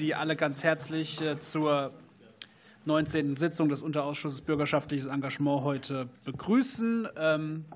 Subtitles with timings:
[0.00, 1.92] Sie alle ganz herzlich äh, zur
[2.86, 3.36] 19.
[3.36, 7.06] Sitzung des Unterausschusses Bürgerschaftliches Engagement heute begrüßen.
[7.18, 7.66] Ähm,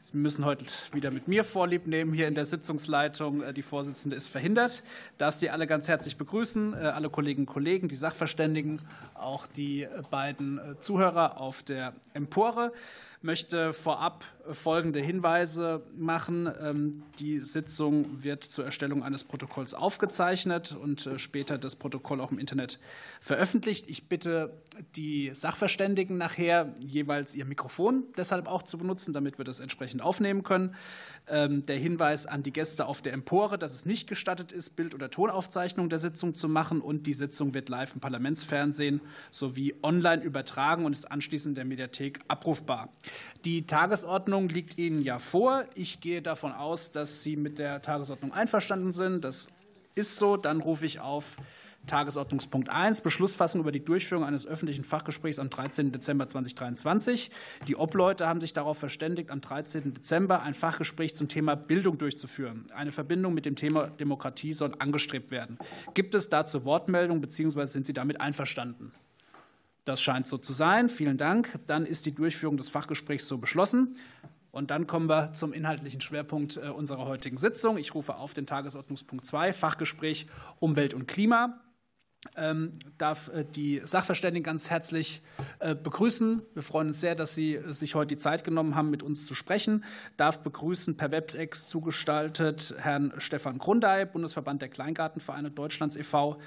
[0.00, 3.44] Sie müssen heute wieder mit mir Vorlieb nehmen hier in der Sitzungsleitung.
[3.44, 4.82] Äh, die Vorsitzende ist verhindert.
[5.12, 8.80] Ich darf Sie alle ganz herzlich begrüßen, äh, alle Kolleginnen und Kollegen, die Sachverständigen,
[9.14, 12.72] auch die beiden Zuhörer auf der Empore
[13.24, 16.50] möchte vorab folgende Hinweise machen.
[16.60, 22.30] Ähm, die Sitzung wird zur Erstellung eines Protokolls aufgezeichnet und äh, später das Protokoll auch
[22.30, 22.78] im Internet
[23.20, 23.88] veröffentlicht.
[23.88, 24.60] Ich bitte
[24.96, 30.42] die Sachverständigen nachher jeweils ihr Mikrofon deshalb auch zu benutzen, damit wir das entsprechend aufnehmen
[30.42, 30.74] können.
[31.26, 34.94] Ähm, der Hinweis an die Gäste auf der Empore, dass es nicht gestattet ist, Bild-
[34.94, 40.22] oder Tonaufzeichnung der Sitzung zu machen und die Sitzung wird live im Parlamentsfernsehen sowie online
[40.22, 42.90] übertragen und ist anschließend in der Mediathek abrufbar.
[43.44, 45.64] Die Tagesordnung liegt Ihnen ja vor.
[45.74, 49.24] Ich gehe davon aus, dass Sie mit der Tagesordnung einverstanden sind.
[49.24, 49.48] Das
[49.94, 50.36] ist so.
[50.36, 51.36] Dann rufe ich auf
[51.86, 55.92] Tagesordnungspunkt 1, Beschlussfassung über die Durchführung eines öffentlichen Fachgesprächs am 13.
[55.92, 57.30] Dezember 2023.
[57.68, 59.94] Die Obleute haben sich darauf verständigt, am 13.
[59.94, 62.66] Dezember ein Fachgespräch zum Thema Bildung durchzuführen.
[62.74, 65.58] Eine Verbindung mit dem Thema Demokratie soll angestrebt werden.
[65.92, 67.66] Gibt es dazu Wortmeldungen bzw.
[67.66, 68.92] sind Sie damit einverstanden?
[69.84, 70.88] Das scheint so zu sein.
[70.88, 71.58] Vielen Dank.
[71.66, 73.96] Dann ist die Durchführung des Fachgesprächs so beschlossen.
[74.50, 77.76] Und dann kommen wir zum inhaltlichen Schwerpunkt äh, unserer heutigen Sitzung.
[77.76, 80.26] Ich rufe auf den Tagesordnungspunkt 2, Fachgespräch
[80.60, 81.60] Umwelt und Klima.
[82.36, 85.20] Ähm, darf äh, die Sachverständigen ganz herzlich
[85.58, 86.40] äh, begrüßen.
[86.54, 89.34] Wir freuen uns sehr, dass Sie sich heute die Zeit genommen haben, mit uns zu
[89.34, 89.84] sprechen.
[90.16, 96.40] Darf begrüßen per WebEx zugestaltet Herrn Stefan Grundei, Bundesverband der Kleingartenvereine Deutschlands e.V.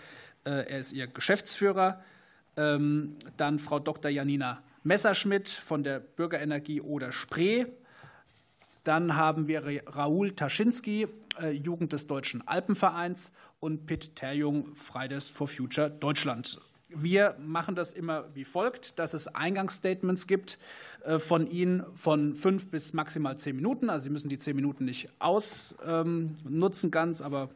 [0.46, 2.02] Er ist Ihr Geschäftsführer.
[2.58, 4.12] Ähm, dann Frau Dr.
[4.12, 7.66] Janina Messerschmidt von der Bürgerenergie Oder Spree.
[8.84, 11.08] Dann haben wir Raoul Taschinski,
[11.42, 16.60] äh, Jugend des Deutschen Alpenvereins und Pitt Terjung, Fridays for Future Deutschland.
[16.90, 20.58] Wir machen das immer wie folgt, dass es Eingangsstatements gibt
[21.04, 23.90] äh, von Ihnen von fünf bis maximal zehn Minuten.
[23.90, 27.50] Also Sie müssen die zehn Minuten nicht ausnutzen ganz, aber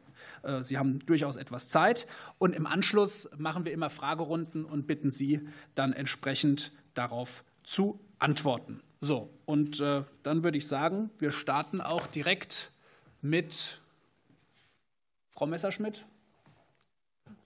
[0.62, 2.08] Sie haben durchaus etwas Zeit.
[2.38, 8.82] Und im Anschluss machen wir immer Fragerunden und bitten Sie dann entsprechend darauf zu antworten.
[9.02, 12.72] So, und äh, dann würde ich sagen, wir starten auch direkt
[13.22, 13.82] mit
[15.32, 16.06] Frau Messerschmidt.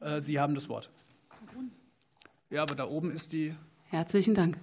[0.01, 0.89] Äh, Sie haben das Wort.
[2.49, 3.55] Ja, aber da oben ist die.
[3.85, 4.57] Herzlichen Dank.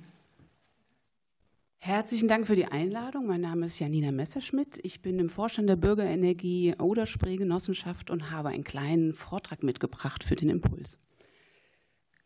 [1.84, 3.26] Herzlichen Dank für die Einladung.
[3.26, 4.78] Mein Name ist Janina Messerschmidt.
[4.84, 10.36] Ich bin im Vorstand der Bürgerenergie Oderspree Genossenschaft und habe einen kleinen Vortrag mitgebracht für
[10.36, 11.00] den Impuls.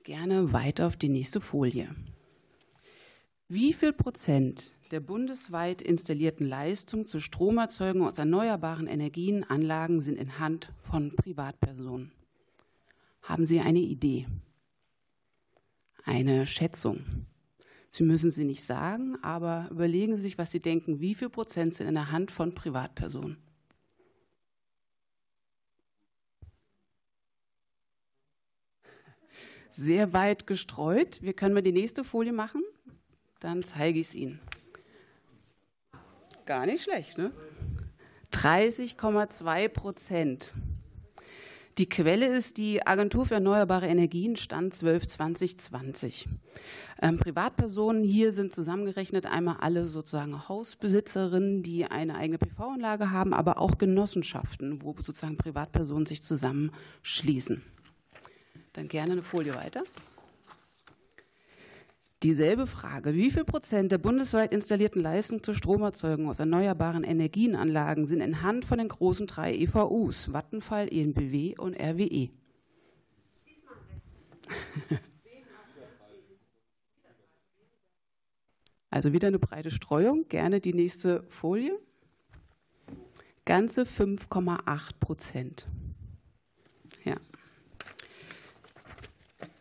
[0.05, 1.89] Gerne weiter auf die nächste Folie.
[3.49, 10.71] Wie viel Prozent der bundesweit installierten Leistung zur Stromerzeugung aus erneuerbaren Energienanlagen sind in Hand
[10.83, 12.13] von Privatpersonen?
[13.23, 14.27] Haben Sie eine Idee?
[16.05, 17.27] Eine Schätzung?
[17.91, 21.01] Sie müssen sie nicht sagen, aber überlegen Sie sich, was Sie denken.
[21.01, 23.39] Wie viel Prozent sind in der Hand von Privatpersonen?
[29.73, 31.21] Sehr weit gestreut.
[31.23, 32.63] Wir können mal die nächste Folie machen.
[33.41, 34.41] Dann zeige ich es Ihnen.
[36.47, 37.31] Gar nicht schlecht, ne?
[38.33, 40.55] 30,2 Prozent
[41.79, 46.27] die Quelle ist die Agentur für erneuerbare Energien, Stand 12 2020.
[47.03, 53.59] Ähm, Privatpersonen hier sind zusammengerechnet einmal alle sozusagen Hausbesitzerinnen, die eine eigene PV-Anlage haben, aber
[53.59, 57.63] auch Genossenschaften, wo sozusagen Privatpersonen sich zusammenschließen.
[58.73, 59.83] Dann gerne eine Folie weiter.
[62.23, 63.15] Dieselbe Frage.
[63.15, 68.65] Wie viel Prozent der bundesweit installierten Leistung zur Stromerzeugung aus erneuerbaren Energienanlagen sind in Hand
[68.65, 72.31] von den großen drei EVUs, Vattenfall, ENBW und RWE?
[78.89, 80.27] Also wieder eine breite Streuung.
[80.29, 81.79] Gerne die nächste Folie.
[83.45, 85.67] Ganze 5,8 Prozent.
[87.05, 87.17] Ja.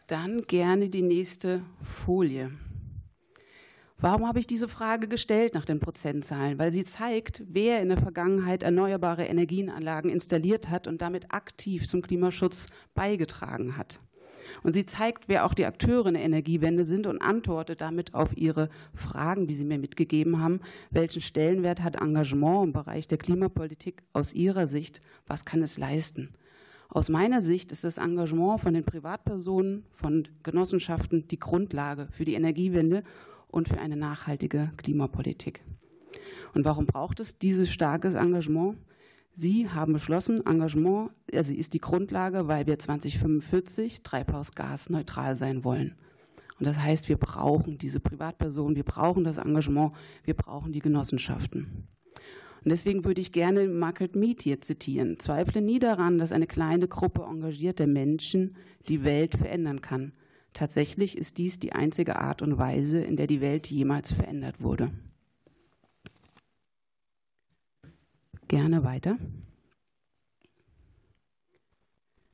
[0.08, 2.52] Dann gerne die nächste Folie.
[3.98, 6.60] Warum habe ich diese Frage gestellt nach den Prozentzahlen?
[6.60, 12.04] Weil sie zeigt, wer in der Vergangenheit erneuerbare Energienanlagen installiert hat und damit aktiv zum
[12.04, 14.00] Klimaschutz beigetragen hat.
[14.62, 18.38] Und sie zeigt, wer auch die Akteure in der Energiewende sind und antwortet damit auf
[18.38, 20.60] ihre Fragen, die sie mir mitgegeben haben.
[20.92, 25.02] Welchen Stellenwert hat Engagement im Bereich der Klimapolitik aus ihrer Sicht?
[25.26, 26.36] Was kann es leisten?
[26.90, 32.36] Aus meiner Sicht ist das Engagement von den Privatpersonen, von Genossenschaften die Grundlage für die
[32.36, 33.04] Energiewende
[33.48, 35.62] und für eine nachhaltige Klimapolitik.
[36.54, 38.78] Und warum braucht es dieses starke Engagement?
[39.36, 45.96] Sie haben beschlossen, Engagement also ist die Grundlage, weil wir 2045 treibhausgasneutral sein wollen.
[46.58, 49.94] Und das heißt, wir brauchen diese Privatpersonen, wir brauchen das Engagement,
[50.24, 51.88] wir brauchen die Genossenschaften.
[52.66, 55.20] Und deswegen würde ich gerne Margaret Mead hier zitieren.
[55.20, 58.56] Zweifle nie daran, dass eine kleine Gruppe engagierter Menschen
[58.88, 60.14] die Welt verändern kann.
[60.54, 64.90] Tatsächlich ist dies die einzige Art und Weise, in der die Welt jemals verändert wurde.
[68.48, 69.18] Gerne weiter.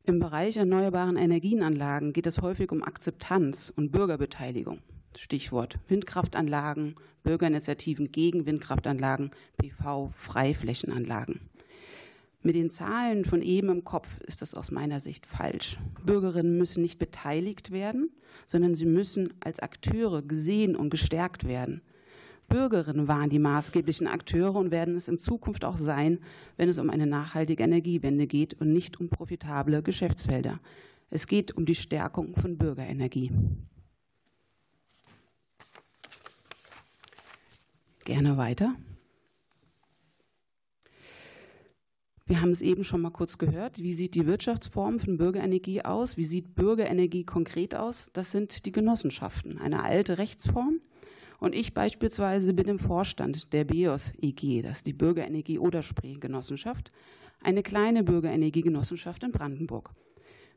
[0.05, 4.79] Im Bereich erneuerbaren Energienanlagen geht es häufig um Akzeptanz und Bürgerbeteiligung.
[5.17, 11.39] Stichwort Windkraftanlagen, Bürgerinitiativen gegen Windkraftanlagen, PV, Freiflächenanlagen.
[12.43, 15.77] Mit den Zahlen von eben im Kopf ist das aus meiner Sicht falsch.
[16.03, 18.09] Bürgerinnen müssen nicht beteiligt werden,
[18.47, 21.81] sondern sie müssen als Akteure gesehen und gestärkt werden.
[22.49, 26.19] Bürgerinnen waren die maßgeblichen Akteure und werden es in Zukunft auch sein,
[26.57, 30.59] wenn es um eine nachhaltige Energiewende geht und nicht um profitable Geschäftsfelder.
[31.09, 33.31] Es geht um die Stärkung von Bürgerenergie.
[38.11, 38.75] Gerne weiter.
[42.25, 43.81] Wir haben es eben schon mal kurz gehört.
[43.81, 46.17] Wie sieht die Wirtschaftsform von Bürgerenergie aus?
[46.17, 48.09] Wie sieht Bürgerenergie konkret aus?
[48.11, 50.81] Das sind die Genossenschaften, eine alte Rechtsform.
[51.39, 56.91] Und ich beispielsweise bin im Vorstand der BEOS EG, das ist die Bürgerenergie Oderspree Genossenschaft,
[57.41, 59.91] eine kleine Bürgerenergiegenossenschaft in Brandenburg.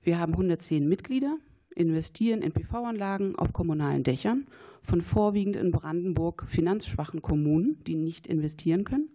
[0.02, 1.38] Wir haben 110 Mitglieder,
[1.74, 4.46] investieren in PV-Anlagen auf kommunalen Dächern
[4.82, 9.10] von vorwiegend in Brandenburg finanzschwachen Kommunen, die nicht investieren können,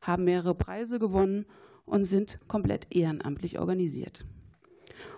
[0.00, 1.46] haben mehrere Preise gewonnen
[1.84, 4.24] und sind komplett ehrenamtlich organisiert.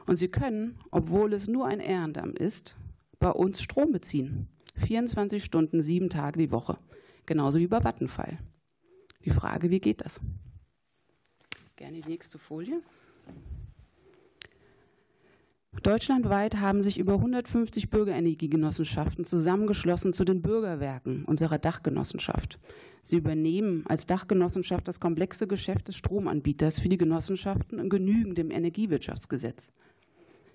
[0.06, 2.77] Und sie können, obwohl es nur ein Ehrenamt ist,
[3.19, 4.49] bei uns Strom beziehen.
[4.77, 6.79] 24 Stunden, sieben Tage die Woche.
[7.27, 8.38] Genauso wie bei Vattenfall.
[9.25, 10.21] Die Frage, wie geht das?
[11.77, 12.83] Gerne die nächste Folie.
[15.81, 22.61] Deutschlandweit haben sich über 150 Bürgerenergiegenossenschaften zusammengeschlossen zu den Bürgerwerken unserer Dachgenossenschaft.
[23.03, 28.53] Sie übernehmen als Dachgenossenschaft das komplexe Geschäft des Stromanbieters für die Genossenschaften und genügen dem
[28.53, 29.73] Energiewirtschaftsgesetz.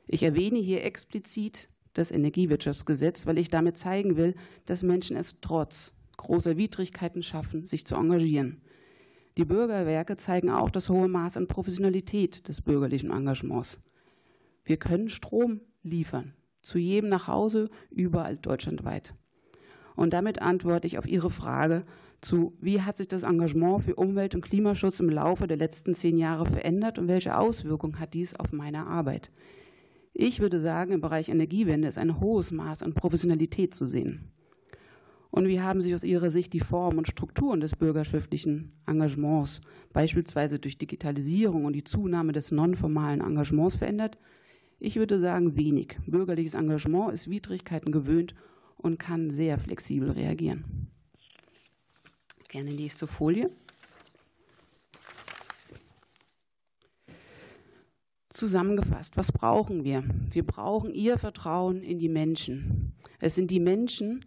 [0.08, 4.36] Ich erwähne hier explizit das Energiewirtschaftsgesetz, weil ich damit zeigen will,
[4.66, 8.62] dass Menschen es trotz großer Widrigkeiten schaffen, sich zu engagieren.
[9.36, 13.82] Die Bürgerwerke zeigen auch das hohe Maß an Professionalität des bürgerlichen Engagements.
[14.68, 19.14] Wir können Strom liefern, zu jedem nach Hause, überall deutschlandweit.
[19.96, 21.86] Und damit antworte ich auf Ihre Frage
[22.20, 26.18] zu, wie hat sich das Engagement für Umwelt- und Klimaschutz im Laufe der letzten zehn
[26.18, 29.32] Jahre verändert und welche Auswirkungen hat dies auf meine Arbeit?
[30.14, 34.32] Ich würde sagen, im Bereich Energiewende ist ein hohes Maß an Professionalität zu sehen.
[35.32, 39.62] Und wie haben sich aus Ihrer Sicht die Formen und Strukturen des bürgerschaftlichen Engagements,
[39.94, 44.18] beispielsweise durch Digitalisierung und die Zunahme des nonformalen Engagements verändert?
[44.80, 45.98] Ich würde sagen, wenig.
[46.06, 48.36] Bürgerliches Engagement ist Widrigkeiten gewöhnt
[48.78, 50.88] und kann sehr flexibel reagieren.
[52.50, 53.50] Gerne nächste Folie.
[58.30, 60.04] Zusammengefasst, was brauchen wir?
[60.32, 62.94] Wir brauchen Ihr Vertrauen in die Menschen.
[63.20, 64.24] Es sind die Menschen,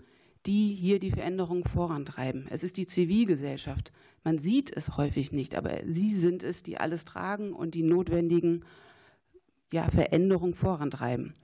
[0.47, 2.49] die hier die Veränderung vorantreiben.
[2.51, 3.93] Es ist die Zivilgesellschaft.
[4.25, 8.65] Man sieht es häufig nicht, aber Sie sind es, die alles tragen und die notwendigen
[9.73, 11.35] ja, Veränderung vorantreiben.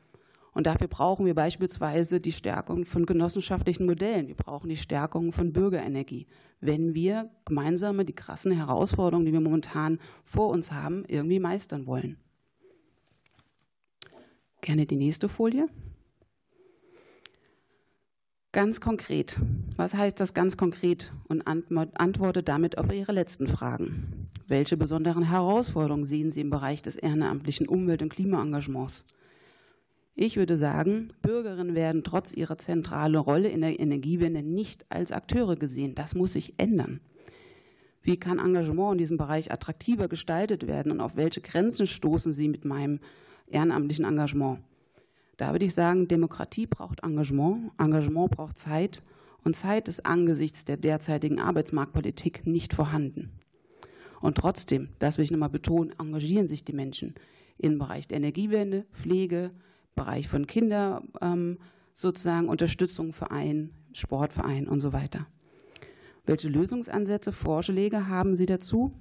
[0.52, 4.28] Und dafür brauchen wir beispielsweise die Stärkung von genossenschaftlichen Modellen.
[4.28, 6.26] Wir brauchen die Stärkung von Bürgerenergie,
[6.61, 12.16] wenn wir gemeinsam die krassen Herausforderungen, die wir momentan vor uns haben, irgendwie meistern wollen.
[14.62, 15.68] Gerne die nächste Folie.
[18.57, 19.37] Ganz konkret.
[19.77, 21.13] Was heißt das ganz konkret?
[21.29, 24.31] Und antworte damit auf Ihre letzten Fragen.
[24.49, 29.05] Welche besonderen Herausforderungen sehen Sie im Bereich des ehrenamtlichen Umwelt- und Klimaengagements?
[30.15, 35.57] Ich würde sagen, Bürgerinnen werden trotz ihrer zentralen Rolle in der Energiewende nicht als Akteure
[35.57, 35.95] gesehen.
[35.95, 37.01] Das muss sich ändern.
[38.01, 42.49] Wie kann Engagement in diesem Bereich attraktiver gestaltet werden und auf welche Grenzen stoßen Sie
[42.49, 43.01] mit meinem
[43.49, 44.61] ehrenamtlichen Engagement?
[45.37, 49.02] Da würde ich sagen, Demokratie braucht Engagement, Engagement braucht Zeit
[49.45, 53.31] und Zeit ist angesichts der derzeitigen Arbeitsmarktpolitik nicht vorhanden.
[54.21, 57.14] Und trotzdem, das will ich nochmal betonen, engagieren sich die Menschen
[57.59, 59.50] im Bereich der Energiewende, Pflege,
[59.95, 61.59] Bereich von Kinder, ähm,
[61.95, 65.26] sozusagen Unterstützung, Verein, Sportverein und so weiter.
[66.25, 68.93] Welche Lösungsansätze, Vorschläge haben Sie dazu?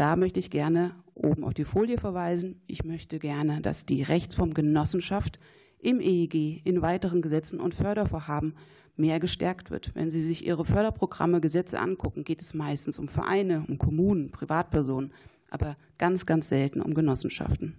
[0.00, 2.62] Da möchte ich gerne oben auf die Folie verweisen.
[2.66, 5.38] Ich möchte gerne, dass die Rechtsform Genossenschaft
[5.78, 8.54] im EEG, in weiteren Gesetzen und Fördervorhaben
[8.96, 9.94] mehr gestärkt wird.
[9.94, 15.12] Wenn Sie sich Ihre Förderprogramme, Gesetze angucken, geht es meistens um Vereine, um Kommunen, Privatpersonen,
[15.50, 17.76] aber ganz, ganz selten um Genossenschaften.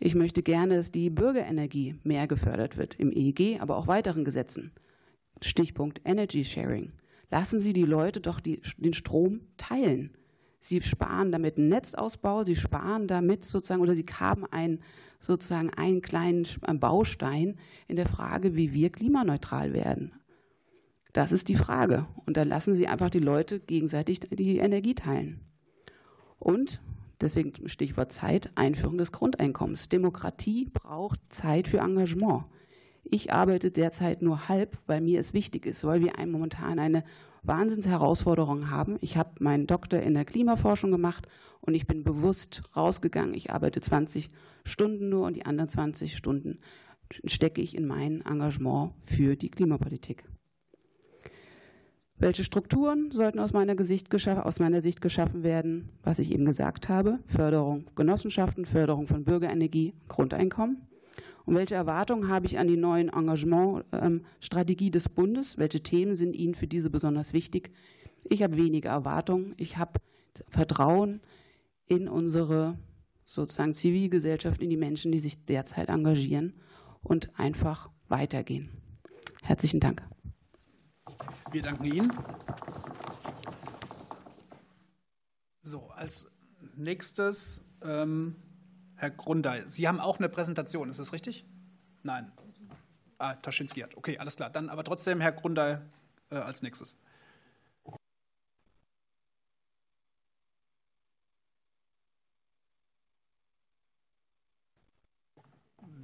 [0.00, 4.72] Ich möchte gerne, dass die Bürgerenergie mehr gefördert wird im EEG, aber auch weiteren Gesetzen.
[5.40, 6.90] Stichpunkt Energy Sharing.
[7.30, 10.10] Lassen Sie die Leute doch die, den Strom teilen.
[10.58, 14.80] Sie sparen damit einen Netzausbau, sie sparen damit sozusagen oder sie haben einen,
[15.20, 16.46] sozusagen einen kleinen
[16.80, 17.58] Baustein
[17.88, 20.12] in der Frage, wie wir klimaneutral werden.
[21.12, 22.06] Das ist die Frage.
[22.26, 25.40] Und dann lassen Sie einfach die Leute gegenseitig die Energie teilen.
[26.38, 26.82] Und
[27.22, 29.88] deswegen Stichwort Zeit, Einführung des Grundeinkommens.
[29.88, 32.44] Demokratie braucht Zeit für Engagement.
[33.02, 37.02] Ich arbeite derzeit nur halb, weil mir es wichtig ist, weil wir momentan eine
[37.46, 38.96] Wahnsinnsherausforderung haben.
[39.00, 41.26] Ich habe meinen Doktor in der Klimaforschung gemacht
[41.60, 43.34] und ich bin bewusst rausgegangen.
[43.34, 44.30] Ich arbeite 20
[44.64, 46.58] Stunden nur und die anderen 20 Stunden
[47.24, 50.24] stecke ich in mein Engagement für die Klimapolitik.
[52.18, 53.74] Welche Strukturen sollten aus meiner,
[54.44, 55.90] aus meiner, Sicht geschaffen werden?
[56.02, 60.88] Was ich eben gesagt habe, Förderung Genossenschaften, Förderung von Bürgerenergie, Grundeinkommen.
[61.46, 65.56] Und welche Erwartungen habe ich an die neuen Engagementstrategie des Bundes?
[65.56, 67.70] Welche Themen sind Ihnen für diese besonders wichtig?
[68.24, 69.54] Ich habe wenige Erwartungen.
[69.56, 70.00] Ich habe
[70.48, 71.20] Vertrauen
[71.86, 72.76] in unsere
[73.26, 76.54] sozusagen Zivilgesellschaft, in die Menschen, die sich derzeit engagieren
[77.02, 78.70] und einfach weitergehen.
[79.42, 80.02] Herzlichen Dank.
[81.52, 82.12] Wir danken Ihnen.
[85.62, 86.28] So, als
[86.76, 88.34] nächstes ähm,
[88.96, 89.62] Herr Grundei.
[89.66, 91.44] Sie haben auch eine Präsentation, ist das richtig?
[92.02, 92.32] Nein.
[93.18, 93.96] Ah, Taschinski hat.
[93.96, 94.50] Okay, alles klar.
[94.50, 95.80] Dann aber trotzdem Herr Grundei
[96.30, 96.98] äh, als nächstes.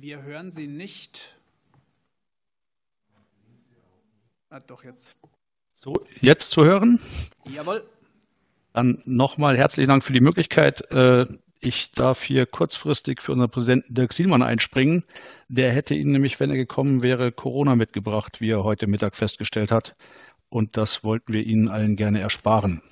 [0.01, 1.37] Wir hören Sie nicht.
[4.51, 5.15] Ah, doch, jetzt.
[5.75, 7.01] So, jetzt zu hören?
[7.45, 7.89] Jawohl.
[8.73, 10.83] Dann nochmal herzlichen Dank für die Möglichkeit.
[11.65, 15.05] Ich darf hier kurzfristig für unseren Präsidenten Dirk Sielmann einspringen.
[15.47, 19.71] Der hätte Ihnen nämlich, wenn er gekommen wäre, Corona mitgebracht, wie er heute Mittag festgestellt
[19.71, 19.95] hat.
[20.49, 22.83] Und das wollten wir Ihnen allen gerne ersparen.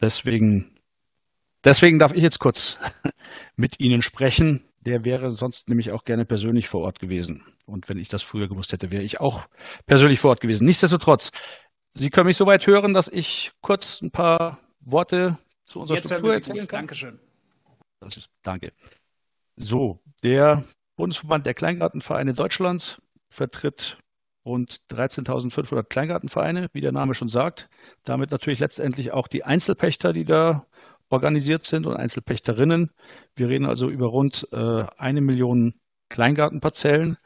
[0.00, 0.78] Deswegen,
[1.64, 2.78] deswegen darf ich jetzt kurz
[3.56, 4.62] mit Ihnen sprechen.
[4.82, 7.42] Der wäre sonst nämlich auch gerne persönlich vor Ort gewesen.
[7.66, 9.48] Und wenn ich das früher gewusst hätte, wäre ich auch
[9.86, 10.66] persönlich vor Ort gewesen.
[10.66, 11.32] Nichtsdestotrotz,
[11.94, 16.34] Sie können mich soweit hören, dass ich kurz ein paar Worte zu unserer Jetzt Struktur
[16.34, 16.80] erzählen kann.
[16.80, 17.18] Dankeschön.
[18.00, 18.72] Das ist, danke.
[19.56, 20.64] So, der
[20.96, 23.98] Bundesverband der Kleingartenvereine Deutschlands vertritt
[24.44, 27.68] rund 13.500 Kleingartenvereine, wie der Name schon sagt.
[28.04, 30.66] Damit natürlich letztendlich auch die Einzelpächter, die da
[31.10, 32.90] organisiert sind und Einzelpächterinnen.
[33.36, 35.74] Wir reden also über rund äh, eine Million
[36.08, 37.18] Kleingartenparzellen,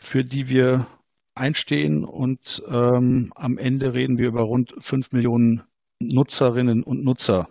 [0.00, 0.86] für die wir
[1.34, 5.62] einstehen und ähm, am Ende reden wir über rund fünf Millionen
[6.00, 7.48] Nutzerinnen und Nutzer,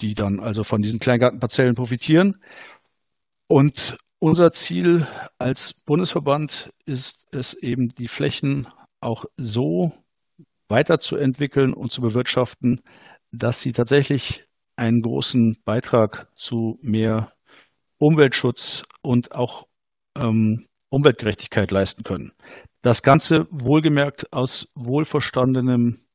[0.00, 2.42] die dann also von diesen Kleingartenparzellen profitieren.
[3.48, 5.06] Und unser Ziel
[5.38, 8.68] als Bundesverband ist es eben, die Flächen
[9.00, 9.92] auch so
[10.68, 12.80] weiterzuentwickeln und zu bewirtschaften,
[13.30, 14.44] dass sie tatsächlich
[14.76, 17.32] einen großen Beitrag zu mehr
[17.98, 19.66] Umweltschutz und auch
[20.16, 22.32] ähm, Umweltgerechtigkeit leisten können.
[22.82, 26.05] Das Ganze wohlgemerkt aus wohlverstandenem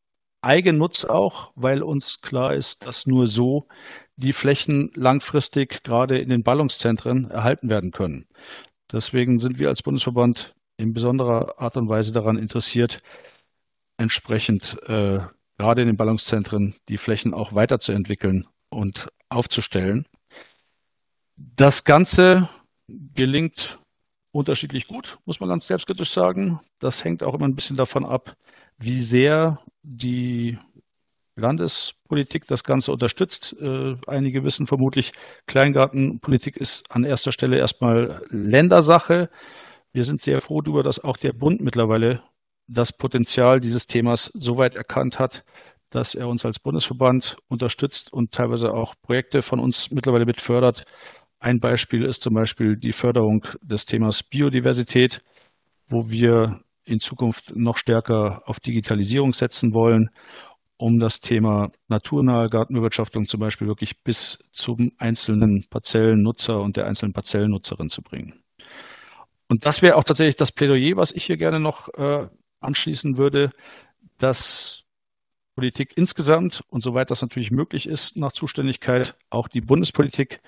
[0.41, 3.67] Eigennutz auch, weil uns klar ist, dass nur so
[4.15, 8.27] die Flächen langfristig gerade in den Ballungszentren erhalten werden können.
[8.91, 12.99] Deswegen sind wir als Bundesverband in besonderer Art und Weise daran interessiert,
[13.97, 15.19] entsprechend äh,
[15.57, 20.07] gerade in den Ballungszentren die Flächen auch weiterzuentwickeln und aufzustellen.
[21.37, 22.49] Das Ganze
[22.87, 23.79] gelingt
[24.31, 26.59] unterschiedlich gut, muss man ganz selbstkritisch sagen.
[26.79, 28.35] Das hängt auch immer ein bisschen davon ab,
[28.81, 30.57] wie sehr die
[31.35, 33.55] Landespolitik das Ganze unterstützt.
[33.59, 35.13] Äh, einige wissen vermutlich,
[35.47, 39.29] Kleingartenpolitik ist an erster Stelle erstmal Ländersache.
[39.93, 42.21] Wir sind sehr froh darüber, dass auch der Bund mittlerweile
[42.67, 45.43] das Potenzial dieses Themas so weit erkannt hat,
[45.89, 50.85] dass er uns als Bundesverband unterstützt und teilweise auch Projekte von uns mittlerweile mit fördert.
[51.39, 55.19] Ein Beispiel ist zum Beispiel die Förderung des Themas Biodiversität,
[55.87, 60.09] wo wir in Zukunft noch stärker auf Digitalisierung setzen wollen,
[60.77, 67.13] um das Thema naturnahe Gartenbewirtschaftung zum Beispiel wirklich bis zum einzelnen Parzellennutzer und der einzelnen
[67.13, 68.43] Parzellennutzerin zu bringen.
[69.47, 72.27] Und das wäre auch tatsächlich das Plädoyer, was ich hier gerne noch äh,
[72.61, 73.51] anschließen würde,
[74.17, 74.83] dass
[75.55, 80.41] Politik insgesamt und soweit das natürlich möglich ist nach Zuständigkeit, auch die Bundespolitik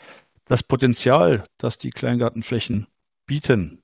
[0.45, 2.87] das Potenzial, das die Kleingartenflächen
[3.25, 3.82] bieten,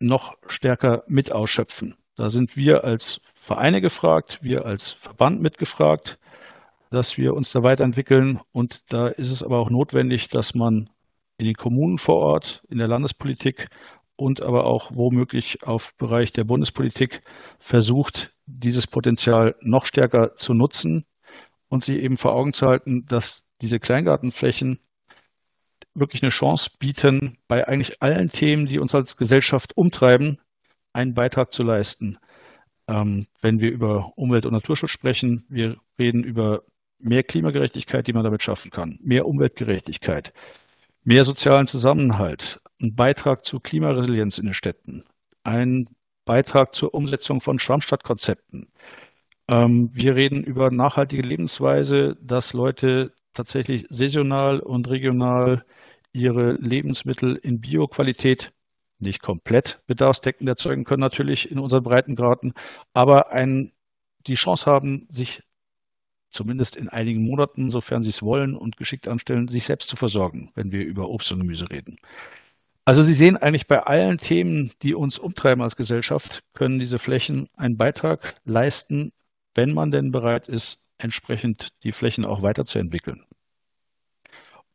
[0.00, 1.96] noch stärker mit ausschöpfen.
[2.16, 6.18] Da sind wir als Vereine gefragt, wir als Verband mitgefragt,
[6.90, 8.40] dass wir uns da weiterentwickeln.
[8.52, 10.90] Und da ist es aber auch notwendig, dass man
[11.36, 13.68] in den Kommunen vor Ort, in der Landespolitik
[14.16, 17.22] und aber auch womöglich auf Bereich der Bundespolitik
[17.60, 21.04] versucht, dieses Potenzial noch stärker zu nutzen
[21.68, 24.80] und sich eben vor Augen zu halten, dass diese Kleingartenflächen
[25.94, 30.38] wirklich eine Chance bieten, bei eigentlich allen Themen, die uns als Gesellschaft umtreiben,
[30.92, 32.18] einen Beitrag zu leisten.
[32.88, 36.62] Ähm, wenn wir über Umwelt- und Naturschutz sprechen, wir reden über
[36.98, 40.32] mehr Klimagerechtigkeit, die man damit schaffen kann, mehr Umweltgerechtigkeit,
[41.04, 45.04] mehr sozialen Zusammenhalt, ein Beitrag zur Klimaresilienz in den Städten,
[45.44, 45.88] ein
[46.24, 48.68] Beitrag zur Umsetzung von Schwammstadtkonzepten.
[49.48, 55.64] Ähm, wir reden über nachhaltige Lebensweise, dass Leute tatsächlich saisonal und regional
[56.18, 58.52] ihre Lebensmittel in Bioqualität
[58.98, 62.52] nicht komplett bedarfsdeckend erzeugen können, natürlich in unseren Breitengraden,
[62.92, 63.72] aber ein,
[64.26, 65.42] die Chance haben, sich
[66.30, 70.50] zumindest in einigen Monaten, sofern sie es wollen und geschickt anstellen, sich selbst zu versorgen,
[70.54, 71.96] wenn wir über Obst und Gemüse reden.
[72.84, 77.48] Also Sie sehen eigentlich bei allen Themen, die uns umtreiben als Gesellschaft, können diese Flächen
[77.54, 79.12] einen Beitrag leisten,
[79.54, 83.24] wenn man denn bereit ist, entsprechend die Flächen auch weiterzuentwickeln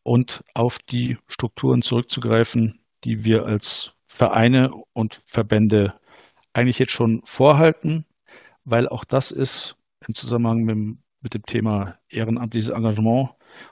[0.03, 5.93] und auf die Strukturen zurückzugreifen, die wir als Vereine und Verbände
[6.53, 8.05] eigentlich jetzt schon vorhalten,
[8.63, 9.75] weil auch das ist
[10.07, 13.29] im Zusammenhang mit dem, mit dem Thema ehrenamtliches Engagement,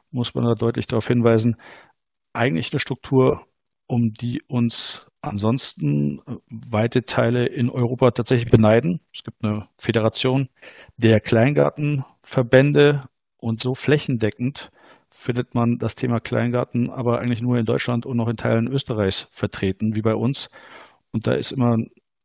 [0.09, 1.57] muss man da deutlich darauf hinweisen,
[2.33, 3.45] eigentlich eine Struktur,
[3.88, 9.01] um die uns ansonsten weite Teile in Europa tatsächlich beneiden.
[9.13, 10.50] Es gibt eine Föderation
[10.97, 14.71] der Kleingartenverbände und so flächendeckend
[15.12, 19.27] findet man das Thema Kleingarten aber eigentlich nur in Deutschland und noch in Teilen Österreichs
[19.32, 20.50] vertreten, wie bei uns.
[21.12, 21.77] Und da ist immer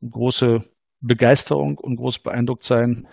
[0.08, 0.62] große
[1.00, 3.08] Begeisterung und großes Beeindrucktsein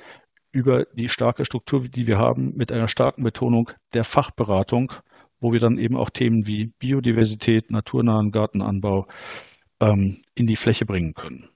[0.52, 4.94] über die starke Struktur, die wir haben, mit einer starken Betonung der Fachberatung,
[5.40, 9.08] wo wir dann eben auch Themen wie Biodiversität, naturnahen Gartenanbau
[9.80, 11.50] ähm, in die Fläche bringen können.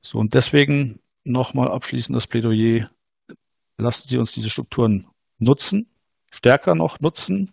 [0.00, 2.90] So, und deswegen nochmal abschließend das Plädoyer.
[3.76, 5.06] Lassen Sie uns diese Strukturen
[5.38, 5.86] nutzen,
[6.34, 7.52] stärker noch nutzen,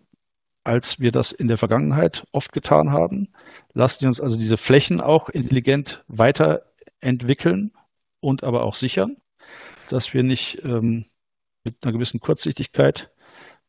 [0.64, 3.30] als wir das in der Vergangenheit oft getan haben.
[3.74, 7.72] Lassen Sie uns also diese Flächen auch intelligent weiterentwickeln
[8.20, 9.18] und aber auch sichern,
[9.90, 11.06] dass wir nicht ähm,
[11.64, 13.12] mit einer gewissen Kurzsichtigkeit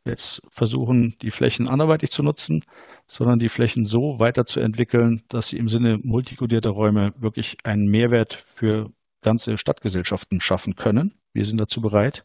[0.04, 2.64] jetzt versuchen, die Flächen anderweitig zu nutzen,
[3.06, 8.90] sondern die Flächen so weiterzuentwickeln, dass sie im Sinne multikodierter Räume wirklich einen Mehrwert für
[9.22, 11.14] ganze Stadtgesellschaften schaffen können.
[11.32, 12.24] Wir sind dazu bereit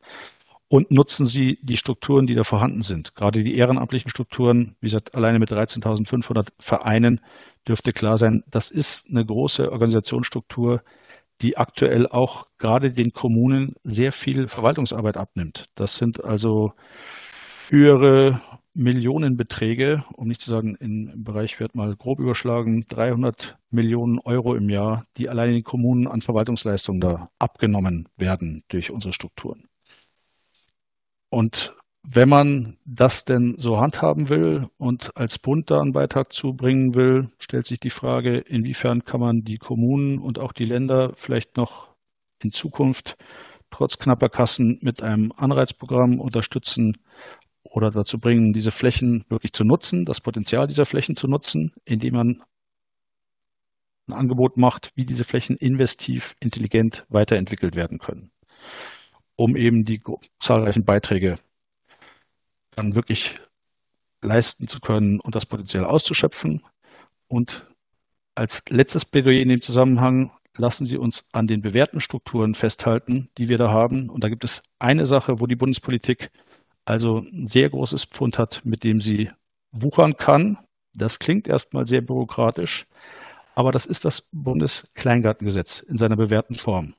[0.70, 3.16] und nutzen Sie die Strukturen, die da vorhanden sind.
[3.16, 7.22] Gerade die ehrenamtlichen Strukturen, wie gesagt, alleine mit 13.500 Vereinen
[7.68, 10.82] dürfte klar sein, das ist eine große Organisationsstruktur,
[11.42, 15.66] die aktuell auch gerade den Kommunen sehr viel Verwaltungsarbeit abnimmt.
[15.76, 16.74] Das sind also
[17.70, 18.42] höhere
[18.74, 24.70] Millionenbeträge, um nicht zu sagen, im Bereich wird mal grob überschlagen, 300 Millionen Euro im
[24.70, 29.68] Jahr, die allein den Kommunen an Verwaltungsleistungen da abgenommen werden durch unsere Strukturen.
[31.30, 36.96] Und wenn man das denn so handhaben will und als Bund da einen Beitrag zubringen
[36.96, 41.58] will, stellt sich die Frage, inwiefern kann man die Kommunen und auch die Länder vielleicht
[41.58, 41.90] noch
[42.40, 43.18] in Zukunft
[43.72, 46.98] trotz knapper Kassen mit einem Anreizprogramm unterstützen
[47.64, 52.14] oder dazu bringen, diese Flächen wirklich zu nutzen, das Potenzial dieser Flächen zu nutzen, indem
[52.14, 52.44] man
[54.08, 58.32] ein Angebot macht, wie diese Flächen investiv, intelligent weiterentwickelt werden können
[59.38, 60.02] um eben die
[60.40, 61.40] zahlreichen Beiträge
[62.72, 63.40] dann wirklich
[64.22, 66.64] leisten zu können und das Potenzial auszuschöpfen.
[67.28, 67.66] Und
[68.36, 73.48] als letztes Plädoyer in dem Zusammenhang lassen Sie uns an den bewährten Strukturen festhalten, die
[73.48, 74.10] wir da haben.
[74.10, 76.32] Und da gibt es eine Sache, wo die Bundespolitik
[76.86, 79.30] also ein sehr großes Pfund hat, mit dem sie
[79.72, 80.58] wuchern kann.
[80.94, 82.88] Das klingt erstmal sehr bürokratisch,
[83.56, 86.96] aber das ist das Bundeskleingartengesetz in seiner bewährten Form.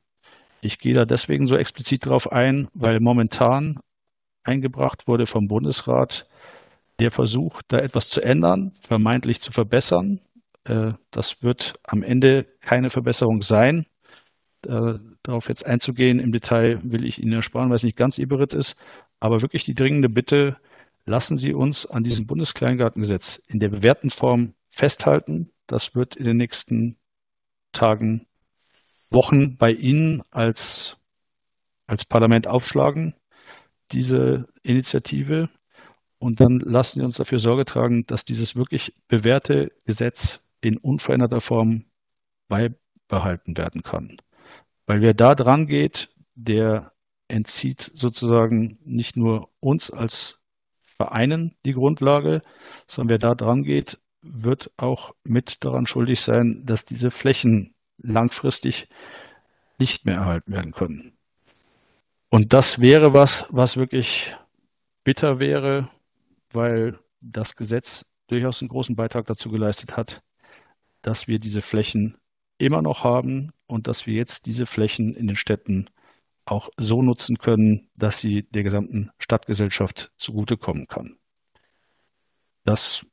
[0.61, 3.79] Ich gehe da deswegen so explizit darauf ein, weil momentan
[4.43, 6.27] eingebracht wurde vom Bundesrat
[7.01, 10.21] der Versuch, da etwas zu ändern, vermeintlich zu verbessern.
[10.65, 13.87] Äh, das wird am Ende keine Verbesserung sein.
[14.67, 18.27] Äh, darauf jetzt einzugehen im Detail will ich Ihnen ersparen, weil es nicht ganz Ihr
[18.27, 18.77] Beritt ist.
[19.21, 20.57] Aber wirklich die dringende Bitte,
[21.07, 25.51] lassen Sie uns an diesem Bundeskleingartengesetz in der bewährten Form festhalten.
[25.67, 26.97] Das wird in den nächsten
[27.73, 28.27] Tagen
[29.11, 30.99] Wochen bei Ihnen als,
[31.87, 33.15] als Parlament aufschlagen,
[33.93, 35.49] diese Initiative.
[36.19, 41.41] Und dann lassen Sie uns dafür Sorge tragen, dass dieses wirklich bewährte Gesetz in unveränderter
[41.41, 41.85] Form
[43.09, 44.17] behalten werden kann.
[44.87, 46.93] Weil wer da dran geht, der
[47.29, 50.41] entzieht sozusagen nicht nur uns als
[50.81, 52.43] Vereinen die Grundlage,
[52.87, 58.89] sondern wer da dran geht, wird auch mit daran schuldig sein, dass diese Flächen langfristig
[59.79, 61.13] nicht mehr erhalten werden können.
[62.31, 64.35] Und das wäre was, was wirklich
[65.05, 65.89] bitter wäre,
[66.53, 70.23] weil das Gesetz durchaus einen großen Beitrag dazu geleistet hat,
[71.03, 72.19] dass wir diese Flächen
[72.59, 75.89] immer noch haben und dass wir jetzt diese Flächen in den Städten
[76.45, 81.19] auch so nutzen können, dass sie der gesamten Stadtgesellschaft zugutekommen kann.
[82.65, 83.05] Das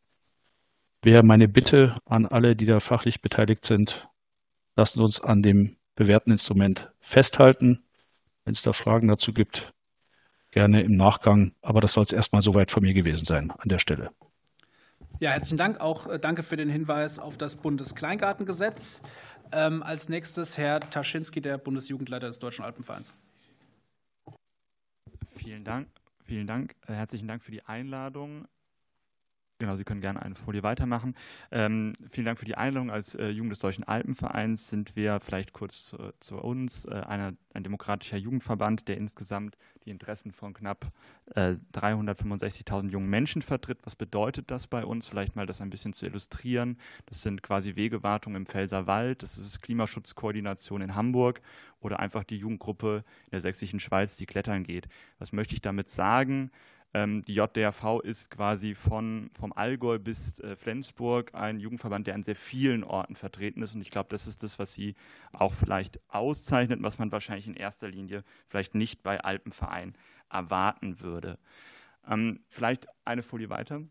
[1.01, 4.07] wäre meine Bitte an alle, die da fachlich beteiligt sind.
[4.75, 7.83] Lassen Sie uns an dem bewährten Instrument festhalten.
[8.43, 9.73] Wenn es da Fragen dazu gibt,
[10.51, 11.53] gerne im Nachgang.
[11.61, 14.11] Aber das soll es erstmal soweit von mir gewesen sein an der Stelle.
[15.19, 15.79] Ja, herzlichen Dank.
[15.79, 19.01] Auch äh, danke für den Hinweis auf das Bundeskleingartengesetz.
[19.51, 23.13] Ähm, als nächstes Herr Taschinski, der Bundesjugendleiter des Deutschen Alpenvereins.
[25.37, 25.87] Vielen Dank.
[26.25, 26.75] Vielen Dank.
[26.87, 28.45] Äh, herzlichen Dank für die Einladung.
[29.57, 31.15] Genau, Sie können gerne eine Folie weitermachen.
[31.49, 32.91] Ähm, vielen Dank für die Einladung.
[32.91, 37.33] Als äh, Jugend des Deutschen Alpenvereins sind wir vielleicht kurz zu, zu uns äh, einer,
[37.53, 40.91] ein demokratischer Jugendverband, der insgesamt die Interessen von knapp
[41.35, 43.77] äh, 365.000 jungen Menschen vertritt.
[43.83, 45.07] Was bedeutet das bei uns?
[45.07, 46.77] Vielleicht mal das ein bisschen zu illustrieren.
[47.05, 51.39] Das sind quasi Wegewartungen im Pfälzerwald, das ist Klimaschutzkoordination in Hamburg
[51.79, 54.89] oder einfach die Jugendgruppe in der sächsischen Schweiz, die klettern geht.
[55.17, 56.51] Was möchte ich damit sagen?
[56.95, 62.23] Ähm, die JDRV ist quasi von, vom Allgäu bis äh, Flensburg ein Jugendverband, der an
[62.23, 63.75] sehr vielen Orten vertreten ist.
[63.75, 64.95] Und ich glaube, das ist das, was Sie
[65.33, 69.97] auch vielleicht auszeichnet, was man wahrscheinlich in erster Linie vielleicht nicht bei Alpenverein
[70.29, 71.37] erwarten würde.
[72.07, 73.81] Ähm, vielleicht eine Folie weiter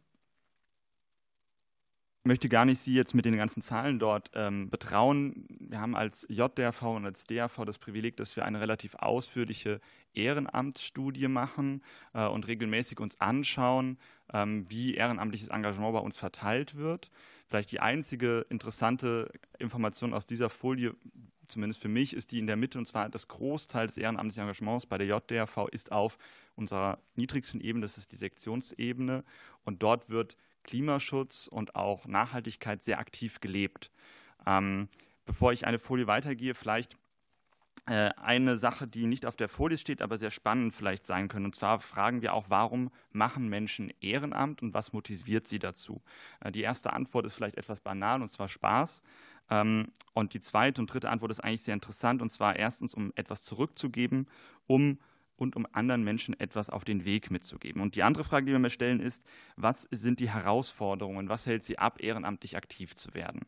[2.24, 5.46] möchte gar nicht Sie jetzt mit den ganzen Zahlen dort ähm, betrauen.
[5.60, 9.80] Wir haben als JDRV und als DRV das Privileg, dass wir eine relativ ausführliche
[10.14, 11.82] Ehrenamtsstudie machen
[12.14, 13.98] äh, und regelmäßig uns anschauen,
[14.32, 17.10] ähm, wie ehrenamtliches Engagement bei uns verteilt wird.
[17.46, 20.94] Vielleicht die einzige interessante Information aus dieser Folie,
[21.46, 24.86] zumindest für mich, ist die in der Mitte, und zwar das Großteil des ehrenamtlichen Engagements
[24.86, 26.16] bei der JDRV ist auf
[26.56, 29.24] unserer niedrigsten Ebene, das ist die Sektionsebene,
[29.64, 33.90] und dort wird Klimaschutz und auch Nachhaltigkeit sehr aktiv gelebt.
[34.46, 34.88] Ähm,
[35.24, 36.96] bevor ich eine Folie weitergehe, vielleicht
[37.86, 41.44] äh, eine Sache, die nicht auf der Folie steht, aber sehr spannend vielleicht sein können.
[41.44, 46.02] Und zwar fragen wir auch, warum machen Menschen Ehrenamt und was motiviert sie dazu?
[46.40, 49.02] Äh, die erste Antwort ist vielleicht etwas banal und zwar Spaß.
[49.50, 53.12] Ähm, und die zweite und dritte Antwort ist eigentlich sehr interessant und zwar erstens, um
[53.16, 54.28] etwas zurückzugeben,
[54.66, 54.98] um
[55.44, 57.80] und um anderen Menschen etwas auf den Weg mitzugeben.
[57.80, 59.22] Und die andere Frage, die wir mir stellen, ist,
[59.56, 63.42] was sind die Herausforderungen, was hält sie ab, ehrenamtlich aktiv zu werden?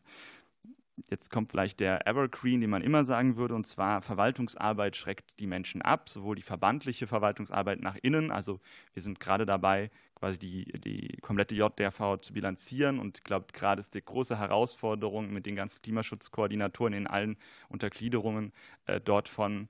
[1.09, 5.45] Jetzt kommt vielleicht der Evergreen, den man immer sagen würde, und zwar Verwaltungsarbeit schreckt die
[5.45, 8.59] Menschen ab, sowohl die verbandliche Verwaltungsarbeit nach innen, also
[8.93, 13.79] wir sind gerade dabei, quasi die, die komplette JDRV zu bilanzieren und ich glaube, gerade
[13.79, 17.37] ist die große Herausforderung mit den ganzen Klimaschutzkoordinatoren in allen
[17.69, 18.51] Untergliederungen
[18.87, 19.69] äh, dort von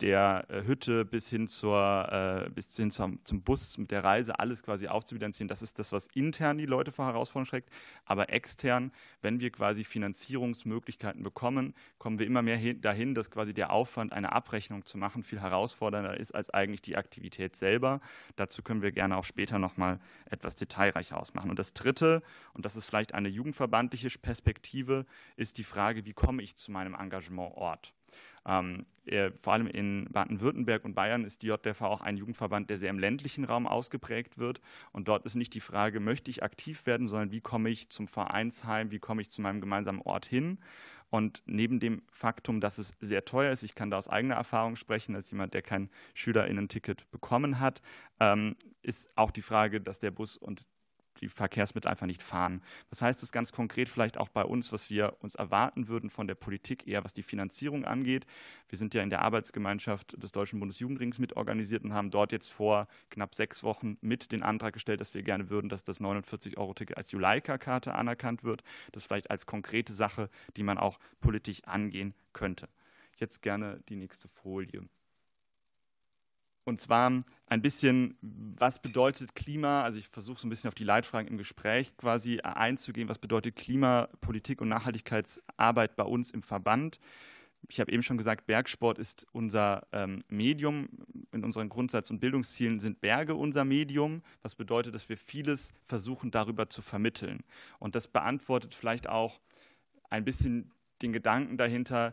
[0.00, 4.38] der äh, Hütte bis hin, zur, äh, bis hin zum, zum Bus mit der Reise
[4.38, 5.48] alles quasi aufzubilanzieren.
[5.48, 7.70] Das ist das, was intern die Leute vor Herausforderungen schreckt.
[8.04, 13.52] Aber extern, wenn wir quasi Finanzierungsmöglichkeiten bekommen, kommen wir immer mehr hin, dahin, dass quasi
[13.52, 18.00] der Aufwand, eine Abrechnung zu machen, viel herausfordernder ist als eigentlich die Aktivität selber.
[18.36, 19.98] Dazu können wir gerne auch später nochmal
[20.30, 21.50] etwas detailreicher ausmachen.
[21.50, 22.22] Und das Dritte,
[22.54, 25.06] und das ist vielleicht eine jugendverbandliche Perspektive,
[25.36, 27.94] ist die Frage, wie komme ich zu meinem Engagementort?
[28.48, 32.78] Ähm, er, vor allem in Baden-Württemberg und Bayern ist die JDV auch ein Jugendverband, der
[32.78, 34.60] sehr im ländlichen Raum ausgeprägt wird.
[34.92, 38.08] Und dort ist nicht die Frage, möchte ich aktiv werden, sondern wie komme ich zum
[38.08, 40.58] Vereinsheim, wie komme ich zu meinem gemeinsamen Ort hin.
[41.10, 44.76] Und neben dem Faktum, dass es sehr teuer ist, ich kann da aus eigener Erfahrung
[44.76, 47.80] sprechen, als jemand, der kein Schülerinnen-Ticket bekommen hat,
[48.20, 50.66] ähm, ist auch die Frage, dass der Bus und
[51.20, 52.62] die Verkehrsmittel einfach nicht fahren.
[52.90, 56.26] Was heißt das ganz konkret vielleicht auch bei uns, was wir uns erwarten würden von
[56.26, 58.26] der Politik, eher was die Finanzierung angeht?
[58.68, 62.88] Wir sind ja in der Arbeitsgemeinschaft des Deutschen Bundesjugendrings mitorganisiert und haben dort jetzt vor
[63.10, 67.10] knapp sechs Wochen mit den Antrag gestellt, dass wir gerne würden, dass das 49-Euro-Ticket als
[67.12, 68.62] Juleika-Karte anerkannt wird.
[68.92, 72.68] Das vielleicht als konkrete Sache, die man auch politisch angehen könnte.
[73.16, 74.88] Jetzt gerne die nächste Folie.
[76.68, 77.10] Und zwar
[77.46, 79.82] ein bisschen, was bedeutet Klima?
[79.82, 83.08] Also ich versuche so ein bisschen auf die Leitfragen im Gespräch quasi einzugehen.
[83.08, 87.00] Was bedeutet Klimapolitik und Nachhaltigkeitsarbeit bei uns im Verband?
[87.70, 90.90] Ich habe eben schon gesagt, Bergsport ist unser ähm, Medium.
[91.32, 96.30] In unseren Grundsatz- und Bildungszielen sind Berge unser Medium, was bedeutet, dass wir vieles versuchen
[96.30, 97.44] darüber zu vermitteln.
[97.78, 99.40] Und das beantwortet vielleicht auch
[100.10, 102.12] ein bisschen den Gedanken dahinter,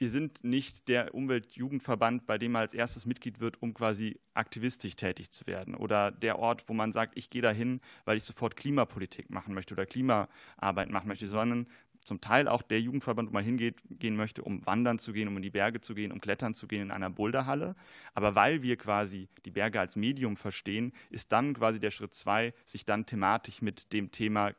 [0.00, 4.96] wir sind nicht der Umweltjugendverband, bei dem man als erstes Mitglied wird, um quasi aktivistisch
[4.96, 5.74] tätig zu werden.
[5.74, 9.74] Oder der Ort, wo man sagt, ich gehe dahin, weil ich sofort Klimapolitik machen möchte
[9.74, 11.66] oder Klimaarbeit machen möchte, sondern
[12.02, 15.36] zum Teil auch der Jugendverband, wo man hingeht, gehen möchte, um wandern zu gehen, um
[15.36, 17.74] in die Berge zu gehen, um klettern zu gehen in einer Boulderhalle.
[18.14, 22.54] Aber weil wir quasi die Berge als Medium verstehen, ist dann quasi der Schritt zwei,
[22.64, 24.54] sich dann thematisch mit dem Thema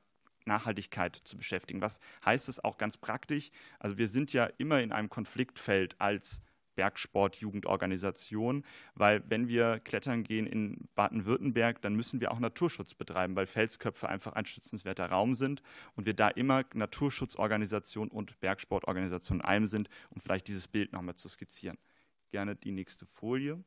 [0.46, 1.82] Nachhaltigkeit zu beschäftigen.
[1.82, 3.52] Was heißt es auch ganz praktisch?
[3.80, 6.42] Also wir sind ja immer in einem Konfliktfeld als
[6.76, 8.64] Bergsport-Jugendorganisation,
[8.96, 14.10] weil wenn wir klettern gehen in Baden-Württemberg, dann müssen wir auch Naturschutz betreiben, weil Felsköpfe
[14.10, 15.62] einfach ein schützenswerter Raum sind
[15.96, 21.16] und wir da immer Naturschutzorganisation und Bergsportorganisation in einem sind, um vielleicht dieses Bild nochmal
[21.16, 21.78] zu skizzieren.
[22.32, 23.64] Gerne die nächste Folie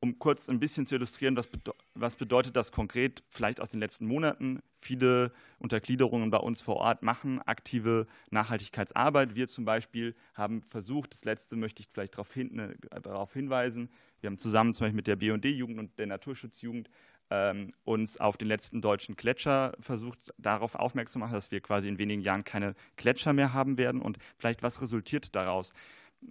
[0.00, 3.80] um kurz ein bisschen zu illustrieren, was, bede was, bedeutet das konkret, vielleicht aus den
[3.80, 4.60] letzten Monaten.
[4.80, 9.34] Viele Untergliederungen bei uns vor Ort machen aktive Nachhaltigkeitsarbeit.
[9.34, 13.90] Wir zum Beispiel haben versucht, das letzte möchte ich vielleicht darauf, hin, äh, darauf hinweisen,
[14.20, 16.88] wir haben zusammen zum Beispiel mit der BD-Jugend und der Naturschutzjugend
[17.30, 21.88] ähm, uns auf den letzten deutschen Gletscher versucht, darauf aufmerksam zu machen, dass wir quasi
[21.88, 25.72] in wenigen Jahren keine Gletscher mehr haben werden und vielleicht was resultiert daraus.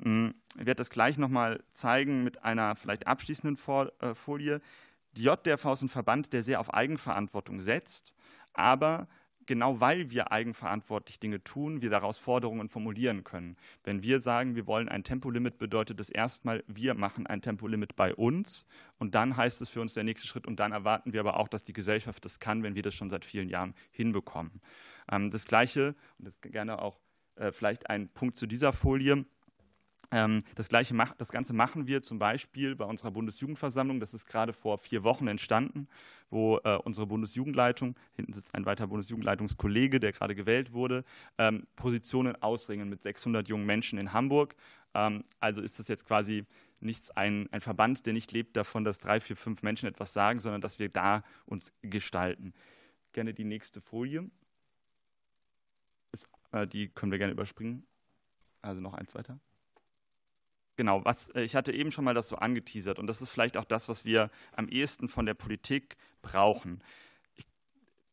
[0.01, 3.57] Hm, ich werde das gleich nochmal zeigen mit einer vielleicht abschließenden
[3.99, 4.61] äh, Folie.
[5.13, 8.13] Die JDRV ist ein Verband, der sehr auf Eigenverantwortung setzt,
[8.53, 9.07] aber
[9.45, 13.57] genau weil wir eigenverantwortlich Dinge tun, wir daraus Forderungen formulieren können.
[13.83, 18.13] Wenn wir sagen, wir wollen ein Tempolimit, bedeutet das erstmal, wir machen ein Tempolimit bei
[18.13, 18.65] uns
[18.97, 21.47] und dann heißt es für uns der nächste Schritt und dann erwarten wir aber auch,
[21.47, 24.61] dass die Gesellschaft das kann, wenn wir das schon seit vielen Jahren hinbekommen.
[25.11, 26.99] Ähm, das Gleiche, und das gerne auch
[27.35, 29.25] äh, vielleicht ein Punkt zu dieser Folie,
[30.55, 33.99] das, gleiche das Ganze machen wir zum Beispiel bei unserer Bundesjugendversammlung.
[33.99, 35.89] Das ist gerade vor vier Wochen entstanden,
[36.29, 41.03] wo äh, unsere Bundesjugendleitung, hinten sitzt ein weiterer Bundesjugendleitungskollege, der gerade gewählt wurde,
[41.37, 44.55] ähm, Positionen ausringen mit 600 jungen Menschen in Hamburg.
[44.93, 46.45] Ähm, also ist das jetzt quasi
[46.79, 50.39] nichts ein, ein Verband, der nicht lebt davon, dass drei, vier, fünf Menschen etwas sagen,
[50.39, 52.53] sondern dass wir da uns gestalten.
[53.11, 54.29] Gerne die nächste Folie.
[56.13, 57.85] Ist, äh, die können wir gerne überspringen.
[58.61, 59.39] Also noch eins weiter.
[60.75, 63.57] Genau, was, äh, ich hatte eben schon mal das so angeteasert und das ist vielleicht
[63.57, 66.81] auch das, was wir am ehesten von der Politik brauchen.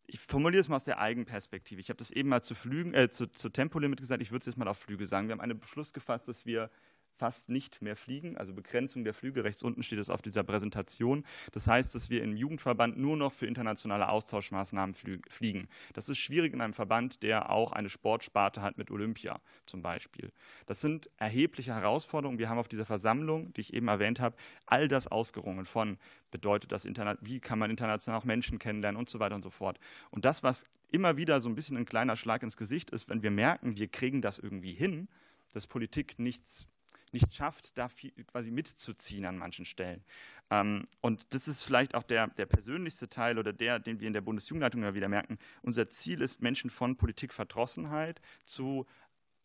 [0.06, 1.80] Ich, formuliere es mal aus der Eigenperspektive.
[1.80, 4.46] Ich habe das eben mal zu, Flügen, äh, zu, zu Tempolimit gesagt, ich würde es
[4.46, 5.26] jetzt mal auf Flüge sagen.
[5.26, 6.70] Wir haben einen Beschluss gefasst, dass wir
[7.16, 9.44] fast nicht mehr fliegen, also Begrenzung der Flüge.
[9.44, 11.24] Rechts unten steht es auf dieser Präsentation.
[11.52, 14.94] Das heißt, dass wir im Jugendverband nur noch für internationale Austauschmaßnahmen
[15.28, 15.68] fliegen.
[15.92, 20.32] Das ist schwierig in einem Verband, der auch eine Sportsparte hat mit Olympia zum Beispiel.
[20.66, 22.38] Das sind erhebliche Herausforderungen.
[22.38, 25.98] Wir haben auf dieser Versammlung, die ich eben erwähnt habe, all das ausgerungen von
[26.30, 29.50] bedeutet das Internet, wie kann man international auch Menschen kennenlernen und so weiter und so
[29.50, 29.78] fort.
[30.10, 33.22] Und das, was immer wieder so ein bisschen ein kleiner Schlag ins Gesicht ist, wenn
[33.22, 35.08] wir merken, wir kriegen das irgendwie hin,
[35.52, 36.68] dass Politik nichts
[37.12, 40.04] nicht schafft, da viel, quasi mitzuziehen an manchen Stellen.
[40.50, 44.12] Ähm, und das ist vielleicht auch der, der persönlichste Teil oder der, den wir in
[44.12, 45.38] der Bundesjugendleitung immer wieder merken.
[45.62, 48.86] Unser Ziel ist, Menschen von Politikverdrossenheit zu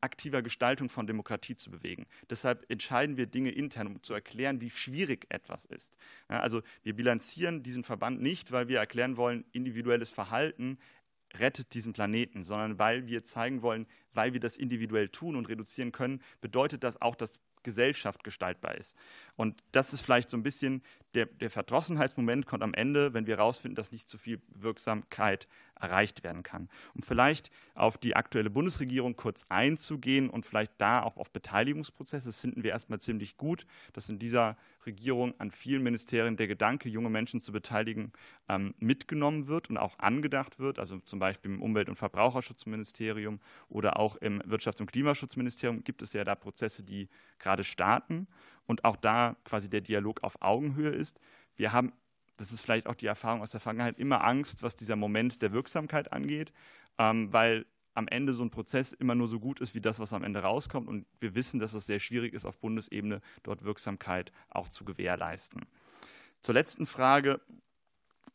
[0.02, 2.06] aktiver Gestaltung von Demokratie zu bewegen.
[2.30, 5.96] Deshalb entscheiden wir Dinge intern, um zu erklären, wie schwierig etwas ist.
[6.30, 10.78] Ja, also wir bilanzieren diesen Verband nicht, weil wir erklären wollen, individuelles Verhalten
[11.34, 15.92] rettet diesen Planeten, sondern weil wir zeigen wollen, weil wir das individuell tun und reduzieren
[15.92, 18.96] können, bedeutet das auch, dass Gesellschaft gestaltbar ist.
[19.38, 20.82] Und das ist vielleicht so ein bisschen
[21.14, 25.48] der, der Verdrossenheitsmoment kommt am Ende, wenn wir herausfinden, dass nicht zu viel Wirksamkeit
[25.80, 26.70] erreicht werden kann.
[26.96, 32.42] Um vielleicht auf die aktuelle Bundesregierung kurz einzugehen und vielleicht da auch auf Beteiligungsprozesse, das
[32.42, 37.10] finden wir erstmal ziemlich gut, dass in dieser Regierung an vielen Ministerien der Gedanke, junge
[37.10, 38.12] Menschen zu beteiligen,
[38.50, 40.80] ähm, mitgenommen wird und auch angedacht wird.
[40.80, 46.14] Also zum Beispiel im Umwelt- und Verbraucherschutzministerium oder auch im Wirtschafts- und Klimaschutzministerium gibt es
[46.14, 47.08] ja da Prozesse, die
[47.40, 48.28] gerade starten
[48.68, 51.20] und auch da quasi der Dialog auf Augenhöhe ist.
[51.56, 51.94] Wir haben,
[52.38, 55.54] das ist vielleicht auch die Erfahrung aus der Vergangenheit, immer Angst, was dieser Moment der
[55.54, 56.54] Wirksamkeit angeht,
[57.00, 60.14] ähm, weil am Ende so ein Prozess immer nur so gut ist wie das, was
[60.14, 60.88] am Ende rauskommt.
[60.88, 65.66] Und wir wissen, dass es sehr schwierig ist, auf Bundesebene dort Wirksamkeit auch zu gewährleisten.
[66.42, 67.42] Zur letzten Frage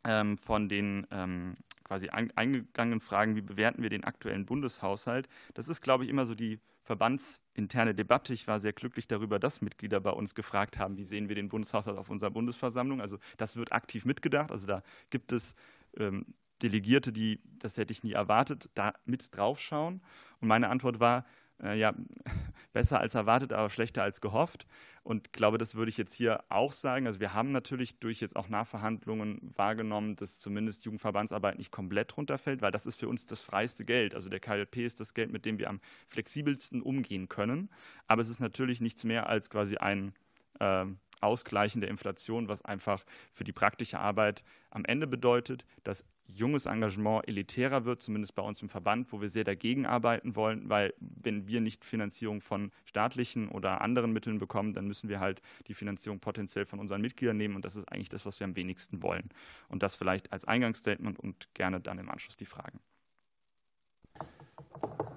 [0.03, 5.29] ähm, von den ähm, quasi eingegangenen Fragen, wie bewerten wir den aktuellen Bundeshaushalt?
[5.55, 8.33] Das ist, glaube ich, immer so die verbandsinterne Debatte.
[8.33, 11.49] Ich war sehr glücklich darüber, dass Mitglieder bei uns gefragt haben, wie sehen wir den
[11.49, 13.01] Bundeshaushalt auf unserer Bundesversammlung.
[13.01, 14.51] Also das wird aktiv mitgedacht.
[14.51, 15.55] Also da gibt es
[15.97, 16.27] ähm,
[16.62, 20.01] Delegierte, die, das hätte ich nie erwartet, da mit draufschauen.
[20.40, 21.25] Und meine Antwort war,
[21.62, 21.94] äh, ja,
[22.72, 24.66] besser als erwartet, aber schlechter als gehofft.
[25.05, 27.07] Und glaube, das würde ich jetzt hier auch sagen.
[27.07, 32.62] Also wir haben natürlich durch jetzt auch Nachverhandlungen wahrgenommen, dass zumindest Jugendverbandsarbeit nicht komplett runterfällt,
[32.62, 34.14] weil das ist für uns das freiste Geld.
[34.14, 37.68] Also der KLP ist das Geld, mit dem wir am flexibelsten umgehen können.
[38.07, 40.14] Aber es ist natürlich nichts mehr als quasi ein
[40.61, 40.87] äh,
[41.23, 47.29] Ausgleichen der Inflation, was einfach für die praktische Arbeit am Ende bedeutet, dass junges Engagement
[47.29, 51.47] elitärer wird, zumindest bei uns im Verband, wo wir sehr dagegen arbeiten wollen, weil wenn
[51.47, 56.21] wir nicht Finanzierung von staatlichen oder anderen Mitteln bekommen, dann müssen wir halt die Finanzierung
[56.21, 59.29] potenziell von unseren Mitgliedern nehmen und das ist eigentlich das, was wir am wenigsten wollen.
[59.69, 62.81] Und das vielleicht als Eingangsstatement und gerne dann im Anschluss die Fragen.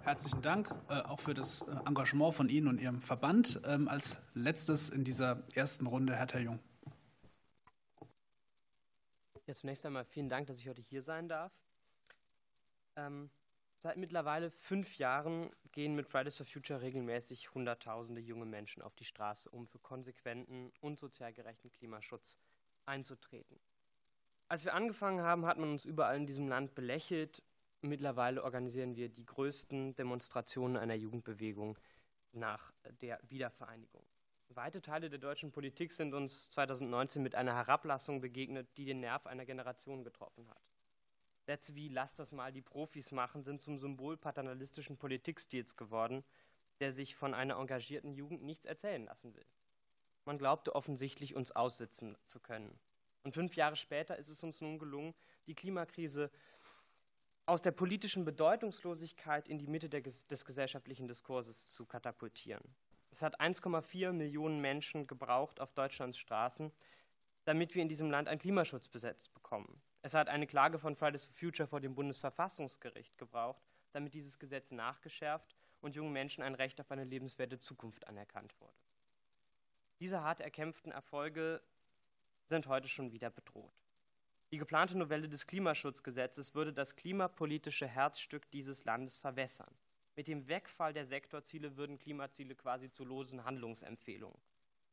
[0.06, 3.60] Herzlichen Dank äh, auch für das äh, Engagement von Ihnen und Ihrem Verband.
[3.66, 6.60] Ähm, als letztes in dieser ersten Runde Herr Terjung.
[9.48, 11.52] Ja, zunächst einmal vielen Dank, dass ich heute hier sein darf.
[12.96, 13.32] Ähm,
[13.82, 19.06] seit mittlerweile fünf Jahren gehen mit Fridays for Future regelmäßig Hunderttausende junge Menschen auf die
[19.06, 22.38] Straße, um für konsequenten und sozial gerechten Klimaschutz
[22.86, 23.60] einzutreten.
[24.50, 27.42] Als wir angefangen haben, hat man uns überall in diesem Land belächelt
[27.86, 31.78] Mittlerweile organisieren wir die größten Demonstrationen einer Jugendbewegung
[32.32, 34.04] nach der Wiedervereinigung.
[34.50, 39.28] Weite Teile der deutschen Politik sind uns 2019 mit einer Herablassung begegnet, die den Nerv
[39.28, 40.62] einer Generation getroffen hat.
[41.46, 46.24] Sätze wie Lass das mal die Profis machen sind zum Symbol paternalistischen Politikstils geworden,
[46.80, 49.46] der sich von einer engagierten Jugend nichts erzählen lassen will.
[50.26, 52.74] Man glaubte offensichtlich, uns aussitzen zu können.
[53.24, 55.14] Und fünf Jahre später ist es uns nun gelungen,
[55.48, 56.32] die Klimakrise
[57.46, 62.64] aus der politischen Bedeutungslosigkeit in die Mitte des gesellschaftlichen Diskurses zu katapultieren.
[63.12, 66.72] Es hat 1,4 Millionen Menschen gebraucht auf Deutschlands Straßen,
[67.46, 69.82] damit wir in diesem Land ein Klimaschutzgesetz bekommen.
[70.02, 74.72] Es hat eine Klage von Fridays for Future vor dem Bundesverfassungsgericht gebraucht, damit dieses Gesetz
[74.72, 78.74] nachgeschärft und jungen Menschen ein Recht auf eine lebenswerte Zukunft anerkannt wurde.
[80.00, 81.62] Diese hart erkämpften Erfolge
[82.50, 83.85] sind heute schon wieder bedroht.
[84.56, 89.76] Die geplante Novelle des Klimaschutzgesetzes würde das klimapolitische Herzstück dieses Landes verwässern.
[90.16, 94.40] Mit dem Wegfall der Sektorziele würden Klimaziele quasi zu losen Handlungsempfehlungen.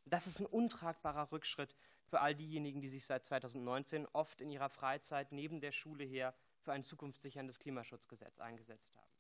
[0.04, 4.68] Das ist ein untragbarer Rückschritt für all diejenigen, die sich seit 2019 oft in ihrer
[4.68, 9.12] Freizeit neben der Schule her für ein zukunftssicherndes Klimaschutzgesetz eingesetzt haben.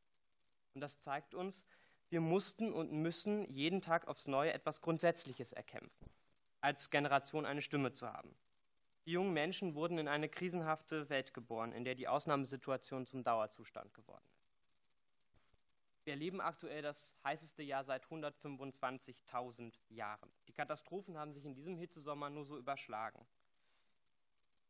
[0.74, 1.64] Und das zeigt uns,
[2.08, 6.10] wir mussten und müssen jeden Tag aufs Neue etwas Grundsätzliches erkämpfen,
[6.60, 8.34] als Generation eine Stimme zu haben.
[9.04, 13.92] Die jungen Menschen wurden in eine krisenhafte Welt geboren, in der die Ausnahmesituation zum Dauerzustand
[13.94, 14.42] geworden ist.
[16.04, 20.32] Wir erleben aktuell das heißeste Jahr seit 125.000 Jahren.
[20.48, 23.24] Die Katastrophen haben sich in diesem Hitzesommer nur so überschlagen.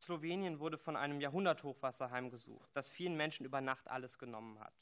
[0.00, 4.74] Slowenien wurde von einem Jahrhunderthochwasser heimgesucht, das vielen Menschen über Nacht alles genommen hat.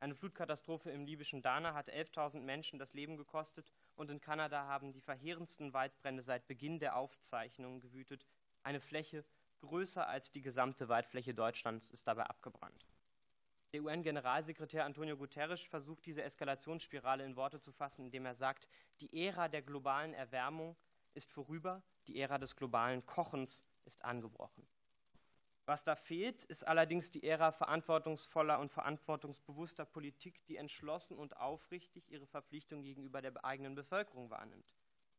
[0.00, 4.92] Eine Flutkatastrophe im libyschen Dana hat 11.000 Menschen das Leben gekostet und in Kanada haben
[4.92, 8.26] die verheerendsten Waldbrände seit Beginn der Aufzeichnungen gewütet,
[8.68, 9.24] eine Fläche
[9.60, 12.84] größer als die gesamte Waldfläche Deutschlands ist dabei abgebrannt.
[13.72, 18.68] Der UN-Generalsekretär Antonio Guterres versucht, diese Eskalationsspirale in Worte zu fassen, indem er sagt,
[19.00, 20.76] die Ära der globalen Erwärmung
[21.14, 24.66] ist vorüber, die Ära des globalen Kochens ist angebrochen.
[25.64, 32.10] Was da fehlt, ist allerdings die Ära verantwortungsvoller und verantwortungsbewusster Politik, die entschlossen und aufrichtig
[32.10, 34.74] ihre Verpflichtung gegenüber der eigenen Bevölkerung wahrnimmt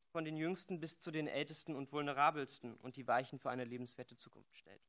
[0.09, 4.17] von den Jüngsten bis zu den Ältesten und Vulnerabelsten und die Weichen für eine lebenswerte
[4.17, 4.81] Zukunft stellt.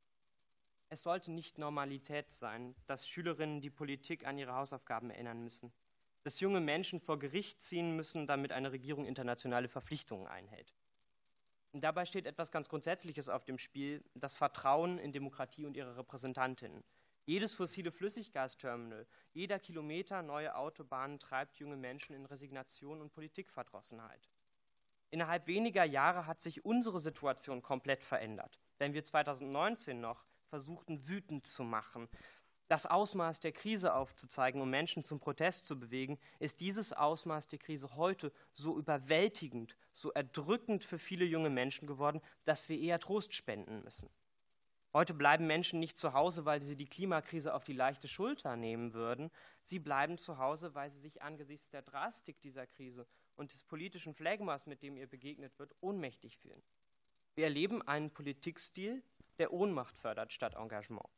[0.89, 5.71] Es sollte nicht Normalität sein, dass Schülerinnen die Politik an ihre Hausaufgaben erinnern müssen,
[6.23, 10.73] dass junge Menschen vor Gericht ziehen müssen, damit eine Regierung internationale Verpflichtungen einhält.
[11.71, 15.95] Und dabei steht etwas ganz Grundsätzliches auf dem Spiel, das Vertrauen in Demokratie und ihre
[15.95, 16.83] Repräsentantinnen.
[17.25, 24.29] Jedes fossile Flüssiggasterminal, jeder Kilometer neue Autobahnen treibt junge Menschen in Resignation und Politikverdrossenheit.
[25.11, 28.59] Innerhalb weniger Jahre hat sich unsere Situation komplett verändert.
[28.77, 32.07] Wenn wir 2019 noch versuchten, wütend zu machen,
[32.69, 37.59] das Ausmaß der Krise aufzuzeigen, um Menschen zum Protest zu bewegen, ist dieses Ausmaß der
[37.59, 43.33] Krise heute so überwältigend, so erdrückend für viele junge Menschen geworden, dass wir eher Trost
[43.33, 44.09] spenden müssen.
[44.93, 48.93] Heute bleiben Menschen nicht zu Hause, weil sie die Klimakrise auf die leichte Schulter nehmen
[48.93, 49.31] würden.
[49.63, 53.05] Sie bleiben zu Hause, weil sie sich angesichts der Drastik dieser Krise
[53.41, 56.61] und des politischen Phlegmas, mit dem ihr begegnet wird, ohnmächtig fühlen.
[57.33, 59.01] Wir erleben einen Politikstil,
[59.39, 61.09] der Ohnmacht fördert statt Engagement.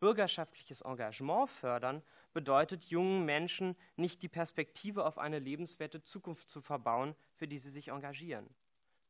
[0.00, 2.02] Bürgerschaftliches Engagement fördern
[2.32, 7.70] bedeutet jungen Menschen nicht die Perspektive auf eine lebenswerte Zukunft zu verbauen, für die sie
[7.70, 8.52] sich engagieren.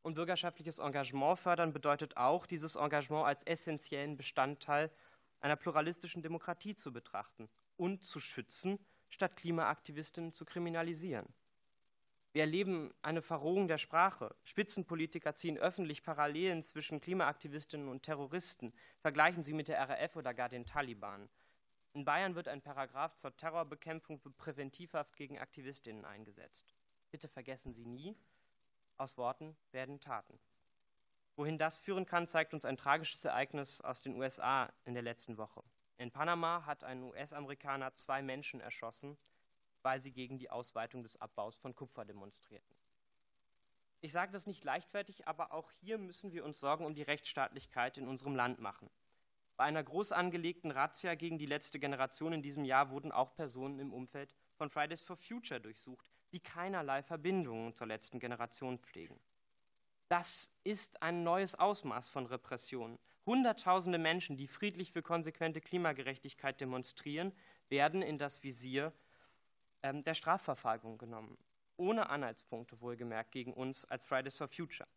[0.03, 4.91] Und bürgerschaftliches Engagement fördern bedeutet auch, dieses Engagement als essentiellen Bestandteil
[5.39, 8.77] einer pluralistischen Demokratie zu betrachten und zu schützen
[9.09, 11.25] statt Klimaaktivistinnen zu kriminalisieren.
[12.35, 14.35] Wir erleben eine Verrohung der Sprache.
[14.43, 20.49] Spitzenpolitiker ziehen öffentlich Parallelen zwischen Klimaaktivistinnen und Terroristen, vergleichen sie mit der RAF oder gar
[20.49, 21.29] den Taliban.
[21.93, 26.75] In Bayern wird ein Paragraph zur Terrorbekämpfung Präventivhaft gegen Aktivistinnen eingesetzt.
[27.09, 28.17] Bitte vergessen Sie nie,
[28.97, 30.37] aus Worten werden Taten.
[31.37, 35.37] Wohin das führen kann, zeigt uns ein tragisches Ereignis aus den USA in der letzten
[35.37, 35.63] Woche.
[35.97, 39.17] In Panama hat ein US-Amerikaner zwei Menschen erschossen,
[39.85, 42.75] weil sie gegen die Ausweitung des Abbaus von Kupfer demonstrierten.
[44.01, 47.99] Ich sage das nicht leichtfertig, aber auch hier müssen wir uns Sorgen um die Rechtsstaatlichkeit
[47.99, 48.89] in unserem Land machen.
[49.57, 53.79] Bei einer groß angelegten Razzia gegen die letzte Generation in diesem Jahr wurden auch Personen
[53.79, 59.19] im Umfeld von Fridays for Future durchsucht, die keinerlei Verbindungen zur letzten Generation pflegen.
[60.07, 62.97] Das ist ein neues Ausmaß von Repression.
[63.27, 67.33] Hunderttausende Menschen, die friedlich für konsequente Klimagerechtigkeit demonstrieren,
[67.69, 68.91] werden in das Visier
[69.83, 71.37] ähm, der Strafverfolgung genommen.
[71.77, 74.87] Ohne Anhaltspunkte wohlgemerkt gegen uns als Fridays for Future.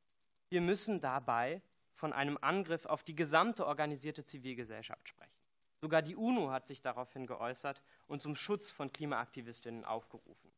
[0.48, 1.60] Wir müssen dabei
[1.94, 5.32] von einem Angriff auf die gesamte organisierte Zivilgesellschaft sprechen.
[5.80, 10.50] Sogar die UNO hat sich daraufhin geäußert und zum Schutz von Klimaaktivistinnen aufgerufen.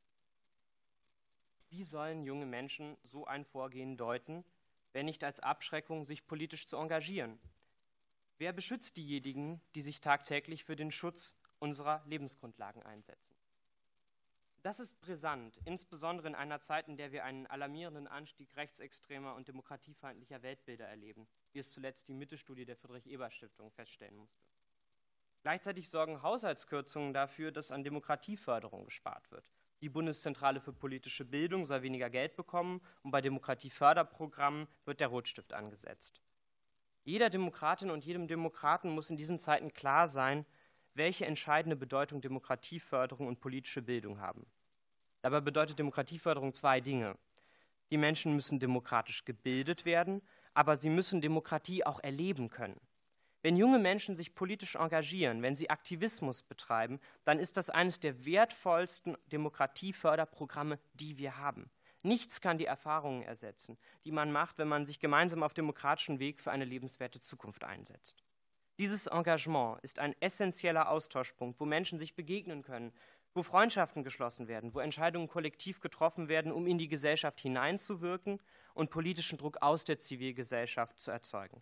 [1.70, 4.44] Wie sollen junge Menschen so ein Vorgehen deuten,
[4.92, 7.38] wenn nicht als Abschreckung, sich politisch zu engagieren?
[8.38, 13.36] Wer beschützt diejenigen, die sich tagtäglich für den Schutz unserer Lebensgrundlagen einsetzen?
[14.62, 19.48] Das ist brisant, insbesondere in einer Zeit, in der wir einen alarmierenden Anstieg rechtsextremer und
[19.48, 24.44] demokratiefeindlicher Weltbilder erleben, wie es zuletzt die Mittelstudie der Friedrich-Ebert-Stiftung feststellen musste.
[25.42, 29.50] Gleichzeitig sorgen Haushaltskürzungen dafür, dass an Demokratieförderung gespart wird.
[29.80, 35.54] Die Bundeszentrale für politische Bildung soll weniger Geld bekommen und bei Demokratieförderprogrammen wird der Rotstift
[35.54, 36.20] angesetzt.
[37.04, 40.44] Jeder Demokratin und jedem Demokraten muss in diesen Zeiten klar sein,
[41.00, 44.44] welche entscheidende Bedeutung Demokratieförderung und politische Bildung haben.
[45.22, 47.16] Dabei bedeutet Demokratieförderung zwei Dinge.
[47.90, 50.20] Die Menschen müssen demokratisch gebildet werden,
[50.52, 52.78] aber sie müssen Demokratie auch erleben können.
[53.40, 58.26] Wenn junge Menschen sich politisch engagieren, wenn sie Aktivismus betreiben, dann ist das eines der
[58.26, 61.70] wertvollsten Demokratieförderprogramme, die wir haben.
[62.02, 66.40] Nichts kann die Erfahrungen ersetzen, die man macht, wenn man sich gemeinsam auf demokratischen Weg
[66.40, 68.22] für eine lebenswerte Zukunft einsetzt.
[68.80, 72.94] Dieses Engagement ist ein essentieller Austauschpunkt, wo Menschen sich begegnen können,
[73.34, 78.40] wo Freundschaften geschlossen werden, wo Entscheidungen kollektiv getroffen werden, um in die Gesellschaft hineinzuwirken
[78.72, 81.60] und politischen Druck aus der Zivilgesellschaft zu erzeugen.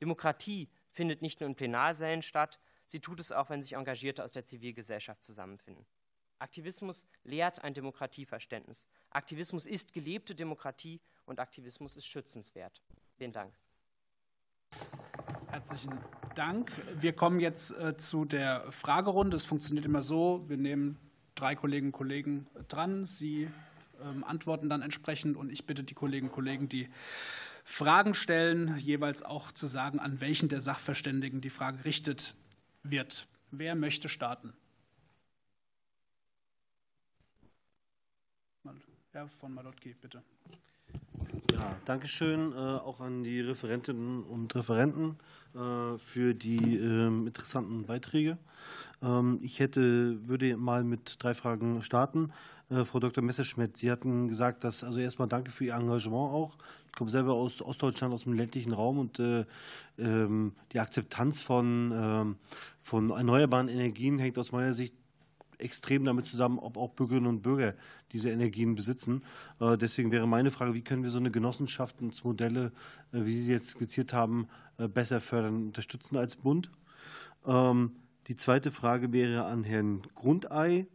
[0.00, 4.32] Demokratie findet nicht nur in Plenarsälen statt, sie tut es auch, wenn sich Engagierte aus
[4.32, 5.84] der Zivilgesellschaft zusammenfinden.
[6.38, 8.86] Aktivismus lehrt ein Demokratieverständnis.
[9.10, 12.80] Aktivismus ist gelebte Demokratie und Aktivismus ist schützenswert.
[13.18, 13.52] Vielen Dank.
[15.50, 16.23] Herzlichen Dank.
[17.00, 19.36] Wir kommen jetzt äh, zu der Fragerunde.
[19.36, 20.98] Es funktioniert immer so, wir nehmen
[21.34, 23.06] drei Kolleginnen und Kollegen dran.
[23.06, 23.48] Sie
[24.02, 26.88] ähm, antworten dann entsprechend und ich bitte die Kolleginnen und Kollegen, die
[27.64, 32.34] Fragen stellen, jeweils auch zu sagen, an welchen der Sachverständigen die Frage gerichtet
[32.82, 33.26] wird.
[33.50, 34.52] Wer möchte starten?
[39.14, 40.24] Herr von Malotki, bitte.
[41.52, 45.16] Ja, danke schön äh, auch an die Referentinnen und Referenten
[45.54, 48.38] äh, für die äh, interessanten Beiträge.
[49.02, 52.32] Ähm, ich hätte, würde mal mit drei Fragen starten.
[52.70, 53.22] Äh, Frau Dr.
[53.22, 56.56] Messerschmidt, Sie hatten gesagt, dass, also erstmal danke für Ihr Engagement auch.
[56.86, 59.44] Ich komme selber aus Ostdeutschland, aus dem ländlichen Raum und äh,
[59.98, 62.36] ähm, die Akzeptanz von, ähm,
[62.82, 64.94] von erneuerbaren Energien hängt aus meiner Sicht
[65.58, 67.74] extrem damit zusammen, ob auch Bürgerinnen und Bürger
[68.12, 69.22] diese Energien besitzen.
[69.60, 72.72] Äh, deswegen wäre meine Frage, wie können wir so eine Genossenschaftsmodelle,
[73.12, 74.48] äh, wie Sie jetzt skizziert haben,
[74.78, 76.70] äh, besser fördern und unterstützen als Bund?
[77.46, 77.92] Ähm,
[78.28, 80.86] die zweite Frage wäre an Herrn Grundei.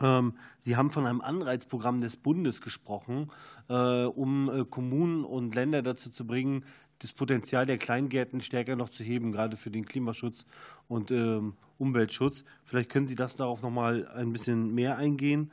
[0.00, 3.30] Ähm, Sie haben von einem Anreizprogramm des Bundes gesprochen,
[3.68, 6.64] um Kommunen und Länder dazu zu bringen,
[7.00, 10.46] das Potenzial der Kleingärten stärker noch zu heben, gerade für den Klimaschutz
[10.86, 12.44] und ähm, Umweltschutz.
[12.64, 15.50] Vielleicht können Sie das darauf noch mal ein bisschen mehr eingehen.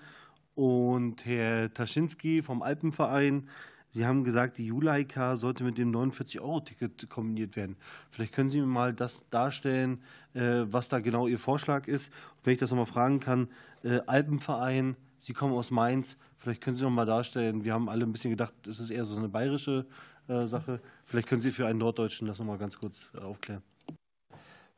[0.55, 3.47] Und Herr Taschinski vom Alpenverein,
[3.91, 7.77] Sie haben gesagt, die Juleika sollte mit dem 49-Euro-Ticket kombiniert werden.
[8.11, 10.01] Vielleicht können Sie mir mal das darstellen,
[10.33, 12.11] äh, was da genau Ihr Vorschlag ist.
[12.43, 13.47] Wenn ich das noch mal fragen kann,
[13.83, 18.05] äh, Alpenverein, Sie kommen aus Mainz, vielleicht können Sie noch mal darstellen, wir haben alle
[18.05, 19.85] ein bisschen gedacht, es ist eher so eine bayerische
[20.27, 20.81] Sache.
[21.05, 23.63] Vielleicht können Sie für einen Norddeutschen das noch mal ganz kurz aufklären.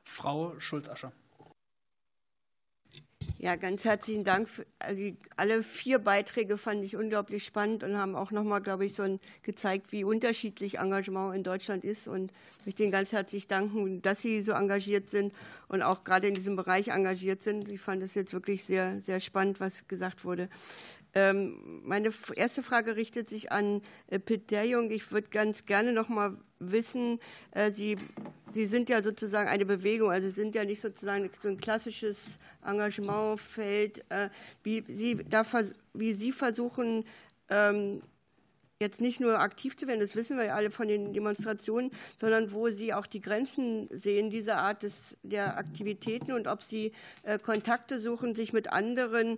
[0.04, 1.12] Frau Schulz-Ascher.
[3.42, 4.50] Ja, ganz herzlichen Dank.
[4.80, 9.04] Also alle vier Beiträge fand ich unglaublich spannend und haben auch nochmal, glaube ich, so
[9.04, 12.10] ein, gezeigt, wie unterschiedlich Engagement in Deutschland ist.
[12.10, 15.34] Und ich möchte Ihnen ganz herzlich danken, dass Sie so engagiert sind
[15.70, 17.70] und auch gerade in diesem Bereich engagiert sind.
[17.70, 20.50] Ich fand es jetzt wirklich sehr, sehr spannend, was gesagt wurde.
[21.16, 24.92] Ähm, meine erste Frage richtet sich an äh, Pitt Derjung.
[24.92, 27.20] Ich würde ganz gerne noch mal wissen,
[27.52, 27.98] äh, Sie,
[28.54, 34.06] Sie sind ja sozusagen eine Bewegung, also sind ja nicht sozusagen so ein klassisches Engagementfeld,
[34.10, 34.30] äh,
[34.64, 35.46] wie Sie, da,
[35.94, 37.06] wie Sie versuchen,
[37.50, 38.04] ähm,
[38.80, 42.54] jetzt nicht nur aktiv zu werden, das wissen wir ja alle von den Demonstrationen, sondern
[42.54, 46.94] wo Sie auch die Grenzen sehen dieser Art des, der Aktivitäten und ob Sie
[47.44, 49.38] Kontakte suchen, sich mit anderen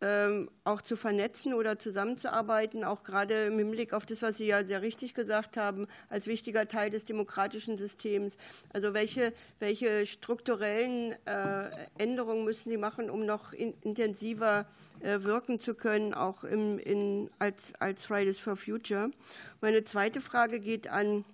[0.00, 4.62] ähm, auch zu vernetzen oder zusammenzuarbeiten, auch gerade im Hinblick auf das, was Sie ja
[4.64, 8.36] sehr richtig gesagt haben, als wichtiger Teil des demokratischen Systems.
[8.72, 14.66] Also welche, welche strukturellen äh, Änderungen müssen Sie machen, um noch in, intensiver
[15.00, 19.10] äh, wirken zu können, auch im, in, als, als Fridays for Future?
[19.62, 21.24] Meine zweite Frage geht an,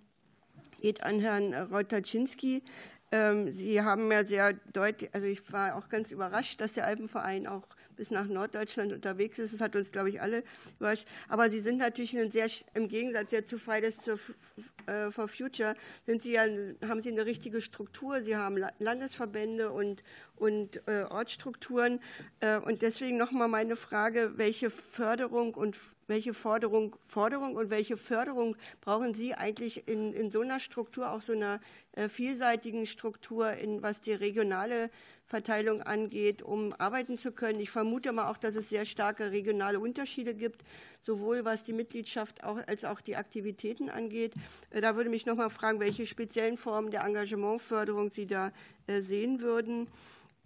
[0.80, 2.62] geht an Herrn Reuter-Czynski.
[3.10, 7.46] Ähm, Sie haben ja sehr deutlich, also ich war auch ganz überrascht, dass der Alpenverein
[7.46, 7.66] auch
[8.02, 9.54] bis nach Norddeutschland unterwegs ist.
[9.54, 10.42] Das hat uns, glaube ich, alle
[10.80, 11.06] überrascht.
[11.28, 16.32] Aber Sie sind natürlich sehr, im Gegensatz jetzt zu Fridays äh, for Future, sind Sie
[16.32, 16.42] ja,
[16.88, 18.22] haben Sie eine richtige Struktur.
[18.22, 20.02] Sie haben Landesverbände und,
[20.34, 22.00] und äh, Ortsstrukturen.
[22.40, 25.78] Äh, und deswegen nochmal meine Frage, welche Förderung und
[26.08, 31.22] welche Forderung, Forderung und welche Förderung brauchen Sie eigentlich in, in so einer Struktur, auch
[31.22, 31.60] so einer
[32.08, 34.90] vielseitigen Struktur, in, was die regionale
[35.32, 37.58] Verteilung angeht, um arbeiten zu können.
[37.58, 40.62] Ich vermute mal auch, dass es sehr starke regionale Unterschiede gibt,
[41.00, 44.34] sowohl was die Mitgliedschaft als auch die Aktivitäten angeht.
[44.68, 48.52] Äh, da würde mich noch mal fragen, welche speziellen Formen der Engagementförderung Sie da
[48.86, 49.88] äh, sehen würden.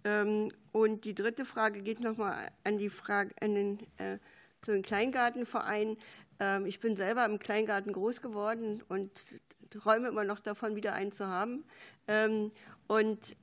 [0.05, 4.19] Ähm, und die dritte Frage geht noch mal an die Frage an den, äh,
[4.61, 5.97] zu den Kleingartenverein.
[6.39, 9.11] Ähm, ich bin selber im Kleingarten groß geworden und
[9.69, 11.65] träume immer noch davon, wieder einen zu haben.
[12.07, 12.51] Ähm,
[12.87, 13.35] und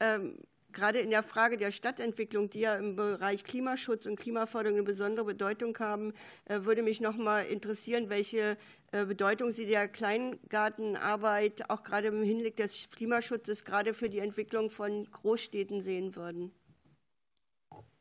[0.74, 5.24] gerade in der Frage der Stadtentwicklung, die ja im Bereich Klimaschutz und Klimaförderung eine besondere
[5.24, 6.12] Bedeutung haben,
[6.44, 8.58] äh, würde mich noch mal interessieren, welche
[8.92, 14.70] äh, Bedeutung Sie der Kleingartenarbeit auch gerade im Hinblick des Klimaschutzes gerade für die Entwicklung
[14.70, 16.52] von Großstädten sehen würden.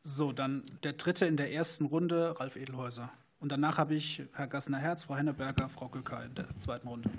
[0.04, 3.10] So, dann der dritte in der ersten Runde, Ralf Edelhäuser.
[3.40, 7.10] Und danach habe ich Herr Gassner-Herz, Frau Henneberger, Frau Göcker in der zweiten Runde.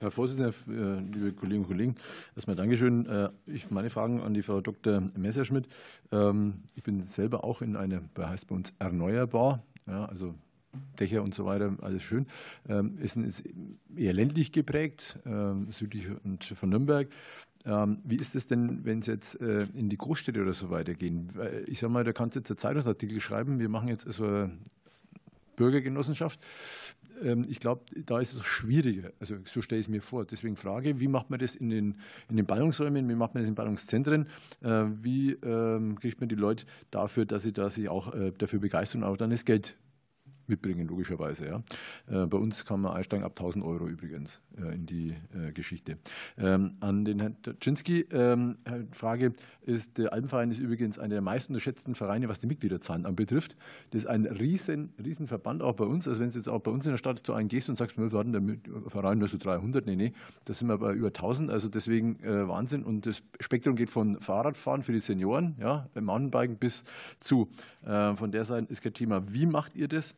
[0.00, 1.96] Herr Vorsitzender, äh, liebe Kolleginnen und Kollegen,
[2.36, 3.06] erstmal Dankeschön.
[3.06, 5.00] Äh, ich meine Fragen an die Frau Dr.
[5.16, 5.66] Messerschmidt.
[6.12, 10.36] Ähm, ich bin selber auch in einer, heißt bei uns erneuerbar, ja, also
[11.00, 12.28] Dächer und so weiter, alles schön.
[12.68, 13.16] Ähm, ist,
[13.96, 16.06] eher ländlich geprägt, ähm, südlich
[16.54, 17.08] von Nürnberg.
[18.04, 21.32] Wie ist es denn, wenn es jetzt äh, in die Großstädte oder so weitergehen?
[21.66, 23.58] Ich sage mal, da kannst du jetzt einen Zeitungsartikel schreiben.
[23.58, 24.52] Wir machen jetzt so eine
[25.58, 26.40] Bürgergenossenschaft.
[27.22, 29.10] Ähm, ich glaube, da ist es schwieriger.
[29.20, 30.24] Also so stelle ich es mir vor.
[30.24, 31.96] Deswegen frage, wie macht man das in den,
[32.28, 34.26] in den Ballungsräumen, wie macht man das in Ballungszentren?
[34.62, 38.60] Äh, wie ähm, kriegt man die Leute dafür, dass sie da sich auch äh, dafür
[38.60, 39.76] begeistern und auch dann das Geld
[40.48, 41.46] mitbringen, logischerweise.
[41.46, 41.62] Ja.
[42.06, 45.98] Äh, bei uns kann man einsteigen ab 1000 Euro übrigens äh, in die äh, Geschichte.
[46.36, 48.58] Ähm, an den Herrn Tczynski, ähm,
[48.92, 53.56] Frage ist, der Alpenverein ist übrigens einer der meist unterschätzten Vereine, was die Mitgliederzahlen anbetrifft.
[53.90, 56.08] Das ist ein riesen, riesen Verband auch bei uns.
[56.08, 57.98] Also wenn du jetzt auch bei uns in der Stadt zu einem gehst und sagst,
[57.98, 60.12] wir hatten der Verein nur so 300, nee, nee,
[60.44, 62.82] da sind wir bei über 1000, also deswegen Wahnsinn.
[62.82, 66.84] Und das Spektrum geht von Fahrradfahren für die Senioren, ja, Mountainbiken bis
[67.20, 67.48] zu.
[67.82, 69.22] Von der Seite ist kein Thema.
[69.32, 70.14] Wie macht ihr das?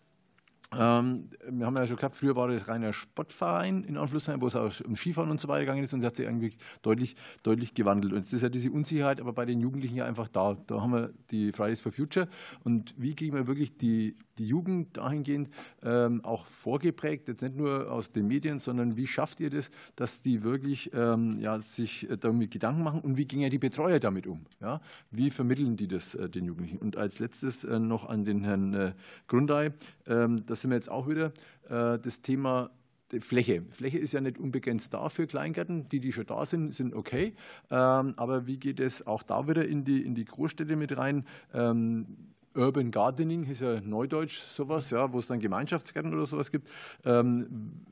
[0.73, 4.55] Ähm, wir haben ja schon gehabt, früher war das reiner Sportverein in Anführungszeichen, wo es
[4.55, 7.75] auch um Skifahren und so weiter gegangen ist und es hat sich eigentlich deutlich, deutlich
[7.75, 8.13] gewandelt.
[8.13, 10.57] Und jetzt ist ja diese Unsicherheit aber bei den Jugendlichen ja einfach da.
[10.69, 12.29] Da haben wir die Fridays for Future
[12.63, 15.51] und wie kriegen wir wirklich die, die Jugend dahingehend
[15.83, 20.23] ähm, auch vorgeprägt, jetzt nicht nur aus den Medien, sondern wie schafft ihr das, dass
[20.23, 24.29] die wirklich ähm, ja, sich damit Gedanken machen und wie gehen ja die Betreuer damit
[24.29, 24.47] um?
[24.61, 24.81] Ja?
[25.11, 26.79] Wie vermitteln die das äh, den Jugendlichen?
[26.79, 28.93] Und als letztes äh, noch an den Herrn äh,
[29.27, 29.73] Grundei,
[30.07, 31.33] ähm, das sind wir jetzt auch wieder,
[31.69, 32.71] äh, das Thema
[33.19, 33.63] Fläche.
[33.71, 35.89] Fläche ist ja nicht unbegrenzt da für Kleingärten.
[35.89, 37.35] Die, die schon da sind, sind okay.
[37.71, 41.27] Ähm, aber wie geht es auch da wieder in die, in die Großstädte mit rein?
[41.53, 42.07] Ähm,
[42.55, 46.69] Urban Gardening ist ja Neudeutsch sowas, ja, wo es dann Gemeinschaftsgärten oder sowas gibt.
[47.05, 47.85] Ähm,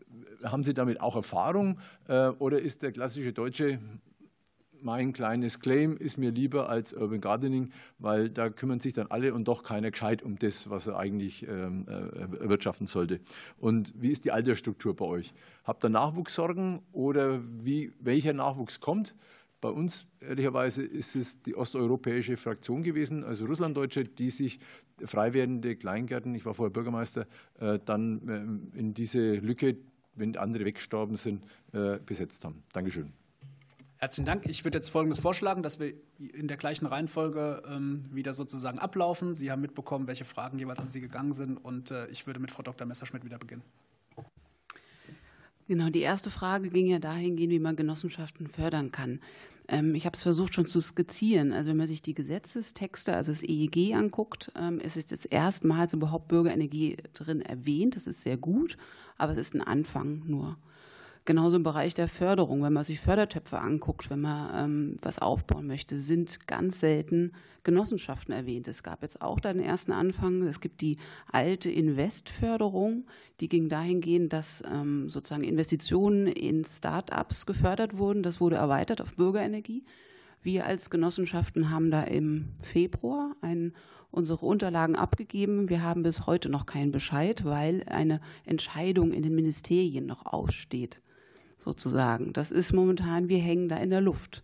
[0.43, 3.81] haben Sie damit auch Erfahrung äh, oder ist der klassische Deutsche
[4.83, 9.35] mein kleines Claim ist mir lieber als Urban Gardening, weil da kümmern sich dann alle
[9.35, 13.21] und doch keiner gescheit um das, was er eigentlich ähm, äh, erwirtschaften sollte.
[13.59, 15.35] Und wie ist die Altersstruktur bei euch?
[15.65, 19.15] Habt ihr Nachwuchssorgen oder wie, welcher Nachwuchs kommt?
[19.61, 24.61] Bei uns, ehrlicherweise, ist es die osteuropäische Fraktion gewesen, also Russlanddeutsche, die sich
[25.05, 27.27] frei werdende Kleingärten, ich war vorher Bürgermeister,
[27.59, 29.77] äh, dann ähm, in diese Lücke,
[30.15, 32.63] wenn andere weggestorben sind, äh, besetzt haben.
[32.73, 33.13] Dankeschön.
[34.01, 34.47] Herzlichen Dank.
[34.47, 39.35] Ich würde jetzt Folgendes vorschlagen, dass wir in der gleichen Reihenfolge ähm, wieder sozusagen ablaufen.
[39.35, 41.57] Sie haben mitbekommen, welche Fragen jeweils an Sie gegangen sind.
[41.57, 42.87] Und äh, ich würde mit Frau Dr.
[42.87, 43.65] Messerschmidt wieder beginnen.
[45.67, 49.21] Genau, die erste Frage ging ja dahingehend, wie man Genossenschaften fördern kann.
[49.67, 51.53] Ähm, ich habe es versucht schon zu skizzieren.
[51.53, 56.29] Also wenn man sich die Gesetzestexte, also das EEG anguckt, ähm, ist jetzt erstmals überhaupt
[56.29, 57.97] Bürgerenergie drin erwähnt.
[57.97, 58.77] Das ist sehr gut,
[59.17, 60.57] aber es ist ein Anfang nur.
[61.29, 65.67] Genauso im Bereich der Förderung, wenn man sich Fördertöpfe anguckt, wenn man ähm, was aufbauen
[65.67, 67.33] möchte, sind ganz selten
[67.65, 68.67] Genossenschaften erwähnt.
[68.67, 70.45] Es gab jetzt auch da den ersten Anfang.
[70.45, 70.97] Es gibt die
[71.31, 73.05] alte Investförderung,
[73.41, 78.23] die ging dahingehend, dass ähm, sozusagen Investitionen in Start-ups gefördert wurden.
[78.23, 79.85] Das wurde erweitert auf Bürgerenergie.
[80.43, 83.75] Wir als Genossenschaften haben da im Februar ein,
[84.11, 85.69] unsere Unterlagen abgegeben.
[85.69, 91.03] Wir haben bis heute noch keinen Bescheid, weil eine Entscheidung in den Ministerien noch aussteht
[91.69, 92.33] sozusagen.
[92.33, 94.43] Das ist momentan, wir hängen da in der Luft.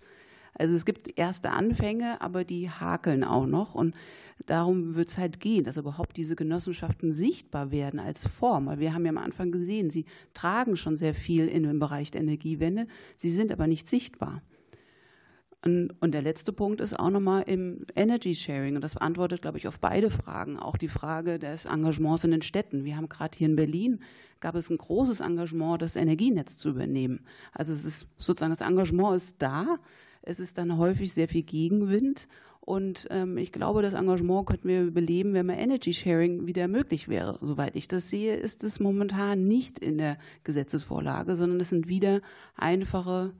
[0.53, 3.75] Also es gibt erste Anfänge, aber die hakeln auch noch.
[3.75, 3.95] Und
[4.47, 8.67] darum wird es halt gehen, dass überhaupt diese Genossenschaften sichtbar werden als Form.
[8.67, 10.05] Weil wir haben ja am Anfang gesehen, sie
[10.35, 14.43] tragen schon sehr viel in dem Bereich der Energiewende, sie sind aber nicht sichtbar.
[15.65, 18.77] Und, der letzte Punkt ist auch nochmal im Energy Sharing.
[18.77, 20.59] Und das beantwortet, glaube ich, auf beide Fragen.
[20.59, 22.85] Auch die Frage des Engagements in den Städten.
[22.85, 24.01] Wir haben gerade hier in Berlin,
[24.41, 27.21] gab es ein großes Engagement, das Energienetz zu übernehmen.
[27.53, 29.79] Also es ist sozusagen, das Engagement ist da.
[30.21, 32.29] Es ist dann häufig sehr viel Gegenwind.
[32.61, 37.09] Und ähm, ich glaube, das Engagement könnten wir beleben, wenn man Energy Sharing wieder möglich
[37.09, 37.39] wäre.
[37.41, 42.21] Soweit ich das sehe, ist es momentan nicht in der Gesetzesvorlage, sondern es sind wieder
[42.55, 43.33] einfache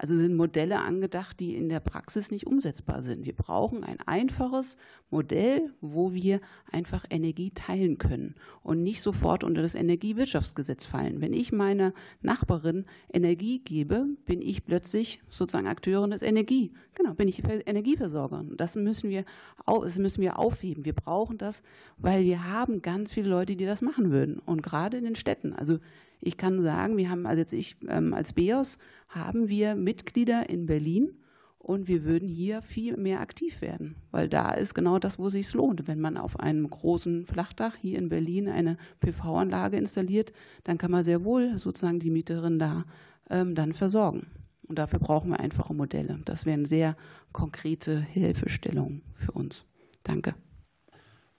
[0.00, 3.26] also sind Modelle angedacht, die in der Praxis nicht umsetzbar sind.
[3.26, 4.78] Wir brauchen ein einfaches
[5.10, 6.40] Modell, wo wir
[6.72, 11.20] einfach Energie teilen können und nicht sofort unter das Energiewirtschaftsgesetz fallen.
[11.20, 11.92] Wenn ich meiner
[12.22, 16.72] Nachbarin Energie gebe, bin ich plötzlich sozusagen Akteurin des Energie.
[16.94, 18.46] Genau, bin ich Energieversorger.
[18.56, 19.26] Das müssen wir,
[19.66, 20.86] das müssen wir aufheben.
[20.86, 21.62] Wir brauchen das,
[21.98, 24.38] weil wir haben ganz viele Leute, die das machen würden.
[24.38, 25.52] Und gerade in den Städten.
[25.52, 25.78] Also
[26.20, 30.66] ich kann sagen, wir haben, also jetzt ich ähm, als BEOS haben wir Mitglieder in
[30.66, 31.14] Berlin
[31.58, 35.32] und wir würden hier viel mehr aktiv werden, weil da ist genau das, wo es
[35.32, 35.86] sich lohnt.
[35.86, 40.32] Wenn man auf einem großen Flachdach hier in Berlin eine PV-Anlage installiert,
[40.64, 42.84] dann kann man sehr wohl sozusagen die Mieterin da
[43.28, 44.26] ähm, dann versorgen.
[44.62, 46.20] Und dafür brauchen wir einfache Modelle.
[46.24, 46.96] Das wären sehr
[47.32, 49.64] konkrete Hilfestellungen für uns.
[50.02, 50.34] Danke.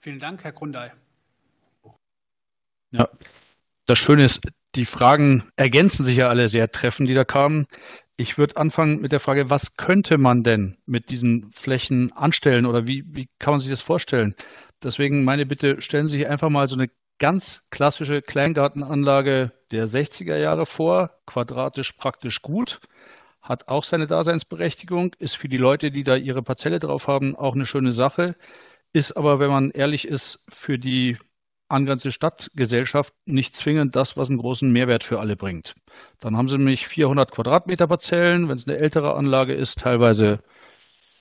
[0.00, 0.92] Vielen Dank, Herr Grundei.
[2.90, 3.08] Ja,
[3.86, 4.40] das Schöne ist,
[4.74, 7.66] die Fragen ergänzen sich ja alle sehr treffend, die da kamen.
[8.16, 12.86] Ich würde anfangen mit der Frage, was könnte man denn mit diesen Flächen anstellen oder
[12.86, 14.34] wie, wie kann man sich das vorstellen?
[14.82, 20.36] Deswegen meine Bitte, stellen Sie sich einfach mal so eine ganz klassische Kleingartenanlage der 60er
[20.36, 22.80] Jahre vor, quadratisch praktisch gut,
[23.40, 27.54] hat auch seine Daseinsberechtigung, ist für die Leute, die da ihre Parzelle drauf haben, auch
[27.54, 28.36] eine schöne Sache,
[28.92, 31.16] ist aber, wenn man ehrlich ist, für die
[31.72, 35.74] angrenzende Stadtgesellschaft nicht zwingend das, was einen großen Mehrwert für alle bringt.
[36.20, 40.40] Dann haben sie nämlich 400 Quadratmeter Parzellen, wenn es eine ältere Anlage ist, teilweise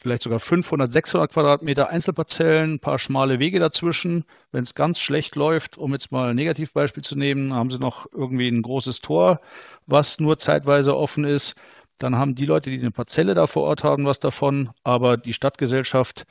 [0.02, 4.26] vielleicht sogar 500, 600 Quadratmeter Einzelparzellen, ein paar schmale Wege dazwischen.
[4.52, 8.08] Wenn es ganz schlecht läuft, um jetzt mal ein Negativbeispiel zu nehmen, haben sie noch
[8.12, 9.42] irgendwie ein großes Tor,
[9.86, 11.56] was nur zeitweise offen ist.
[12.00, 15.34] Dann haben die Leute, die eine Parzelle da vor Ort haben, was davon, aber die
[15.34, 16.26] Stadtgesellschaft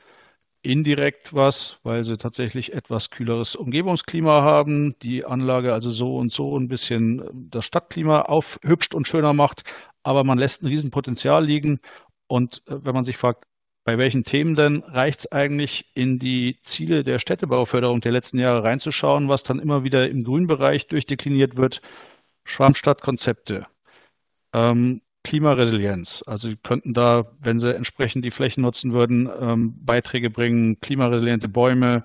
[0.63, 6.59] indirekt was, weil sie tatsächlich etwas kühleres Umgebungsklima haben, die Anlage also so und so
[6.59, 9.65] ein bisschen äh, das Stadtklima aufhübscht und schöner macht,
[10.03, 11.81] aber man lässt ein Riesenpotenzial liegen.
[12.27, 13.45] Und äh, wenn man sich fragt,
[13.85, 18.63] bei welchen Themen denn reicht es eigentlich in die Ziele der Städtebauförderung der letzten Jahre
[18.63, 21.81] reinzuschauen, was dann immer wieder im Grünbereich durchdekliniert wird?
[22.45, 23.67] Schwammstadtkonzepte,
[24.53, 26.25] ähm, Klimaresilienz.
[26.27, 31.49] Also sie könnten da, wenn sie entsprechend die Flächen nutzen würden, ähm, Beiträge bringen, klimaresiliente
[31.49, 32.05] Bäume.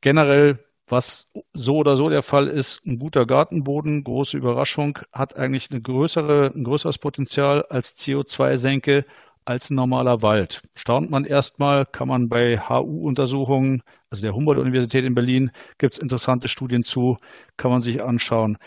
[0.00, 5.70] Generell, was so oder so der Fall ist, ein guter Gartenboden, große Überraschung, hat eigentlich
[5.70, 9.04] eine größere, ein größeres Potenzial als CO2-Senke
[9.44, 10.62] als ein normaler Wald.
[10.74, 16.48] Staunt man erstmal, kann man bei HU-Untersuchungen, also der Humboldt-Universität in Berlin, gibt es interessante
[16.48, 17.18] Studien zu,
[17.56, 18.58] kann man sich anschauen.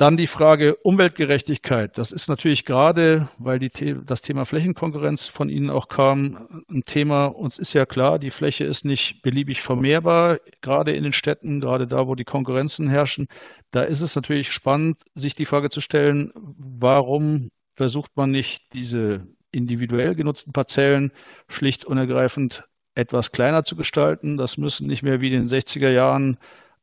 [0.00, 1.98] Dann die Frage Umweltgerechtigkeit.
[1.98, 3.68] Das ist natürlich gerade, weil die,
[4.02, 7.26] das Thema Flächenkonkurrenz von Ihnen auch kam, ein Thema.
[7.26, 11.86] Uns ist ja klar, die Fläche ist nicht beliebig vermehrbar, gerade in den Städten, gerade
[11.86, 13.28] da, wo die Konkurrenzen herrschen.
[13.72, 19.26] Da ist es natürlich spannend, sich die Frage zu stellen, warum versucht man nicht diese
[19.52, 21.12] individuell genutzten Parzellen
[21.46, 24.38] schlicht und ergreifend etwas kleiner zu gestalten.
[24.38, 26.38] Das müssen nicht mehr wie in den 60er Jahren,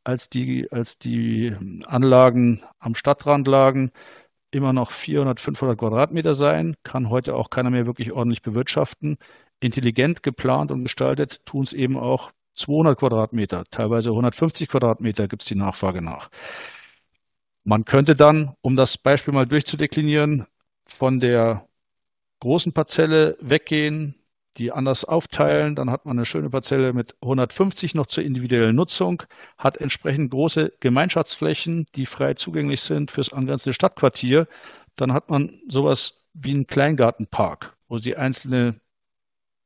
[0.08, 1.54] als die, als die
[1.86, 3.92] Anlagen am Stadtrand lagen,
[4.52, 9.18] immer noch 400, 500 Quadratmeter sein, kann heute auch keiner mehr wirklich ordentlich bewirtschaften.
[9.60, 15.50] Intelligent geplant und gestaltet tun es eben auch 200 Quadratmeter, teilweise 150 Quadratmeter gibt es
[15.50, 16.30] die Nachfrage nach.
[17.66, 20.48] Man könnte dann, um das Beispiel mal durchzudeklinieren,
[20.88, 21.68] von der
[22.40, 24.16] großen Parzelle weggehen,
[24.58, 25.76] die anders aufteilen.
[25.76, 29.24] Dann hat man eine schöne Parzelle mit 150 noch zur individuellen Nutzung,
[29.58, 34.48] hat entsprechend große Gemeinschaftsflächen, die frei zugänglich sind fürs angrenzende Stadtquartier.
[34.96, 38.80] Dann hat man sowas wie einen Kleingartenpark, wo sie einzelne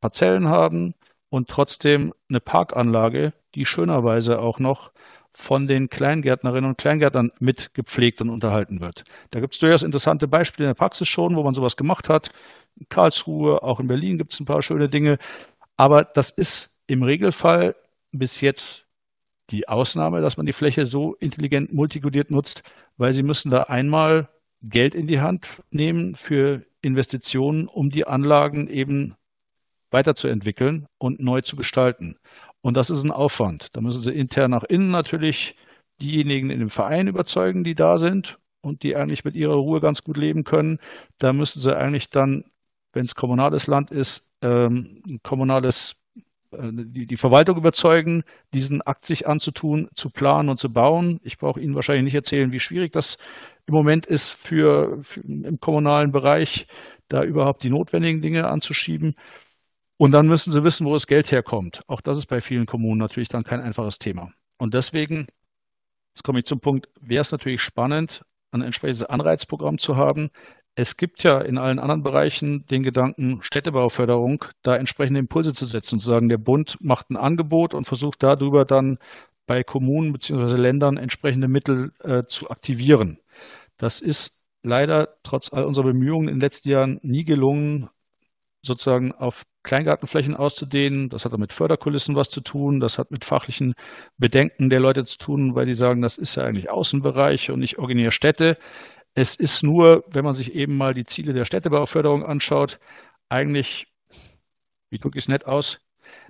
[0.02, 0.96] Parzellen haben
[1.30, 4.92] und trotzdem eine Parkanlage, die schönerweise auch noch
[5.34, 9.04] von den Kleingärtnerinnen und Kleingärtnern mit gepflegt und unterhalten wird.
[9.32, 12.32] Da gibt es durchaus interessante Beispiele in der Praxis schon, wo man sowas gemacht hat.
[12.78, 15.18] In Karlsruhe, auch in Berlin gibt es ein paar schöne Dinge.
[15.78, 17.76] Aber das ist im Regelfall
[18.12, 18.86] bis jetzt
[19.50, 22.64] die Ausnahme, dass man die Fläche so intelligent multikodiert nutzt,
[22.98, 24.30] weil sie müssen da einmal
[24.64, 29.16] Geld in die Hand nehmen für Investitionen, um die Anlagen eben
[29.92, 32.18] weiterzuentwickeln und neu zu gestalten.
[32.62, 33.76] Und das ist ein Aufwand.
[33.76, 35.56] Da müssen Sie intern nach innen natürlich
[36.02, 40.04] diejenigen in dem Verein überzeugen, die da sind und die eigentlich mit ihrer Ruhe ganz
[40.04, 40.80] gut leben können.
[41.18, 42.46] Da müssen Sie eigentlich dann,
[42.94, 45.96] wenn es kommunales Land ist, ähm, kommunales
[46.52, 51.20] äh, die, die Verwaltung überzeugen, diesen Akt sich anzutun, zu planen und zu bauen.
[51.24, 53.18] Ich brauche Ihnen wahrscheinlich nicht erzählen, wie schwierig das
[53.68, 56.68] im Moment ist für, für im kommunalen Bereich,
[57.08, 59.16] da überhaupt die notwendigen Dinge anzuschieben.
[60.02, 61.84] Und dann müssen sie wissen, wo das Geld herkommt.
[61.86, 64.32] Auch das ist bei vielen Kommunen natürlich dann kein einfaches Thema.
[64.58, 65.28] Und deswegen,
[66.16, 70.32] jetzt komme ich zum Punkt, wäre es natürlich spannend, ein entsprechendes Anreizprogramm zu haben.
[70.74, 75.98] Es gibt ja in allen anderen Bereichen den Gedanken, Städtebauförderung, da entsprechende Impulse zu setzen
[75.98, 78.98] und zu sagen, der Bund macht ein Angebot und versucht darüber dann
[79.46, 80.56] bei Kommunen bzw.
[80.56, 83.20] Ländern entsprechende Mittel äh, zu aktivieren.
[83.78, 87.88] Das ist leider trotz all unserer Bemühungen in den letzten Jahren nie gelungen,
[88.64, 91.10] sozusagen auf Kleingartenflächen auszudehnen.
[91.10, 92.80] Das hat auch mit Förderkulissen was zu tun.
[92.80, 93.74] Das hat mit fachlichen
[94.18, 97.78] Bedenken der Leute zu tun, weil die sagen, das ist ja eigentlich Außenbereich und nicht
[97.78, 98.58] originär Städte.
[99.14, 102.80] Es ist nur, wenn man sich eben mal die Ziele der Städtebauförderung anschaut,
[103.30, 103.88] eigentlich,
[104.90, 105.82] wie drücke ich es nett aus,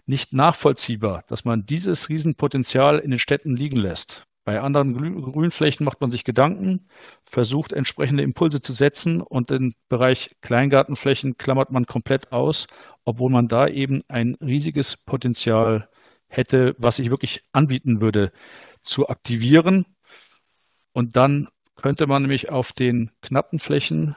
[0.05, 4.27] nicht nachvollziehbar, dass man dieses Riesenpotenzial in den Städten liegen lässt.
[4.44, 6.88] Bei anderen Grünflächen macht man sich Gedanken,
[7.24, 12.68] versucht entsprechende Impulse zu setzen und den Bereich Kleingartenflächen klammert man komplett aus,
[13.06, 15.89] obwohl man da eben ein riesiges Potenzial
[16.28, 18.32] hätte, was sich wirklich anbieten würde,
[18.82, 19.86] zu aktivieren.
[20.94, 24.16] Und dann könnte man nämlich auf den knappen Flächen,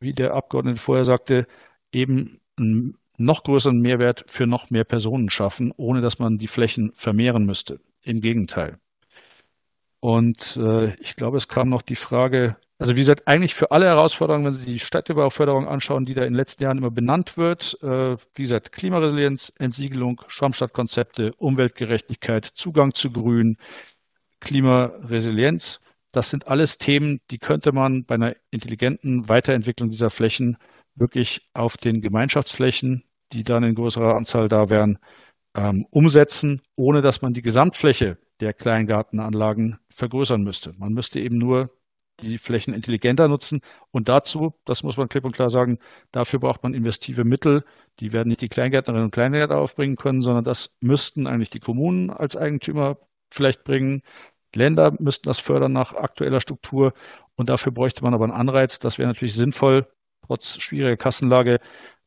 [0.00, 1.46] wie der Abgeordnete vorher sagte,
[1.92, 6.92] eben einen noch größeren Mehrwert für noch mehr Personen schaffen, ohne dass man die Flächen
[6.94, 7.80] vermehren müsste.
[8.02, 8.78] Im Gegenteil.
[10.00, 13.86] Und äh, ich glaube, es kam noch die Frage, also wie gesagt, eigentlich für alle
[13.86, 17.76] Herausforderungen, wenn Sie die Städtebauförderung anschauen, die da in den letzten Jahren immer benannt wird,
[17.82, 23.56] äh, wie gesagt, Klimaresilienz, Entsiegelung, Schwammstadtkonzepte, Umweltgerechtigkeit, Zugang zu Grün,
[24.40, 25.80] Klimaresilienz,
[26.12, 30.56] das sind alles Themen, die könnte man bei einer intelligenten Weiterentwicklung dieser Flächen
[30.94, 34.98] wirklich auf den Gemeinschaftsflächen, die dann in größerer Anzahl da wären,
[35.56, 40.72] ähm, umsetzen, ohne dass man die Gesamtfläche der Kleingartenanlagen vergrößern müsste.
[40.78, 41.70] Man müsste eben nur
[42.20, 43.60] die Flächen intelligenter nutzen.
[43.90, 45.78] Und dazu, das muss man klipp und klar sagen,
[46.12, 47.64] dafür braucht man investive Mittel.
[48.00, 52.10] Die werden nicht die Kleingärtnerinnen und Kleingärtner aufbringen können, sondern das müssten eigentlich die Kommunen
[52.10, 52.98] als Eigentümer
[53.30, 54.02] vielleicht bringen.
[54.54, 56.92] Länder müssten das fördern nach aktueller Struktur.
[57.36, 58.78] Und dafür bräuchte man aber einen Anreiz.
[58.78, 59.86] Das wäre natürlich sinnvoll,
[60.26, 61.60] trotz schwieriger Kassenlage,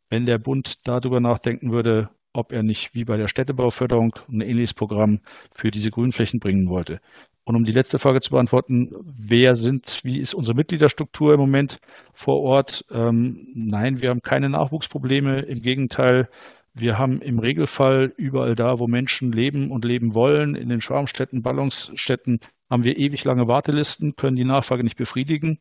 [0.10, 4.74] wenn der Bund darüber nachdenken würde, ob er nicht wie bei der Städtebauförderung ein ähnliches
[4.74, 5.20] Programm
[5.54, 7.00] für diese Grünflächen bringen wollte.
[7.44, 11.80] Und um die letzte Frage zu beantworten, wer sind, wie ist unsere Mitgliederstruktur im Moment
[12.14, 12.86] vor Ort?
[12.92, 15.42] Ähm, nein, wir haben keine Nachwuchsprobleme.
[15.42, 16.30] Im Gegenteil,
[16.74, 21.42] wir haben im Regelfall überall da, wo Menschen leben und leben wollen, in den Schwarmstädten,
[21.42, 25.60] Ballungsstädten, haben wir ewig lange Wartelisten, können die Nachfrage nicht befriedigen.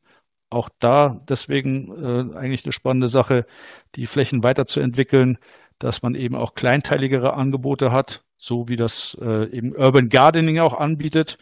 [0.50, 3.46] Auch da deswegen äh, eigentlich eine spannende Sache,
[3.94, 5.38] die Flächen weiterzuentwickeln,
[5.80, 10.74] dass man eben auch kleinteiligere Angebote hat, so wie das äh, eben Urban Gardening auch
[10.74, 11.38] anbietet.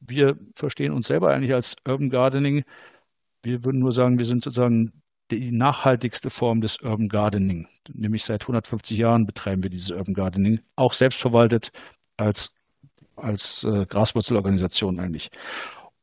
[0.00, 2.64] Wir verstehen uns selber eigentlich als Urban Gardening.
[3.42, 7.68] Wir würden nur sagen, wir sind sozusagen die nachhaltigste Form des Urban Gardening.
[7.92, 11.70] Nämlich seit 150 Jahren betreiben wir dieses Urban Gardening, auch selbstverwaltet
[12.16, 12.52] als,
[13.16, 15.30] als äh, Graswurzelorganisation eigentlich.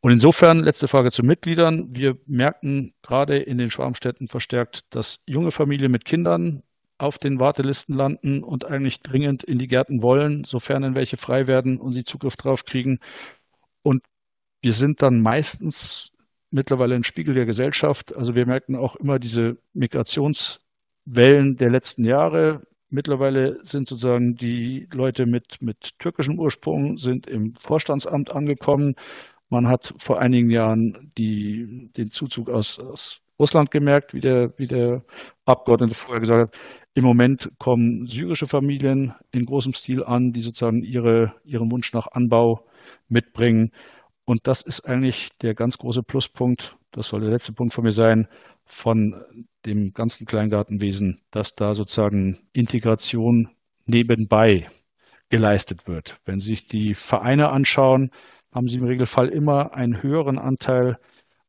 [0.01, 1.87] Und insofern, letzte Frage zu Mitgliedern.
[1.91, 6.63] Wir merken gerade in den Schwarmstädten verstärkt, dass junge Familien mit Kindern
[6.99, 11.47] auf den Wartelisten landen und eigentlich dringend in die Gärten wollen, sofern in welche frei
[11.47, 12.99] werden und sie Zugriff drauf kriegen.
[13.81, 14.03] Und
[14.61, 16.11] wir sind dann meistens
[16.51, 18.15] mittlerweile ein Spiegel der Gesellschaft.
[18.15, 22.67] Also wir merken auch immer diese Migrationswellen der letzten Jahre.
[22.89, 28.95] Mittlerweile sind sozusagen die Leute mit, mit türkischem Ursprung sind im Vorstandsamt angekommen.
[29.49, 34.67] Man hat vor einigen Jahren die, den Zuzug aus, aus Russland gemerkt, wie der, wie
[34.67, 35.03] der
[35.45, 36.61] Abgeordnete vorher gesagt hat.
[36.93, 42.07] Im Moment kommen syrische Familien in großem Stil an, die sozusagen ihre, ihren Wunsch nach
[42.11, 42.65] Anbau
[43.07, 43.71] mitbringen.
[44.25, 47.91] Und das ist eigentlich der ganz große Pluspunkt, das soll der letzte Punkt von mir
[47.91, 48.27] sein,
[48.65, 49.23] von
[49.65, 53.49] dem ganzen Kleingartenwesen, dass da sozusagen Integration
[53.85, 54.67] nebenbei
[55.29, 56.19] geleistet wird.
[56.25, 58.11] Wenn Sie sich die Vereine anschauen,
[58.51, 60.97] haben sie im Regelfall immer einen höheren Anteil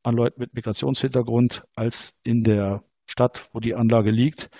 [0.02, 4.50] an Leuten mit Migrationshintergrund als in der Stadt, wo die Anlage liegt.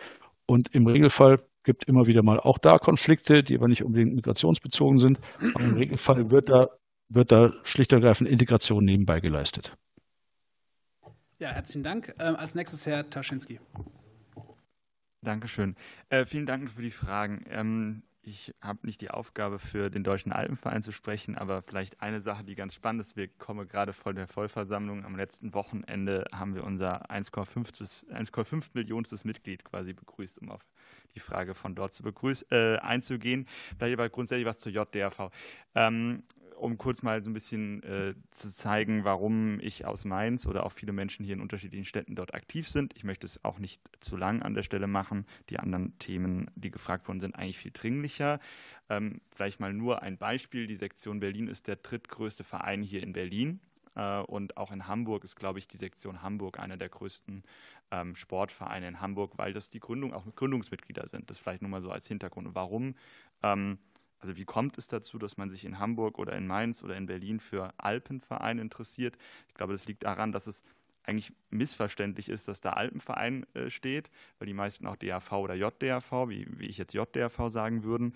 [0.47, 4.99] Und im Regelfall gibt immer wieder mal auch da Konflikte, die aber nicht unbedingt migrationsbezogen
[4.99, 5.21] sind.
[5.55, 6.69] Aber im Regelfall wird da
[7.11, 9.77] wird da schlicht und ergreifend Integration nebenbei geleistet.
[11.39, 12.15] Ja, herzlichen Dank.
[12.19, 13.61] Ähm, als nächstes Herr Taschinski.
[15.23, 15.77] Dankeschön.
[16.09, 17.45] Äh, vielen Dank für die Fragen.
[17.51, 22.21] Ähm, ich habe nicht die Aufgabe, für den Deutschen Alpenverein zu sprechen, aber vielleicht eine
[22.21, 23.17] Sache, die ganz spannend ist.
[23.17, 25.05] Wir kommen gerade von der Vollversammlung.
[25.05, 30.67] Am letzten Wochenende haben wir unser 1,5 Millionstes Mitglied quasi begrüßt, um auf
[31.15, 33.47] die Frage von dort zu begrüßen, äh, einzugehen.
[33.79, 35.31] Vielleicht aber grundsätzlich was zur JDRV.
[35.75, 36.23] Ähm,
[36.61, 40.73] um kurz mal so ein bisschen äh, zu zeigen, warum ich aus Mainz oder auch
[40.73, 42.95] viele Menschen hier in unterschiedlichen Städten dort aktiv sind.
[42.97, 45.27] Ich möchte es auch nicht zu lang an der Stelle machen.
[45.49, 48.41] Die anderen Themen, die gefragt worden sind, eigentlich viel dringlicher.
[48.89, 50.67] Ähm, vielleicht mal nur ein Beispiel.
[50.67, 53.61] Die Sektion Berlin ist der drittgrößte Verein hier in Berlin.
[53.95, 57.43] Äh, und auch in Hamburg ist, glaube ich, die Sektion Hamburg einer der größten
[57.91, 61.31] ähm, Sportvereine in Hamburg, weil das die Gründung auch Gründungsmitglieder sind.
[61.31, 62.55] Das vielleicht nur mal so als Hintergrund.
[62.55, 62.95] Warum?
[63.43, 63.79] Ähm,
[64.21, 67.07] also wie kommt es dazu, dass man sich in Hamburg oder in Mainz oder in
[67.07, 69.17] Berlin für Alpenvereine interessiert?
[69.49, 70.63] Ich glaube, das liegt daran, dass es
[71.05, 76.29] eigentlich missverständlich ist, dass da Alpenverein äh, steht, weil die meisten auch DAV oder JDAV,
[76.29, 78.15] wie, wie ich jetzt JDAV sagen würden.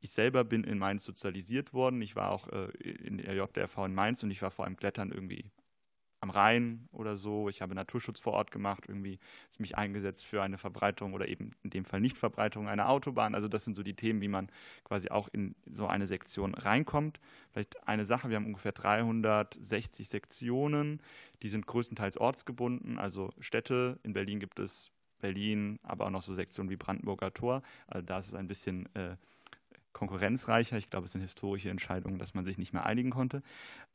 [0.00, 2.00] Ich selber bin in Mainz sozialisiert worden.
[2.02, 5.10] Ich war auch äh, in der JDRV in Mainz und ich war vor allem Klettern
[5.10, 5.50] irgendwie
[6.20, 7.48] am Rhein oder so.
[7.48, 9.18] Ich habe Naturschutz vor Ort gemacht, irgendwie
[9.58, 13.34] mich eingesetzt für eine Verbreitung oder eben in dem Fall Nichtverbreitung einer Autobahn.
[13.34, 14.48] Also das sind so die Themen, wie man
[14.84, 17.20] quasi auch in so eine Sektion reinkommt.
[17.52, 21.00] Vielleicht eine Sache, wir haben ungefähr 360 Sektionen,
[21.42, 23.98] die sind größtenteils ortsgebunden, also Städte.
[24.02, 24.90] In Berlin gibt es
[25.20, 27.62] Berlin, aber auch noch so Sektionen wie Brandenburger Tor.
[27.86, 29.16] Also da ist es ein bisschen äh,
[29.92, 30.78] konkurrenzreicher.
[30.78, 33.42] Ich glaube, es sind historische Entscheidungen, dass man sich nicht mehr einigen konnte.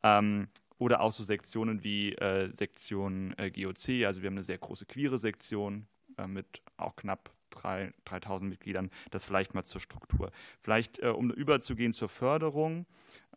[0.04, 0.48] Ähm,
[0.84, 4.86] oder auch so Sektionen wie äh, Sektion äh, GOC, also wir haben eine sehr große
[4.86, 8.92] queere Sektion äh, mit auch knapp 3, 3000 Mitgliedern.
[9.10, 10.32] Das vielleicht mal zur Struktur.
[10.62, 12.86] Vielleicht, äh, um überzugehen zur Förderung.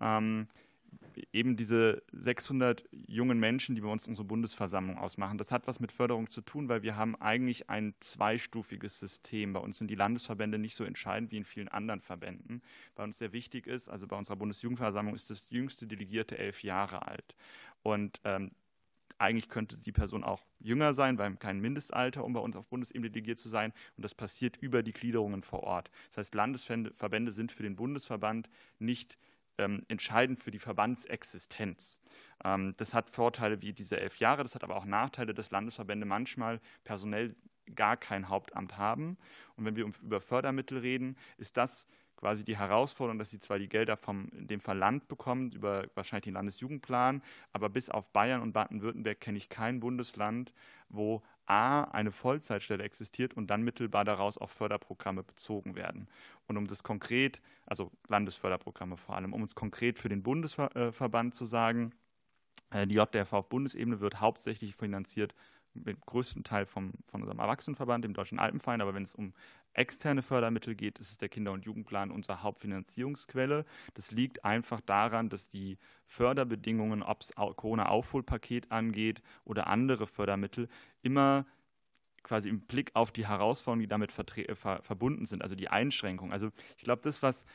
[0.00, 0.48] Ähm,
[1.32, 5.92] eben diese 600 jungen Menschen, die bei uns unsere Bundesversammlung ausmachen, das hat was mit
[5.92, 9.52] Förderung zu tun, weil wir haben eigentlich ein zweistufiges System.
[9.52, 12.62] Bei uns sind die Landesverbände nicht so entscheidend wie in vielen anderen Verbänden.
[12.94, 17.06] Bei uns sehr wichtig ist, also bei unserer Bundesjugendversammlung ist das jüngste Delegierte elf Jahre
[17.06, 17.34] alt.
[17.82, 18.50] Und ähm,
[19.18, 23.10] eigentlich könnte die Person auch jünger sein, weil kein Mindestalter, um bei uns auf Bundesebene
[23.10, 23.72] delegiert zu sein.
[23.96, 25.90] Und das passiert über die Gliederungen vor Ort.
[26.08, 28.48] Das heißt, Landesverbände sind für den Bundesverband
[28.78, 29.16] nicht
[29.58, 31.98] ähm, entscheidend für die Verbandsexistenz.
[32.44, 36.06] Ähm, das hat Vorteile wie diese elf Jahre, das hat aber auch Nachteile, dass Landesverbände
[36.06, 37.34] manchmal personell
[37.74, 39.16] gar kein Hauptamt haben.
[39.56, 41.86] Und wenn wir über Fördermittel reden, ist das
[42.16, 46.24] quasi die Herausforderung, dass sie zwar die Gelder vom dem Fall Land bekommen, über wahrscheinlich
[46.24, 50.52] den Landesjugendplan, aber bis auf Bayern und Baden-Württemberg kenne ich kein Bundesland,
[50.88, 56.08] wo A, eine Vollzeitstelle existiert und dann mittelbar daraus auch Förderprogramme bezogen werden.
[56.48, 61.44] Und um das konkret, also Landesförderprogramme vor allem, um es konkret für den Bundesverband zu
[61.44, 61.92] sagen,
[62.70, 65.34] äh, die JDRV auf Bundesebene wird hauptsächlich finanziert
[65.84, 68.80] mit größten Teil vom, von unserem Erwachsenenverband, dem Deutschen Alpenverein.
[68.80, 69.32] Aber wenn es um
[69.72, 73.64] externe Fördermittel geht, ist es der Kinder- und Jugendplan unsere Hauptfinanzierungsquelle.
[73.94, 80.68] Das liegt einfach daran, dass die Förderbedingungen, ob es Corona-Aufholpaket angeht oder andere Fördermittel,
[81.02, 81.46] immer
[82.22, 84.24] quasi im Blick auf die Herausforderungen, die damit ver
[84.82, 86.32] verbunden sind, also die Einschränkungen.
[86.32, 87.46] Also ich glaube, das, was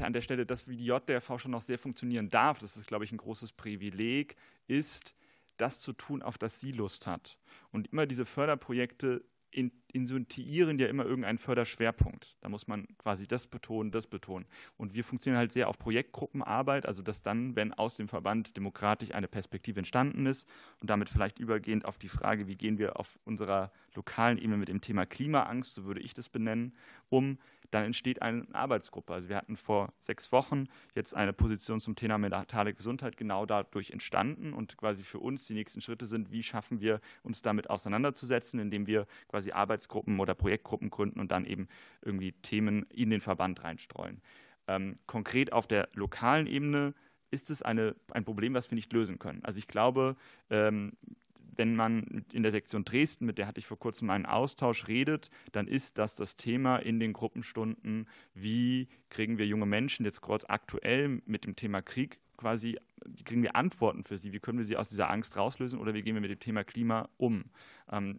[0.00, 3.04] an der Stelle, das wie die JDRV schon noch sehr funktionieren darf, das ist, glaube
[3.04, 5.14] ich, ein großes Privileg, ist,
[5.56, 7.38] das zu tun, auf das sie Lust hat.
[7.72, 12.36] Und immer diese Förderprojekte in, initiieren ja immer irgendeinen Förderschwerpunkt.
[12.40, 14.46] Da muss man quasi das betonen, das betonen.
[14.76, 19.12] Und wir funktionieren halt sehr auf Projektgruppenarbeit, also dass dann, wenn aus dem Verband demokratisch
[19.12, 20.48] eine Perspektive entstanden ist
[20.80, 24.68] und damit vielleicht übergehend auf die Frage, wie gehen wir auf unserer lokalen Ebene mit
[24.68, 26.74] dem Thema Klimaangst, so würde ich das benennen,
[27.08, 27.38] um,
[27.70, 29.12] dann entsteht eine Arbeitsgruppe.
[29.12, 33.90] Also wir hatten vor sechs Wochen jetzt eine Position zum Thema mentale Gesundheit genau dadurch
[33.90, 38.60] entstanden und quasi für uns die nächsten Schritte sind, wie schaffen wir uns damit auseinanderzusetzen,
[38.60, 41.68] indem wir quasi Arbeitsgruppen oder Projektgruppen gründen und dann eben
[42.02, 44.20] irgendwie Themen in den Verband reinstreuen.
[44.68, 46.94] Ähm, konkret auf der lokalen Ebene
[47.30, 49.44] ist es eine, ein Problem, was wir nicht lösen können.
[49.44, 50.16] Also ich glaube,
[50.50, 50.92] ähm,
[51.56, 55.30] wenn man in der Sektion Dresden, mit der hatte ich vor kurzem einen Austausch, redet,
[55.52, 60.48] dann ist das das Thema in den Gruppenstunden, wie kriegen wir junge Menschen jetzt gerade
[60.50, 64.64] aktuell mit dem Thema Krieg quasi, wie kriegen wir Antworten für sie, wie können wir
[64.64, 67.44] sie aus dieser Angst rauslösen oder wie gehen wir mit dem Thema Klima um.
[67.90, 68.18] Ähm,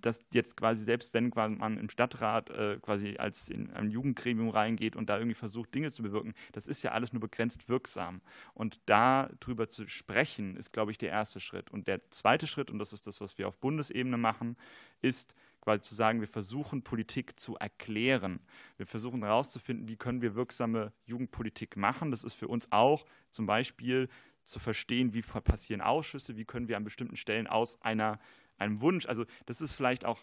[0.00, 4.96] dass jetzt quasi, selbst wenn man im Stadtrat äh, quasi als in ein Jugendgremium reingeht
[4.96, 8.20] und da irgendwie versucht, Dinge zu bewirken, das ist ja alles nur begrenzt wirksam.
[8.54, 11.70] Und darüber zu sprechen, ist, glaube ich, der erste Schritt.
[11.70, 14.56] Und der zweite Schritt, und das ist das, was wir auf Bundesebene machen,
[15.02, 18.40] ist quasi zu sagen, wir versuchen Politik zu erklären.
[18.76, 22.10] Wir versuchen herauszufinden, wie können wir wirksame Jugendpolitik machen.
[22.10, 24.08] Das ist für uns auch zum Beispiel
[24.48, 28.18] zu verstehen, wie passieren Ausschüsse, wie können wir an bestimmten Stellen aus einer
[28.58, 29.06] einem Wunsch.
[29.06, 30.18] Also das ist vielleicht auch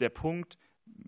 [0.00, 0.58] der Punkt,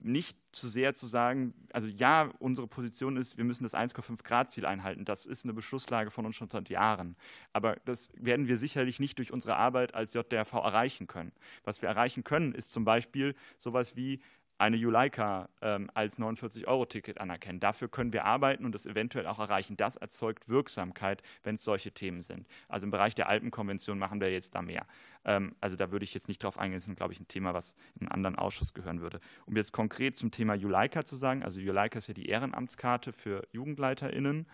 [0.01, 4.51] nicht zu sehr zu sagen, also ja, unsere Position ist, wir müssen das 1,5 Grad
[4.51, 5.05] Ziel einhalten.
[5.05, 7.17] Das ist eine Beschlusslage von uns schon seit Jahren.
[7.53, 11.33] Aber das werden wir sicherlich nicht durch unsere Arbeit als JDRV erreichen können.
[11.63, 14.21] Was wir erreichen können, ist zum Beispiel sowas wie
[14.59, 17.61] eine Juleika ähm, als 49-Euro-Ticket anerkennen.
[17.61, 19.77] Dafür können wir arbeiten und das eventuell auch erreichen.
[19.77, 22.47] Das erzeugt Wirksamkeit, wenn es solche Themen sind.
[22.69, 24.87] Also im Bereich der Alpenkonvention machen wir jetzt da mehr.
[25.25, 26.79] Ähm, also da würde ich jetzt nicht drauf eingehen.
[26.79, 29.21] Das ist, glaube ich, ein Thema, was in einen anderen Ausschuss gehören würde.
[29.47, 33.47] Um jetzt konkret zum Thema Juleika zu sagen, also Juleika ist ja die Ehrenamtskarte für
[33.53, 34.47] JugendleiterInnen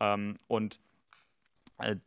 [0.00, 0.80] ähm, und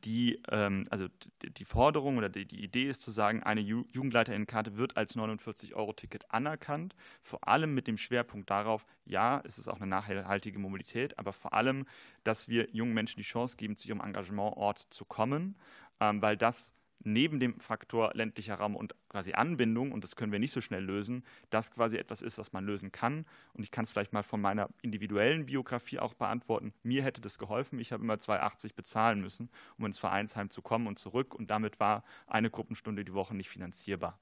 [0.04, 1.08] die, ähm, also
[1.44, 7.48] die Forderung oder die, Idee ist zu sagen, eine Jugendleiterinnenkarte wird als 49-Euro-Ticket anerkannt, vor
[7.48, 11.86] allem mit dem Schwerpunkt darauf, ja, es ist auch eine nachhaltige Mobilität, aber vor allem,
[12.24, 15.56] dass wir jungen Menschen die Chance geben, zu ihrem Engagementort zu kommen,
[16.00, 20.40] ähm, weil das neben dem Faktor ländlicher Raum und quasi Anbindung, und das können wir
[20.40, 23.26] nicht so schnell lösen, das quasi etwas ist, was man lösen kann.
[23.54, 26.74] Und ich kann es vielleicht mal von meiner individuellen Biografie auch beantworten.
[26.84, 27.80] Mir hätte das geholfen.
[27.80, 31.36] Ich habe immer 2,80 bezahlen müssen, um ins Vereinsheim zu kommen und zurück.
[31.36, 34.20] Und damit war eine Gruppenstunde die Woche nicht finanzierbar.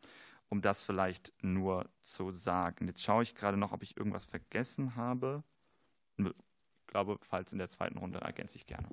[0.50, 2.88] Um das vielleicht nur zu sagen.
[2.88, 5.44] Jetzt schaue ich gerade noch, ob ich irgendwas vergessen habe.
[6.18, 6.26] Ich
[6.88, 8.88] glaube, falls in der zweiten Runde ergänze ich gerne.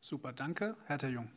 [0.00, 0.76] Super, danke.
[0.86, 1.28] Herr Jung.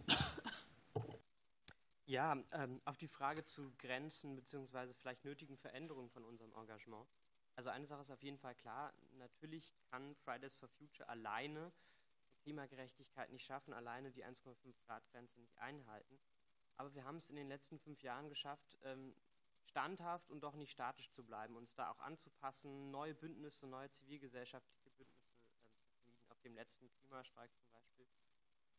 [2.08, 4.93] Ja, ähm, auf die Frage zu Grenzen bzw.
[4.93, 7.08] vielleicht nötigen Veränderungen von unserem Engagement.
[7.56, 11.72] Also eine Sache ist auf jeden Fall klar, natürlich kann Fridays for Future alleine
[12.43, 16.20] Klimagerechtigkeit nicht schaffen, alleine die 1,5 Grad Grenze nicht einhalten.
[16.78, 19.16] Aber wir haben es in den letzten fünf Jahren geschafft, ähm,
[19.64, 24.80] standhaft und doch nicht statisch zu bleiben, uns da auch anzupassen, neue Bündnisse, neue zivilgesellschaftliche
[24.82, 26.22] Bündnisse ähm, zu schmieden.
[26.30, 28.06] Auf dem letzten Klimastreik zum Beispiel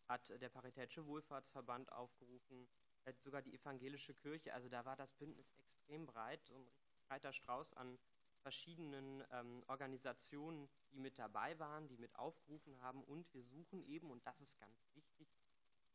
[0.06, 4.52] hat der Paritätische Wohlfahrtsverband aufgerufen, äh, sogar die evangelische Kirche.
[4.54, 6.66] Also da war das Bündnis extrem breit, so ein
[7.08, 7.98] breiter Strauß an
[8.40, 13.02] verschiedenen ähm, Organisationen, die mit dabei waren, die mit aufgerufen haben.
[13.04, 15.28] Und wir suchen eben, und das ist ganz wichtig,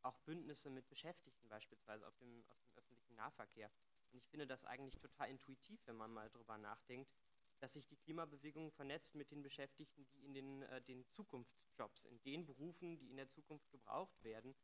[0.01, 3.71] auch Bündnisse mit Beschäftigten beispielsweise auf dem, auf dem öffentlichen Nahverkehr.
[4.11, 7.09] Und ich finde das eigentlich total intuitiv, wenn man mal drüber nachdenkt,
[7.59, 12.21] dass sich die Klimabewegung vernetzt mit den Beschäftigten, die in den, äh, den Zukunftsjobs, in
[12.23, 14.55] den Berufen, die in der Zukunft gebraucht werden,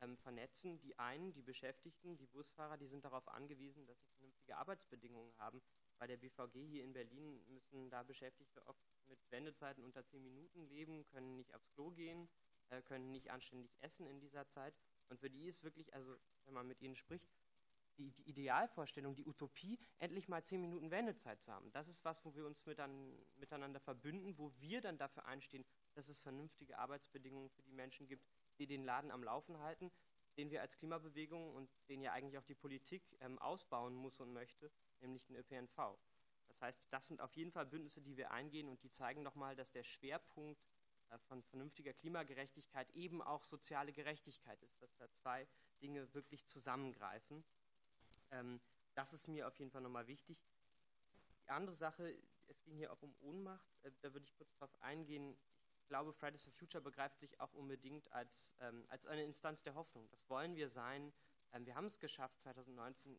[0.00, 0.78] ähm, vernetzen.
[0.80, 5.62] Die einen, die Beschäftigten, die Busfahrer, die sind darauf angewiesen, dass sie vernünftige Arbeitsbedingungen haben.
[5.98, 10.66] Bei der BVG hier in Berlin müssen da Beschäftigte oft mit Wendezeiten unter zehn Minuten
[10.66, 12.28] leben, können nicht aufs Klo gehen,
[12.70, 14.74] äh, können nicht anständig essen in dieser Zeit.
[15.08, 17.30] Und für die ist wirklich, also wenn man mit ihnen spricht,
[17.98, 21.70] die, die, Idealvorstellung, die Utopie, endlich mal zehn Minuten Wendezeit zu haben.
[21.72, 25.64] Das ist was, wo wir uns mit an, miteinander verbünden, wo wir dann dafür einstehen,
[25.94, 28.26] dass es vernünftige Arbeitsbedingungen für die Menschen gibt,
[28.58, 29.90] die den Laden am Laufen halten,
[30.36, 34.32] den wir als Klimabewegung und den ja eigentlich auch die Politik ähm, ausbauen muss und
[34.32, 35.96] möchte, nämlich den ÖPNV.
[36.48, 39.56] Das heißt, das sind auf jeden Fall Bündnisse, die wir eingehen und die zeigen nochmal,
[39.56, 40.64] dass der Schwerpunkt
[41.10, 45.46] äh, von vernünftiger Klimagerechtigkeit eben auch soziale Gerechtigkeit ist, dass da zwei
[45.82, 47.44] Dinge wirklich zusammengreifen.
[48.30, 48.60] Ähm,
[48.94, 50.38] das ist mir auf jeden Fall nochmal wichtig.
[51.44, 54.74] Die andere Sache, es ging hier auch um Ohnmacht, äh, da würde ich kurz darauf
[54.82, 55.36] eingehen
[55.86, 60.08] glaube, Fridays for Future begreift sich auch unbedingt als, ähm, als eine Instanz der Hoffnung.
[60.10, 61.12] Das wollen wir sein.
[61.52, 63.16] Ähm, wir haben es geschafft, 2019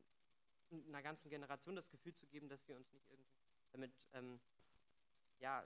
[0.88, 3.36] einer ganzen Generation das Gefühl zu geben, dass wir uns nicht irgendwie
[3.72, 4.39] damit ähm,
[5.39, 5.66] ja,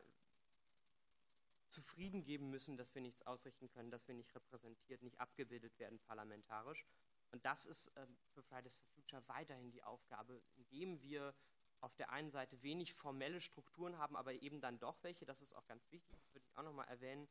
[1.69, 5.99] zufrieden geben müssen, dass wir nichts ausrichten können, dass wir nicht repräsentiert, nicht abgebildet werden
[5.99, 6.85] parlamentarisch.
[7.31, 11.35] Und das ist ähm, für Fridays for Future weiterhin die Aufgabe, indem wir
[11.81, 15.53] auf der einen Seite wenig formelle Strukturen haben, aber eben dann doch welche, das ist
[15.53, 17.27] auch ganz wichtig, würde ich auch nochmal erwähnen,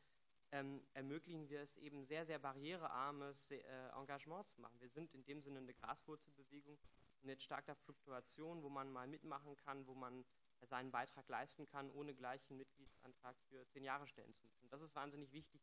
[0.50, 3.58] ähm, ermöglichen wir es eben sehr, sehr barrierearmes äh,
[3.94, 4.80] Engagement zu machen.
[4.80, 6.78] Wir sind in dem Sinne eine Graswurzelbewegung
[7.22, 10.24] mit starker Fluktuation, wo man mal mitmachen kann, wo man
[10.62, 14.64] seinen Beitrag leisten kann, ohne gleich einen Mitgliedsantrag für zehn Jahre stellen zu müssen.
[14.64, 15.60] Und das ist wahnsinnig wichtig,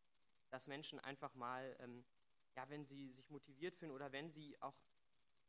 [0.51, 2.05] dass Menschen einfach mal, ähm,
[2.55, 4.75] ja, wenn sie sich motiviert fühlen oder wenn sie auch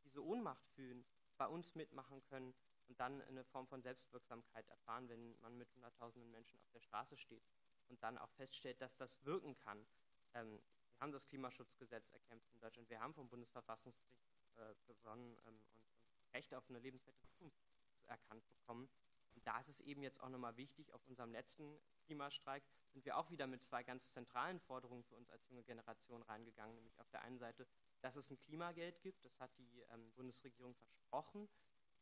[0.05, 1.05] diese Ohnmacht fühlen,
[1.37, 2.55] bei uns mitmachen können
[2.89, 7.17] und dann eine Form von Selbstwirksamkeit erfahren, wenn man mit hunderttausenden Menschen auf der Straße
[7.17, 7.45] steht
[7.89, 9.87] und dann auch feststellt, dass das wirken kann.
[10.35, 10.61] Ähm,
[10.97, 15.87] wir haben das Klimaschutzgesetz erkämpft in Deutschland, wir haben vom Bundesverfassungsgericht äh, gewonnen ähm, und,
[15.91, 17.59] und Recht auf eine lebenswerte Zukunft
[18.07, 18.89] erkannt bekommen.
[19.35, 23.17] Und da ist es eben jetzt auch nochmal wichtig, auf unserem letzten Klimastreik sind wir
[23.17, 26.75] auch wieder mit zwei ganz zentralen Forderungen für uns als junge Generation reingegangen.
[26.75, 27.67] Nämlich auf der einen Seite,
[28.01, 31.49] dass es ein Klimageld gibt, das hat die ähm, Bundesregierung versprochen.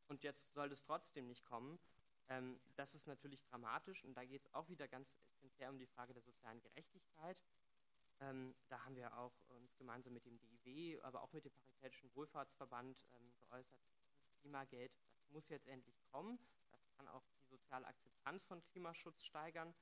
[0.09, 1.79] Und jetzt soll es trotzdem nicht kommen.
[2.29, 5.87] Ähm, das ist natürlich dramatisch und da geht es auch wieder ganz essentiell um die
[5.87, 7.43] Frage der sozialen Gerechtigkeit.
[8.21, 12.15] Ähm, da haben wir auch uns gemeinsam mit dem DIW, aber auch mit dem Paritätischen
[12.15, 13.81] Wohlfahrtsverband ähm, geäußert,
[14.23, 16.39] das Klimageld, das muss jetzt endlich kommen.
[16.71, 19.75] Das kann auch die soziale Akzeptanz von Klimaschutz steigern.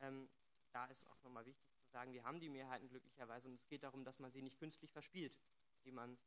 [0.00, 0.28] Ähm,
[0.72, 3.82] da ist auch nochmal wichtig zu sagen, wir haben die Mehrheiten glücklicherweise und es geht
[3.82, 5.36] darum, dass man sie nicht künstlich verspielt,
[5.78, 6.18] indem man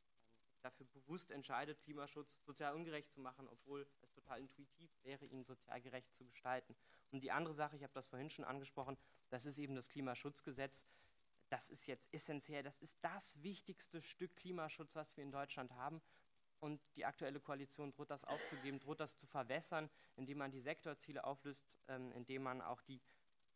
[0.61, 5.81] dafür bewusst entscheidet, Klimaschutz sozial ungerecht zu machen, obwohl es total intuitiv wäre, ihn sozial
[5.81, 6.75] gerecht zu gestalten.
[7.11, 8.97] Und die andere Sache, ich habe das vorhin schon angesprochen,
[9.29, 10.85] das ist eben das Klimaschutzgesetz.
[11.49, 16.01] Das ist jetzt essentiell, das ist das wichtigste Stück Klimaschutz, was wir in Deutschland haben.
[16.59, 21.23] Und die aktuelle Koalition droht das aufzugeben, droht das zu verwässern, indem man die Sektorziele
[21.23, 23.01] auflöst, ähm, indem man auch die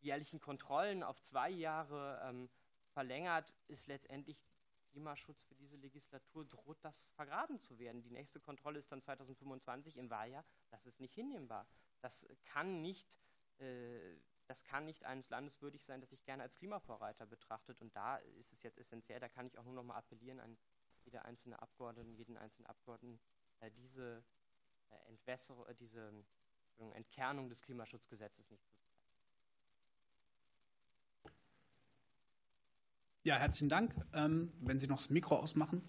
[0.00, 2.48] jährlichen Kontrollen auf zwei Jahre ähm,
[2.92, 4.40] verlängert, ist letztendlich
[4.94, 8.00] Klimaschutz für diese Legislatur droht das vergraben zu werden.
[8.00, 10.44] Die nächste Kontrolle ist dann 2025 im Wahljahr.
[10.70, 11.66] Das ist nicht hinnehmbar.
[12.00, 13.18] Das kann nicht,
[13.58, 14.16] äh,
[14.46, 17.80] das kann nicht eines Landes würdig sein, das sich gerne als Klimavorreiter betrachtet.
[17.80, 20.56] Und da ist es jetzt essentiell, da kann ich auch nur noch mal appellieren an
[21.00, 23.20] jede einzelne Abgeordneten, jeden einzelnen Abgeordneten,
[23.58, 24.24] äh, diese
[24.90, 25.12] äh,
[25.66, 26.24] äh, diese
[26.76, 28.73] Entkernung des Klimaschutzgesetzes nicht zu
[33.24, 33.90] Ja, herzlichen Dank.
[34.12, 35.80] Ähm, wenn Sie noch das Mikro ausmachen.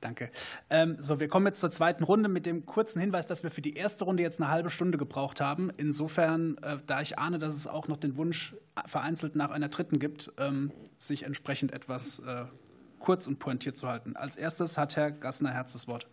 [0.00, 0.32] Danke.
[0.68, 3.62] Ähm, so, wir kommen jetzt zur zweiten Runde mit dem kurzen Hinweis, dass wir für
[3.62, 5.70] die erste Runde jetzt eine halbe Stunde gebraucht haben.
[5.76, 10.00] Insofern, äh, da ich ahne, dass es auch noch den Wunsch vereinzelt nach einer dritten
[10.00, 12.46] gibt, ähm, sich entsprechend etwas äh,
[12.98, 14.16] kurz und pointiert zu halten.
[14.16, 16.08] Als erstes hat Herr Gassner-Herz das Wort.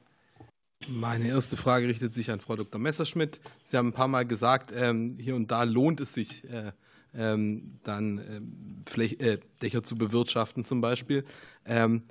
[0.88, 2.80] Meine erste Frage richtet sich an Frau Dr.
[2.80, 3.42] Messerschmidt.
[3.66, 6.72] Sie haben ein paar Mal gesagt, ähm, hier und da lohnt es sich, äh,
[7.14, 11.26] ähm, dann Fläch äh, Dächer zu bewirtschaften zum Beispiel.
[11.66, 12.04] Ähm,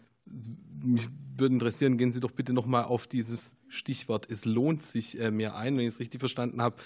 [0.83, 1.07] mich
[1.37, 5.57] würde interessieren, gehen Sie doch bitte nochmal auf dieses Stichwort, es lohnt sich äh, mehr
[5.57, 5.77] ein.
[5.77, 6.77] Wenn ich es richtig verstanden habe,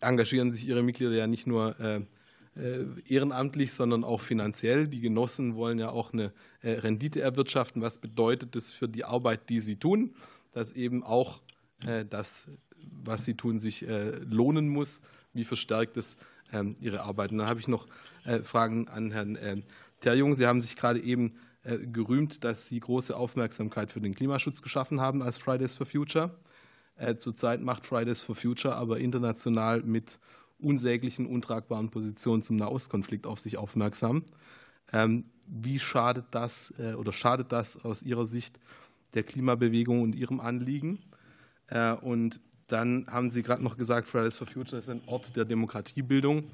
[0.00, 2.06] engagieren sich Ihre Mitglieder ja nicht nur
[3.08, 4.86] ehrenamtlich, sondern auch finanziell.
[4.86, 6.32] Die Genossen wollen ja auch eine
[6.62, 7.80] Rendite erwirtschaften.
[7.80, 10.14] Was bedeutet das für die Arbeit, die sie tun?
[10.52, 11.40] Dass eben auch
[12.10, 12.46] das,
[13.02, 15.02] was sie tun, sich lohnen muss.
[15.32, 16.16] Wie verstärkt es
[16.52, 17.32] ähm, ihre Arbeit?
[17.32, 17.86] Und dann habe ich noch
[18.44, 19.64] Fragen an Herrn
[20.00, 20.34] Terjung.
[20.34, 21.30] Sie haben sich gerade eben
[21.64, 26.30] gerühmt, dass Sie große Aufmerksamkeit für den Klimaschutz geschaffen haben als Fridays for Future.
[27.18, 30.18] Zurzeit macht Fridays for Future aber international mit
[30.62, 34.24] unsäglichen, untragbaren Positionen zum Nahostkonflikt auf sich aufmerksam.
[34.92, 38.58] Ähm, wie schadet das äh, oder schadet das aus Ihrer Sicht
[39.14, 41.00] der Klimabewegung und Ihrem Anliegen?
[41.68, 45.44] Äh, und dann haben Sie gerade noch gesagt, Fridays for Future ist ein Ort der
[45.44, 46.44] Demokratiebildung,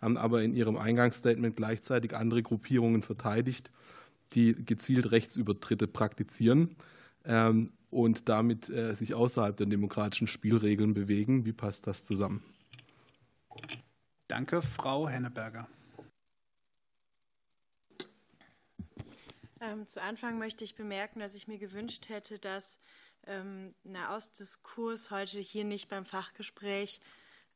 [0.00, 3.70] haben aber in Ihrem Eingangsstatement gleichzeitig andere Gruppierungen verteidigt,
[4.32, 6.76] die gezielt Rechtsübertritte praktizieren
[7.24, 11.44] ähm, und damit äh, sich außerhalb der demokratischen Spielregeln bewegen.
[11.44, 12.42] Wie passt das zusammen?
[14.28, 15.68] Danke, Frau Henneberger.
[19.60, 22.78] Ähm, zu Anfang möchte ich bemerken, dass ich mir gewünscht hätte, dass
[23.26, 27.00] ähm, Nahostdiskurs heute hier nicht beim Fachgespräch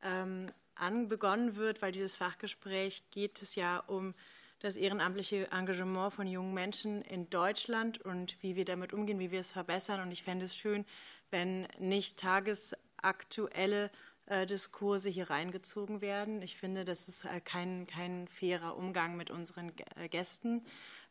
[0.03, 4.15] ähm, anbegonnen wird, weil dieses Fachgespräch geht es ja um
[4.61, 9.41] das ehrenamtliche Engagement von jungen Menschen in Deutschland und wie wir damit umgehen, wie wir
[9.41, 10.01] es verbessern.
[10.01, 10.85] Und ich fände es schön,
[11.31, 13.91] wenn nicht tagesaktuelle
[14.27, 16.43] äh, Diskurse hier reingezogen werden.
[16.43, 20.65] Ich finde, das ist äh, kein, kein fairer Umgang mit unseren äh, Gästen.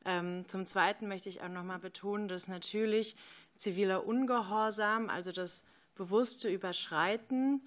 [0.06, 3.16] Ähm, zum Zweiten möchte ich auch noch mal betonen, dass natürlich
[3.56, 5.64] ziviler Ungehorsam, also das
[5.96, 7.62] bewusste Überschreiten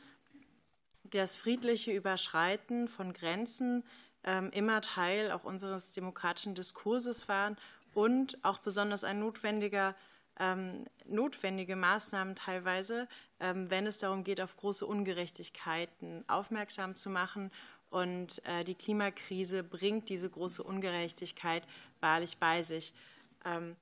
[1.12, 3.84] das friedliche Überschreiten von Grenzen
[4.24, 7.56] ähm, immer Teil auch unseres demokratischen Diskurses waren
[7.94, 9.94] und auch besonders ein notwendiger
[10.40, 13.06] ähm, notwendige Maßnahmen teilweise,
[13.38, 17.50] wenn es darum geht, auf große Ungerechtigkeiten aufmerksam zu machen.
[17.92, 21.68] Und äh, die Klimakrise bringt diese große Ungerechtigkeit
[22.00, 22.94] wahrlich bei sich.
[23.44, 23.76] Ähm,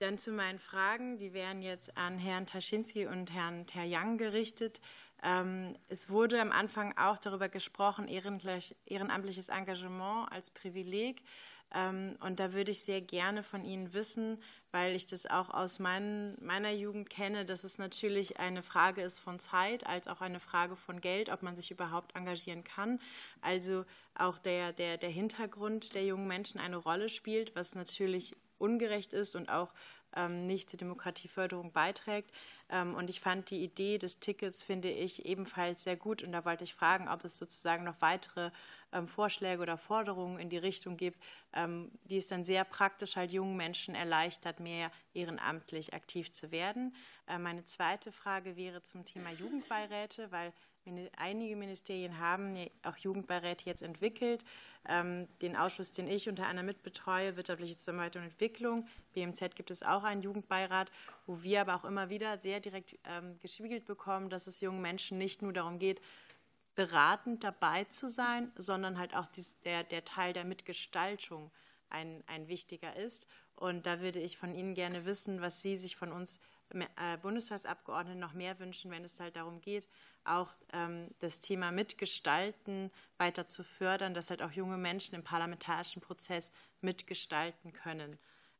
[0.00, 4.82] dann zu meinen Fragen, die wären jetzt an Herrn Taschinski und Herrn Terjang gerichtet.
[5.22, 11.22] Ähm, es wurde am Anfang auch darüber gesprochen, ehrenamtliches Engagement als Privileg.
[11.72, 14.42] Ähm, und da würde ich sehr gerne von Ihnen wissen,
[14.72, 19.18] weil ich das auch aus mein, meiner Jugend kenne, dass es natürlich eine Frage ist
[19.18, 22.98] von Zeit, als auch eine Frage von Geld, ob man sich überhaupt engagieren kann.
[23.42, 23.84] Also
[24.14, 29.36] auch der, der, der Hintergrund der jungen Menschen eine Rolle spielt, was natürlich ungerecht ist
[29.36, 29.72] und auch
[30.16, 32.30] ähm, nicht zur Demokratieförderung beiträgt.
[32.68, 36.22] Ähm, und ich fand die Idee des Tickets, finde ich, ebenfalls sehr gut.
[36.22, 38.50] Und da wollte ich fragen, ob es sozusagen noch weitere
[38.92, 41.18] ähm, Vorschläge oder Forderungen in die Richtung gibt,
[42.04, 46.94] die es dann sehr praktisch halt jungen Menschen erleichtert, mehr ehrenamtlich aktiv zu werden.
[47.26, 50.52] Äh, meine zweite Frage wäre zum Thema Jugendbeiräte, weil
[51.16, 54.44] Einige Ministerien haben auch Jugendbeiräte jetzt entwickelt.
[54.88, 59.84] Ähm, den Ausschuss, den ich unter anderem mitbetreue, wirtschaftliche Zusammenarbeit und Entwicklung, BMZ, gibt es
[59.84, 60.90] auch einen Jugendbeirat,
[61.26, 65.18] wo wir aber auch immer wieder sehr direkt ähm, gespiegelt bekommen, dass es jungen Menschen
[65.18, 66.00] nicht nur darum geht,
[66.74, 69.26] beratend dabei zu sein, sondern halt auch
[69.64, 71.52] der, Teil der Mitgestaltung
[71.90, 73.28] ein, ein wichtiger ist.
[73.54, 76.40] Und da würde ich von Ihnen gerne wissen, was Sie sich von uns
[77.22, 79.88] Bundestagsabgeordneten noch mehr wünschen, wenn es halt darum geht,
[80.24, 86.02] auch ähm, das Thema Mitgestalten weiter zu fördern, dass halt auch junge Menschen im parlamentarischen
[86.02, 86.50] Prozess
[86.80, 88.18] mitgestalten können.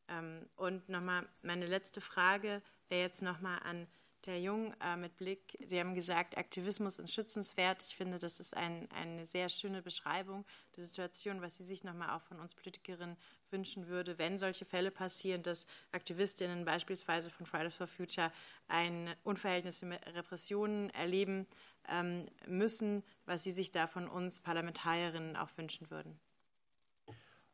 [0.09, 3.87] Ähm, und nochmal meine letzte Frage wäre jetzt nochmal an
[4.25, 7.83] der Jung äh, mit Blick, Sie haben gesagt, Aktivismus ist schützenswert.
[7.83, 10.45] Ich finde, das ist ein, eine sehr schöne Beschreibung
[10.75, 13.17] der Situation, was Sie sich nochmal auch von uns Politikerinnen
[13.51, 18.31] wünschen würde, wenn solche Fälle passieren, dass Aktivistinnen beispielsweise von Fridays for Future
[18.67, 21.45] ein unverhältnismäßige Repressionen erleben
[21.89, 26.17] ähm, müssen, was Sie sich da von uns Parlamentarierinnen auch wünschen würden.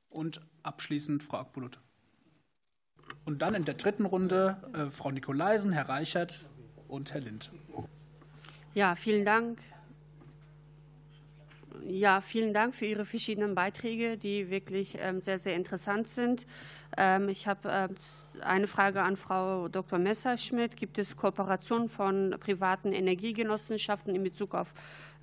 [0.10, 1.80] Und abschließend Frau Akbulut.
[3.26, 6.48] Und dann in der dritten Runde äh, Frau Nikolaisen, Herr Reichert,
[6.90, 7.49] und Herr Lind.
[8.74, 9.60] Ja, vielen Dank.
[11.88, 16.45] Ja, vielen Dank für Ihre verschiedenen Beiträge, die wirklich ähm, sehr, sehr interessant sind.
[16.98, 17.95] Ähm, ich habe ähm,
[18.41, 19.98] eine Frage an Frau Dr.
[19.98, 20.76] Messerschmidt.
[20.76, 24.74] Gibt es Kooperationen von privaten Energiegenossenschaften in Bezug auf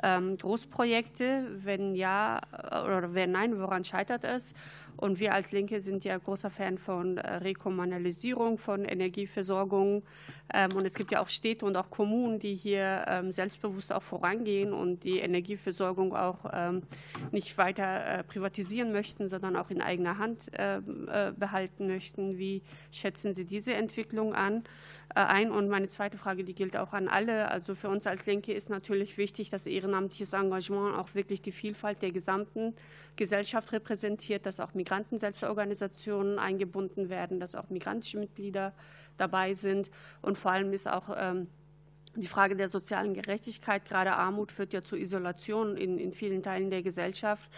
[0.03, 1.49] Großprojekte?
[1.65, 4.55] Wenn ja äh, oder wenn nein, woran scheitert es?
[4.97, 10.03] Und wir als Linke sind ja großer Fan von äh, Rekommunalisierung von Energieversorgung.
[10.53, 14.03] Ähm, und es gibt ja auch Städte und auch Kommunen, die hier ähm, selbstbewusst auch
[14.03, 16.83] vorangehen und die Energieversorgung auch ähm,
[17.31, 20.51] nicht weiter äh, privatisieren möchten, sondern auch in eigener Hand
[21.37, 22.39] behalten möchten.
[22.39, 24.65] Wie schätzen Sie diese Entwicklung an?
[25.15, 25.51] ein.
[25.51, 27.51] Und meine zweite Frage, die gilt auch an alle.
[27.51, 32.03] Also für uns als Linke ist natürlich wichtig, dass ehrenamtliches Engagement auch wirklich die Vielfalt
[32.03, 32.75] der gesamten
[33.15, 38.73] Gesellschaft repräsentiert, dass auch Migranten-Selbstorganisationen eingebunden werden, dass auch migrantische Mitglieder
[39.17, 39.91] dabei sind.
[40.23, 41.47] Und vor allem ist auch ähm,
[42.17, 46.71] die Frage der sozialen Gerechtigkeit, gerade Armut führt ja zu Isolation in, in vielen Teilen
[46.71, 47.51] der Gesellschaft.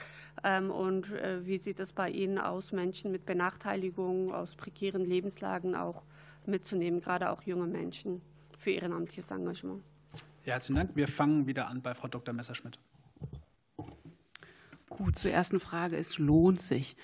[0.45, 5.75] Ähm, und äh, wie sieht es bei Ihnen aus, Menschen mit Benachteiligung, aus prekären Lebenslagen
[5.75, 6.03] auch
[6.47, 8.21] mitzunehmen, gerade auch junge Menschen
[8.59, 9.83] für ehrenamtliches Engagement?
[10.49, 10.97] Ja, herzlichen Dank.
[10.97, 12.33] Wir fangen wieder an bei Frau Dr.
[12.33, 12.79] Messerschmidt.
[14.89, 15.99] Gut, zur ersten Frage.
[15.99, 16.97] Es lohnt sich.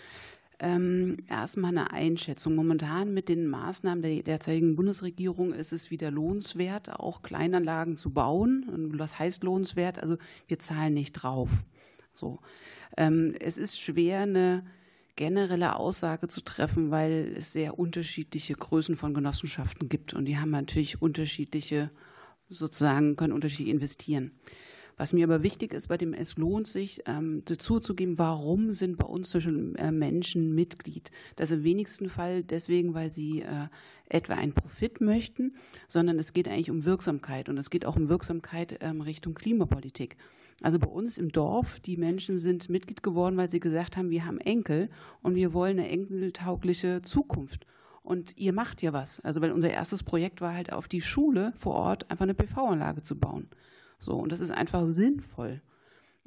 [0.59, 2.55] Ähm, erstmal eine Einschätzung.
[2.55, 8.95] Momentan mit den Maßnahmen der derzeitigen Bundesregierung ist es wieder lohnenswert, auch Kleinanlagen zu bauen.
[8.97, 9.99] was heißt lohnenswert?
[9.99, 10.17] Also
[10.47, 11.51] wir zahlen nicht drauf.
[12.15, 12.39] So.
[12.97, 14.65] Ähm, es ist schwer, eine
[15.17, 20.51] generelle Aussage zu treffen, weil es sehr unterschiedliche Größen von Genossenschaften gibt und die haben
[20.51, 21.91] natürlich unterschiedliche,
[22.55, 24.33] sozusagen, können unterschiedlich investieren.
[24.97, 29.07] Was mir aber wichtig ist bei dem Es lohnt sich, ähm, zuzugeben, warum sind bei
[29.07, 31.11] uns zwischen äh, Menschen Mitglied.
[31.35, 33.67] Das im wenigsten Fall deswegen, weil sie äh,
[34.09, 35.57] etwa einen Profit möchten,
[35.89, 40.17] sondern es geht eigentlich um Wirksamkeit und es geht auch um Wirksamkeit ähm, Richtung Klimapolitik.
[40.63, 44.25] Also bei uns im Dorf, die Menschen sind Mitglied geworden, weil sie gesagt haben, wir
[44.25, 44.89] haben Enkel
[45.23, 47.67] und wir wollen eine enkeltaugliche Zukunft.
[48.05, 49.21] Und ihr macht ja was.
[49.21, 53.03] Also weil unser erstes Projekt war halt auf die Schule vor Ort einfach eine PV-Anlage
[53.03, 53.49] zu bauen.
[53.99, 55.63] So, und das ist einfach sinnvoll.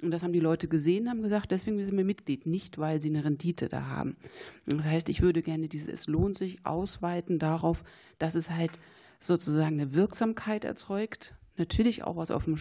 [0.02, 3.10] Und das haben die Leute gesehen, haben gesagt, deswegen sind wir Mitglied, nicht weil sie
[3.10, 4.18] eine Rendite da haben.
[4.66, 7.84] Das heißt, ich würde gerne dieses, es lohnt sich ausweiten darauf,
[8.18, 8.80] dass es halt
[9.20, 12.58] sozusagen eine Wirksamkeit erzeugt, natürlich auch was auf dem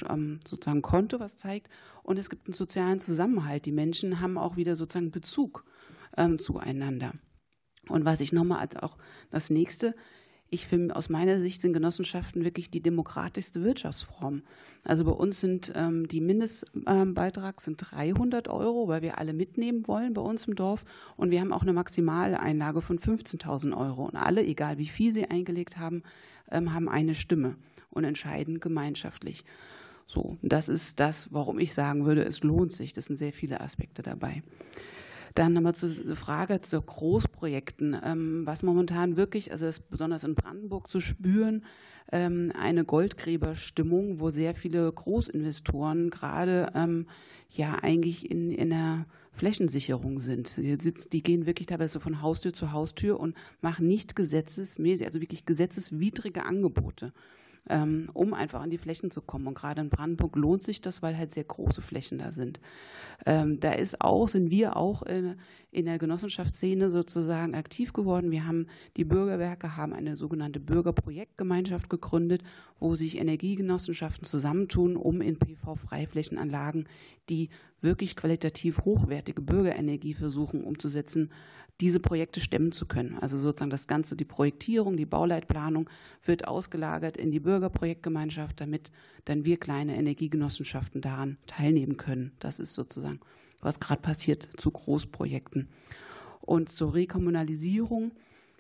[0.47, 1.71] sozusagen Konto, was zeigt.
[2.03, 3.67] Und es gibt einen sozialen Zusammenhalt.
[3.67, 5.65] Die Menschen haben auch wieder sozusagen Bezug
[6.17, 7.13] ähm, zueinander.
[7.89, 8.97] Und was ich nochmal als auch
[9.31, 9.95] das nächste,
[10.49, 14.43] ich finde, aus meiner Sicht sind Genossenschaften wirklich die demokratischste Wirtschaftsform.
[14.85, 20.15] Also bei uns sind ähm, die Mindestbeitrag sind 300 Euro, weil wir alle mitnehmen wollen
[20.15, 20.85] bei uns im Dorf.
[21.17, 24.05] Und wir haben auch eine maximale Einlage von 15.000 Euro.
[24.05, 26.05] Und alle, egal wie viel sie eingelegt haben,
[26.51, 27.57] ähm, haben eine Stimme
[27.91, 29.45] und entscheiden gemeinschaftlich.
[30.07, 32.93] So, das ist das, warum ich sagen würde, es lohnt sich.
[32.93, 34.45] Das sind sehr viele Aspekte dabei.
[35.37, 40.89] Dann nochmal zur Frage zu Großprojekten, ähm, was momentan wirklich, also ist besonders in Brandenburg
[40.89, 41.63] zu spüren,
[42.11, 47.07] ähm, eine Goldgräberstimmung, wo sehr viele Großinvestoren gerade ähm,
[47.51, 50.57] ja eigentlich in, in der Flächensicherung sind.
[50.57, 56.47] Die gehen wirklich teilweise von Haustür zu Haustür und machen nicht gesetzesmäßig, also wirklich gesetzeswidrige
[56.47, 57.13] Angebote.
[57.69, 59.49] Ähm, um einfach an die Flächen zu kommen.
[59.49, 62.61] Und gerade in Brandenburg lohnt sich das, weil halt sehr große Flächen da sind.
[63.25, 65.35] Ähm, da ist auch, sind wir auch in,
[65.73, 68.31] in der Genossenschaftsszene sozusagen aktiv geworden.
[68.31, 72.43] Wir haben, die Bürgerwerke haben eine sogenannte Bürgerprojektgemeinschaft gegründet,
[72.79, 76.89] wo sich Energiegenossenschaften zusammentun, um in PV-Freiflächenanlagen,
[77.29, 77.49] die
[77.81, 81.31] wirklich qualitativ hochwertige Bürgerenergie versuchen umzusetzen,
[81.81, 83.19] diese Projekte stemmen zu können.
[83.19, 85.91] Also sozusagen das Ganze, die Projektierung, die Bauleitplanung
[86.25, 88.91] wird ausgelagert in die Bürgerprojektgemeinschaft, damit
[89.27, 92.33] dann wir kleine Energiegenossenschaften daran teilnehmen können.
[92.39, 93.21] Das ist sozusagen,
[93.61, 95.69] was gerade passiert zu Großprojekten.
[96.41, 98.13] Und zur Rekommunalisierung.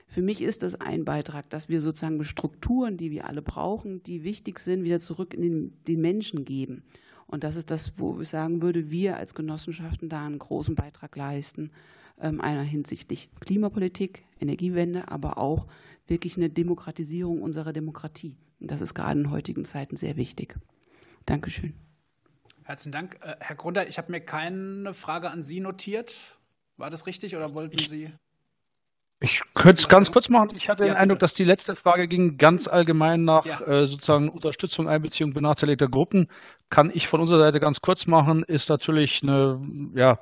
[0.09, 4.24] Für mich ist das ein Beitrag, dass wir sozusagen Strukturen, die wir alle brauchen, die
[4.24, 6.82] wichtig sind, wieder zurück in den, den Menschen geben.
[7.26, 11.16] Und das ist das, wo ich sagen würde, wir als Genossenschaften da einen großen Beitrag
[11.16, 11.70] leisten,
[12.18, 15.66] einer hinsichtlich Klimapolitik, Energiewende, aber auch
[16.06, 18.36] wirklich eine Demokratisierung unserer Demokratie.
[18.60, 20.56] Und das ist gerade in heutigen Zeiten sehr wichtig.
[21.26, 21.74] Dankeschön.
[22.64, 23.18] Herzlichen Dank.
[23.22, 26.36] Äh, Herr Grunder, ich habe mir keine Frage an Sie notiert.
[26.76, 28.10] War das richtig oder wollten Sie?
[29.20, 30.51] Ich könnte es ganz kurz machen.
[30.56, 33.60] Ich hatte ja, den Eindruck, dass die letzte Frage ging ganz allgemein nach ja.
[33.60, 36.28] äh, sozusagen Unterstützung, Einbeziehung benachteiligter Gruppen.
[36.68, 39.60] Kann ich von unserer Seite ganz kurz machen, ist natürlich eine
[39.94, 40.18] ja,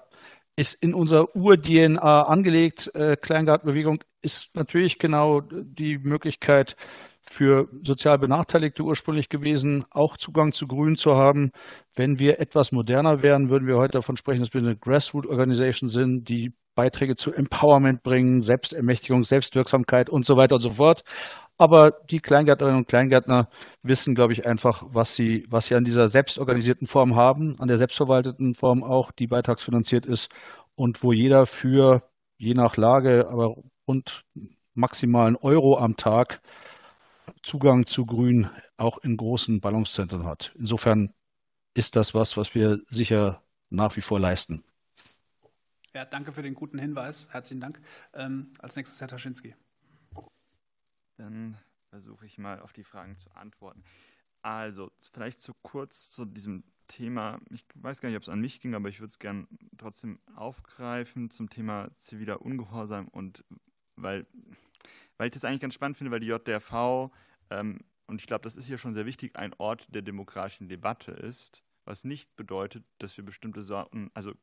[0.56, 2.90] ist in unserer Ur-DNA angelegt.
[2.94, 6.76] Äh, Kleingartenbewegung ist natürlich genau die Möglichkeit
[7.22, 11.52] für sozial Benachteiligte ursprünglich gewesen, auch Zugang zu Grün zu haben.
[11.94, 15.88] Wenn wir etwas moderner wären, würden wir heute davon sprechen, dass wir eine Grassroot Organisation
[15.88, 21.04] sind, die Beiträge zu Empowerment bringen, Selbstermächtigung, Selbstwirksamkeit und so weiter und so fort.
[21.56, 23.48] Aber die Kleingärtnerinnen und Kleingärtner
[23.82, 27.78] wissen, glaube ich, einfach, was sie, was sie an dieser selbstorganisierten Form haben, an der
[27.78, 30.30] selbstverwalteten Form auch, die beitragsfinanziert ist
[30.74, 32.02] und wo jeder für,
[32.38, 33.56] je nach Lage, aber
[33.86, 34.24] rund
[34.74, 36.40] maximalen Euro am Tag
[37.42, 40.52] Zugang zu Grün auch in großen Ballungszentren hat.
[40.58, 41.14] Insofern
[41.74, 44.64] ist das was, was wir sicher nach wie vor leisten.
[45.94, 47.28] Ja, danke für den guten Hinweis.
[47.30, 47.80] Herzlichen Dank.
[48.14, 49.54] Ähm, als nächstes Herr Taschinski.
[51.16, 51.56] Dann
[51.90, 53.84] versuche ich mal auf die Fragen zu antworten.
[54.42, 57.40] Also, vielleicht zu kurz zu diesem Thema.
[57.50, 59.46] Ich weiß gar nicht, ob es an mich ging, aber ich würde es gerne
[59.78, 63.44] trotzdem aufgreifen zum Thema ziviler Ungehorsam und
[63.94, 64.26] weil,
[65.16, 67.12] weil ich das eigentlich ganz spannend finde, weil die JDRV,
[67.50, 71.12] ähm, und ich glaube, das ist hier schon sehr wichtig, ein Ort der demokratischen Debatte
[71.12, 74.34] ist, was nicht bedeutet, dass wir bestimmte Sorten, also,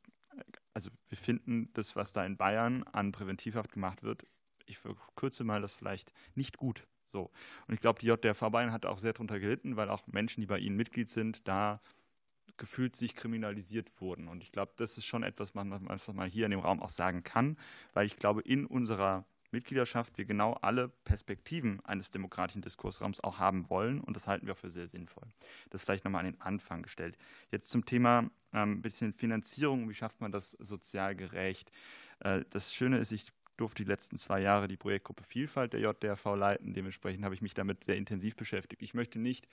[0.74, 4.26] also wir finden das, was da in Bayern an Präventivhaft gemacht wird,
[4.66, 6.88] ich verkürze mal das vielleicht, nicht gut.
[7.12, 7.30] So.
[7.68, 10.48] Und ich glaube, die JDRV Bayern hat auch sehr darunter gelitten, weil auch Menschen, die
[10.48, 11.82] bei ihnen Mitglied sind, da
[12.58, 14.28] gefühlt sich kriminalisiert wurden.
[14.28, 16.82] Und ich glaube, das ist schon etwas, was man einfach mal hier in dem Raum
[16.82, 17.58] auch sagen kann,
[17.94, 23.70] weil ich glaube, in unserer Mitgliedschaft wir genau alle Perspektiven eines demokratischen Diskursraums auch haben
[23.70, 25.28] wollen und das halten wir auch für sehr sinnvoll.
[25.70, 27.18] Das vielleicht nochmal an den Anfang gestellt.
[27.52, 31.72] Jetzt zum Thema ein ähm, bisschen Finanzierung, wie schafft man das sozial gerecht?
[32.20, 36.36] Äh, das Schöne ist, ich durfte die letzten zwei Jahre die Projektgruppe Vielfalt der JDRV
[36.36, 36.74] leiten.
[36.74, 38.82] Dementsprechend habe ich mich damit sehr intensiv beschäftigt.
[38.82, 39.48] Ich möchte nicht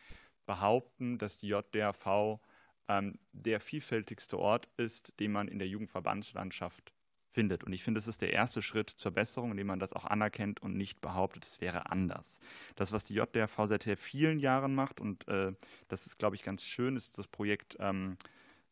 [0.47, 2.41] behaupten, dass die JDRV
[2.89, 6.93] ähm, der vielfältigste Ort ist, den man in der Jugendverbandslandschaft
[7.39, 7.63] findet.
[7.63, 10.61] Und ich finde, es ist der erste Schritt zur Besserung, indem man das auch anerkennt
[10.61, 12.41] und nicht behauptet, es wäre anders.
[12.75, 15.53] Das, was die JDRV seit vielen Jahren macht, und äh,
[15.87, 18.17] das ist, glaube ich, ganz schön, ist das Projekt ähm,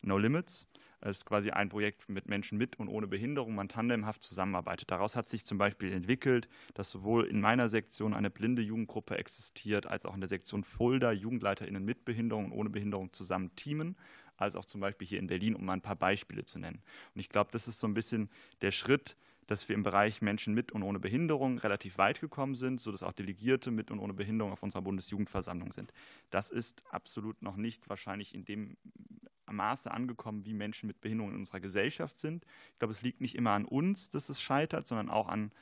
[0.02, 0.66] No Limits.
[1.00, 4.90] Es ist quasi ein Projekt mit Menschen mit und ohne Behinderung, man tandemhaft zusammenarbeitet.
[4.90, 9.86] Daraus hat sich zum Beispiel entwickelt, dass sowohl in meiner Sektion eine blinde Jugendgruppe existiert,
[9.86, 13.94] als auch in der Sektion Fulda JugendleiterInnen mit Behinderung und ohne Behinderung zusammen teamen,
[14.36, 16.82] als auch zum Beispiel hier in Berlin, um mal ein paar Beispiele zu nennen.
[17.14, 18.30] Und ich glaube, das ist so ein bisschen
[18.60, 22.80] der Schritt, dass wir im Bereich Menschen mit und ohne Behinderung relativ weit gekommen sind,
[22.80, 25.92] sodass auch Delegierte mit und ohne Behinderung auf unserer Bundesjugendversammlung sind.
[26.30, 28.76] Das ist absolut noch nicht wahrscheinlich in dem
[29.48, 32.44] Maße angekommen, wie Menschen mit Behinderung in unserer Gesellschaft sind.
[32.72, 35.52] Ich glaube, es liegt nicht immer an uns, dass es scheitert, sondern auch an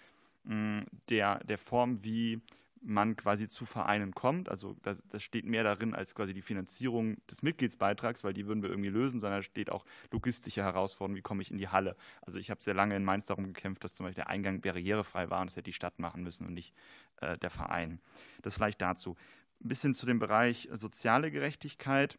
[0.45, 2.41] mh, mm, der, der Form, wie
[2.85, 4.49] man quasi zu Vereinen kommt.
[4.49, 8.63] Also das, das, steht mehr darin als quasi die Finanzierung des Mitgliedsbeitrags, weil die würden
[8.63, 11.97] wir irgendwie lösen, sondern da steht auch logistische Herausforderungen, wie komme ich in die Halle.
[12.23, 15.31] Also ich habe sehr lange in Mainz darum gekämpft, dass zum Beispiel der Eingang barrierefrei
[15.31, 16.75] war und das hätte die Stadt machen müssen und nicht
[17.21, 18.01] äh, der Verein.
[18.43, 19.17] Das vielleicht dazu.
[19.63, 22.19] Ein bisschen zu dem Bereich soziale Gerechtigkeit.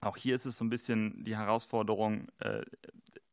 [0.00, 2.62] Auch hier ist es so ein bisschen die Herausforderung äh,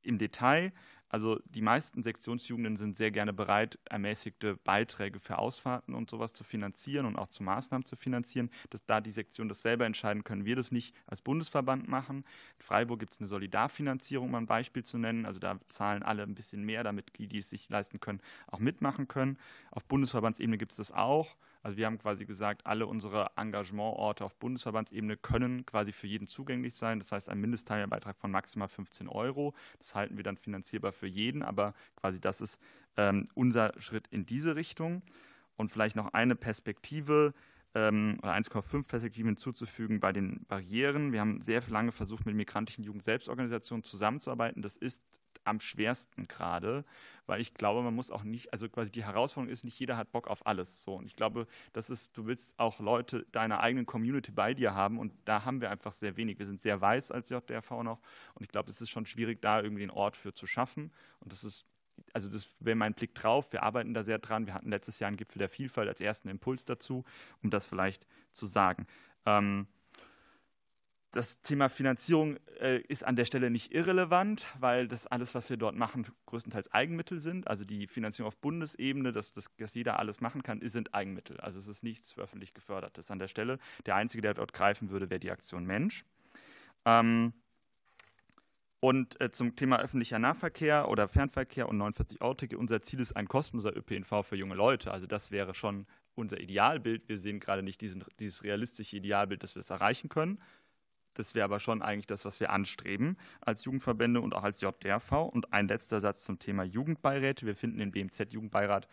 [0.02, 0.74] im Detail.
[1.12, 6.46] Also die meisten Sektionsjugenden sind sehr gerne bereit, ermäßigte Beiträge für Ausfahrten und sowas zu
[6.46, 8.50] finanzieren und auch zu Maßnahmen zu finanzieren.
[8.70, 12.24] Dass da die Sektionen das selber entscheiden, können wir das nicht als Bundesverband machen.
[12.60, 15.26] In Freiburg gibt es eine Solidarfinanzierung, um ein Beispiel zu nennen.
[15.26, 18.60] Also da zahlen alle ein bisschen mehr, damit die, die es sich leisten können, auch
[18.60, 19.38] mitmachen können.
[19.72, 21.36] Auf Bundesverbandsebene gibt es das auch.
[21.64, 26.74] Also wir haben quasi gesagt, alle unsere Engagementorte auf Bundesverbandsebene können quasi für jeden zugänglich
[26.76, 27.00] sein.
[27.00, 29.54] Das heißt, ein Mindestteilbeitrag von maximal 15 Euro.
[29.78, 32.60] Das halten wir dann finanzierbar für jeden, aber quasi das ist
[32.98, 35.04] ähm, unser Schritt in diese Richtung.
[35.56, 37.34] Und vielleicht noch eine Perspektive
[37.76, 41.12] ähm, oder 1,5 Perspektiven hinzuzufügen bei den Barrieren.
[41.12, 44.62] Wir haben sehr lange versucht, mit migrantischen Jugendselbstorganisationen zusammenzuarbeiten.
[44.62, 45.02] Das ist
[45.44, 46.86] am schwersten gerade,
[47.26, 50.12] weil ich glaube, man muss auch nicht, also quasi die Herausforderung ist, nicht jeder hat
[50.12, 50.84] Bock auf alles.
[50.84, 50.96] So.
[50.96, 55.00] Und ich glaube, das ist, du willst auch Leute deiner eigenen Community bei dir haben
[55.00, 56.40] und da haben wir einfach sehr wenig.
[56.40, 58.02] Wir sind sehr weiß als JDRV noch
[58.34, 60.92] und ich glaube, es ist schon schwierig, da irgendwie einen Ort für zu schaffen.
[61.20, 61.66] Und das ist
[62.14, 63.52] also das wäre mein Blick drauf.
[63.52, 64.48] Wir arbeiten da sehr dran.
[64.48, 67.04] Wir hatten letztes Jahr einen Gipfel der Vielfalt als ersten Impuls dazu,
[67.44, 68.88] um das vielleicht zu sagen.
[69.26, 69.68] Ähm,
[71.12, 75.58] das Thema Finanzierung äh, ist an der Stelle nicht irrelevant, weil das alles, was wir
[75.58, 77.48] dort machen, größtenteils Eigenmittel sind.
[77.48, 81.40] Also die Finanzierung auf Bundesebene, dass, dass, dass jeder alles machen kann, sind Eigenmittel.
[81.42, 83.60] Also es ist nichts öffentlich gefördertes an der Stelle.
[83.86, 86.06] Der Einzige, der dort greifen würde, wäre die Aktion Mensch.
[86.86, 87.34] Ähm,
[88.80, 92.58] und äh, zum Thema öffentlicher Nahverkehr oder Fernverkehr und 49 Euro Ticket.
[92.58, 94.92] Unser Ziel ist ein kostenloser ÖPNV für junge Leute.
[94.92, 95.86] Also das wäre schon
[96.16, 97.08] unser Idealbild.
[97.08, 100.40] Wir sehen gerade nicht diesen, dieses realistische Idealbild, dass wir es erreichen können.
[101.14, 105.12] Das wäre aber schon eigentlich das, was wir anstreben als Jugendverbände und auch als JDRV.
[105.32, 107.46] Und ein letzter Satz zum Thema Jugendbeiräte.
[107.46, 108.88] Wir finden den BMZ-Jugendbeirat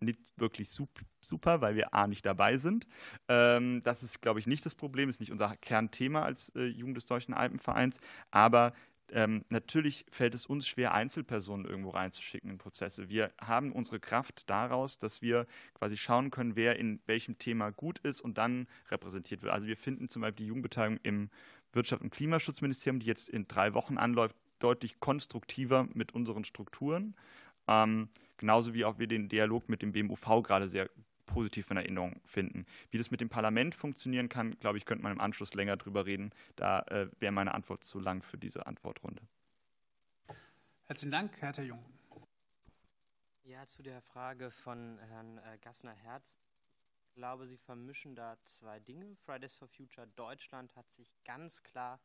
[0.00, 2.86] nicht wirklich super, weil wir A nicht dabei sind.
[3.28, 6.96] Ähm, das ist, glaube ich, nicht das Problem, ist nicht unser Kernthema als äh, Jugend
[6.96, 8.00] des Deutschen Alpenvereins.
[8.30, 8.72] Aber
[9.12, 13.08] ähm, natürlich fällt es uns schwer, Einzelpersonen irgendwo reinzuschicken in Prozesse.
[13.08, 17.98] Wir haben unsere Kraft daraus, dass wir quasi schauen können, wer in welchem Thema gut
[18.00, 19.52] ist und dann repräsentiert wird.
[19.52, 21.30] Also wir finden zum Beispiel die Jugendbeteiligung im
[21.72, 27.14] Wirtschaft- und Klimaschutzministerium, die jetzt in drei Wochen anläuft, deutlich konstruktiver mit unseren Strukturen.
[27.68, 28.08] Ähm,
[28.38, 30.88] genauso wie auch wir den Dialog mit dem BMUV gerade sehr
[31.26, 32.66] positiv in Erinnerung finden.
[32.90, 36.06] Wie das mit dem Parlament funktionieren kann, glaube ich, könnte man im Anschluss länger drüber
[36.06, 36.30] reden.
[36.56, 39.22] Da äh, wäre meine Antwort zu lang für diese Antwortrunde.
[40.86, 41.84] Herzlichen Dank, Herr Jung.
[43.44, 46.36] Ja, zu der Frage von Herrn äh, Gassner-Herz.
[47.08, 49.16] Ich glaube, Sie vermischen da zwei Dinge.
[49.24, 52.00] Fridays for Future Deutschland hat sich ganz klar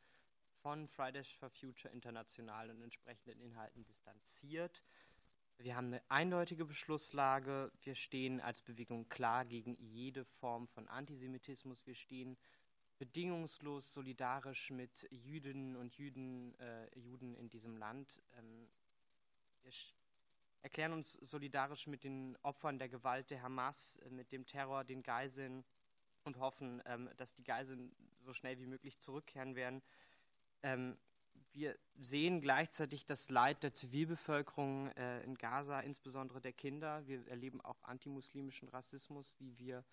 [0.61, 4.81] von Fridays for Future international und entsprechenden Inhalten distanziert.
[5.63, 7.71] Wir haben eine eindeutige Beschlusslage.
[7.83, 11.85] Wir stehen als Bewegung klar gegen jede Form von Antisemitismus.
[11.85, 12.35] Wir stehen
[12.97, 18.09] bedingungslos solidarisch mit Jüdinnen und Juden, äh, Juden in diesem Land.
[18.39, 18.67] Ähm,
[19.61, 19.71] wir
[20.63, 25.03] erklären uns solidarisch mit den Opfern der Gewalt der Hamas, äh, mit dem Terror, den
[25.03, 25.63] Geiseln
[26.23, 29.83] und hoffen, ähm, dass die Geiseln so schnell wie möglich zurückkehren werden.
[30.63, 30.97] Ähm,
[31.53, 37.05] wir sehen gleichzeitig das Leid der Zivilbevölkerung äh, in Gaza, insbesondere der Kinder.
[37.07, 39.83] Wir erleben auch antimuslimischen Rassismus, wie wir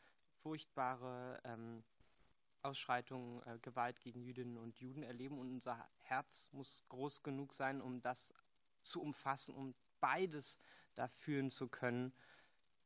[0.43, 1.83] furchtbare ähm,
[2.63, 5.39] Ausschreitungen, äh, Gewalt gegen Jüdinnen und Juden erleben.
[5.39, 8.33] Und unser Herz muss groß genug sein, um das
[8.83, 10.59] zu umfassen, um beides
[10.95, 12.13] da fühlen zu können.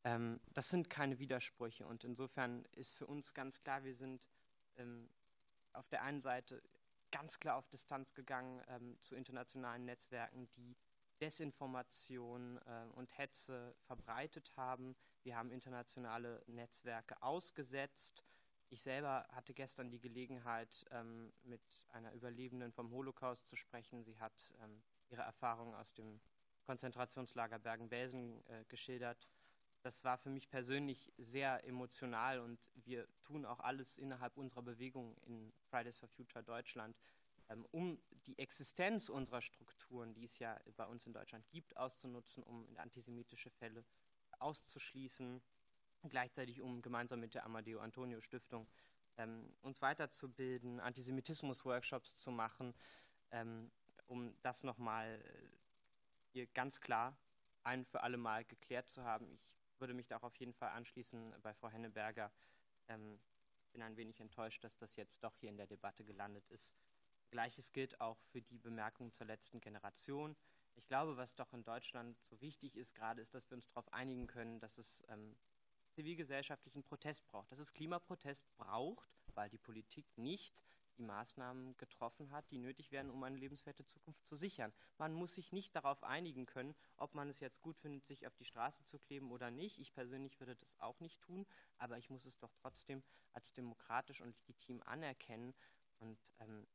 [0.05, 1.87] Ähm, das sind keine Widersprüche.
[1.87, 4.27] Und insofern ist für uns ganz klar, wir sind
[4.77, 5.09] ähm,
[5.73, 6.63] auf der einen Seite
[7.13, 10.77] ganz klar auf Distanz gegangen ähm, zu internationalen Netzwerken, die
[11.21, 14.97] Desinformation äh, und Hetze verbreitet haben.
[15.23, 18.25] Wir haben internationale Netzwerke ausgesetzt.
[18.71, 24.03] Ich selber hatte gestern die Gelegenheit, ähm, mit einer Überlebenden vom Holocaust zu sprechen.
[24.03, 26.21] Sie hat ähm, ihre Erfahrungen aus dem
[26.65, 29.29] Konzentrationslager Bergen-Belsen äh, geschildert
[29.83, 35.17] das war für mich persönlich sehr emotional und wir tun auch alles innerhalb unserer Bewegung
[35.23, 36.97] in Fridays for Future Deutschland,
[37.49, 42.43] ähm, um die Existenz unserer Strukturen, die es ja bei uns in Deutschland gibt, auszunutzen,
[42.43, 43.85] um antisemitische Fälle
[44.39, 45.43] auszuschließen,
[46.09, 48.67] gleichzeitig um gemeinsam mit der Amadeo Antonio Stiftung
[49.17, 52.75] ähm, uns weiterzubilden, Antisemitismus-Workshops zu machen,
[53.31, 53.71] ähm,
[54.07, 55.49] um das nochmal äh,
[56.33, 57.17] hier ganz klar
[57.65, 59.27] ein für alle Mal geklärt zu haben.
[59.33, 59.52] Ich
[59.83, 62.31] würde mich da auch auf jeden Fall anschließen bei Frau Henneberger.
[62.89, 63.19] Ähm,
[63.73, 66.73] bin ein wenig enttäuscht, dass das jetzt doch hier in der Debatte gelandet ist.
[67.31, 70.37] Gleiches gilt auch für die Bemerkung zur letzten Generation.
[70.77, 73.93] Ich glaube, was doch in Deutschland so wichtig ist gerade, ist, dass wir uns darauf
[73.93, 75.35] einigen können, dass es ähm,
[75.91, 80.63] zivilgesellschaftlichen Protest braucht, dass es Klimaprotest braucht, weil die Politik nicht
[80.97, 84.73] die Maßnahmen getroffen hat, die nötig wären, um eine lebenswerte Zukunft zu sichern.
[84.99, 88.35] Man muss sich nicht darauf einigen können, ob man es jetzt gut findet, sich auf
[88.37, 89.79] die Straße zu kleben oder nicht.
[89.79, 91.47] Ich persönlich würde das auch nicht tun,
[91.79, 93.03] aber ich muss es doch trotzdem
[93.33, 95.55] als demokratisch und legitim anerkennen.
[96.01, 96.67] Und ähm,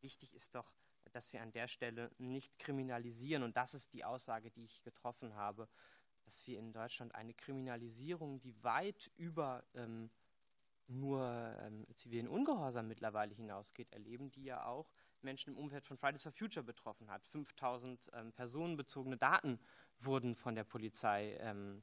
[0.00, 0.72] wichtig ist doch,
[1.12, 3.42] dass wir an der Stelle nicht kriminalisieren.
[3.42, 5.68] Und das ist die Aussage, die ich getroffen habe,
[6.24, 10.10] dass wir in Deutschland eine Kriminalisierung, die weit über ähm,
[10.88, 14.90] nur ähm, zivilen Ungehorsam mittlerweile hinausgeht, erleben, die ja auch
[15.22, 17.26] Menschen im Umfeld von Fridays for Future betroffen hat.
[17.28, 19.58] 5000 ähm, personenbezogene Daten
[20.00, 21.82] wurden von der Polizei ähm,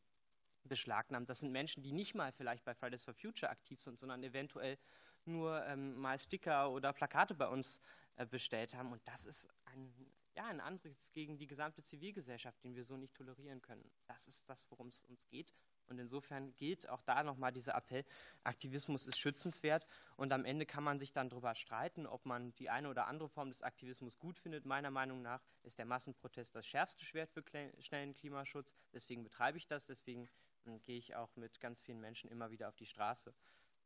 [0.64, 1.30] beschlagnahmt.
[1.30, 4.78] Das sind Menschen, die nicht mal vielleicht bei Fridays for Future aktiv sind, sondern eventuell
[5.26, 7.82] nur ähm, mal Sticker oder Plakate bei uns
[8.16, 8.92] äh, bestellt haben.
[8.92, 9.94] Und das ist ein,
[10.36, 13.90] ja, ein Angriff gegen die gesamte Zivilgesellschaft, den wir so nicht tolerieren können.
[14.08, 15.54] Das ist das, worum es uns geht.
[15.88, 18.06] Und insofern gilt auch da nochmal dieser Appell,
[18.44, 19.86] Aktivismus ist schützenswert
[20.16, 23.30] und am Ende kann man sich dann darüber streiten, ob man die eine oder andere
[23.30, 24.66] Form des Aktivismus gut findet.
[24.66, 27.44] Meiner Meinung nach ist der Massenprotest das schärfste Schwert für
[27.80, 28.74] schnellen Klimaschutz.
[28.94, 30.30] Deswegen betreibe ich das, deswegen
[30.66, 33.34] ähm, gehe ich auch mit ganz vielen Menschen immer wieder auf die Straße.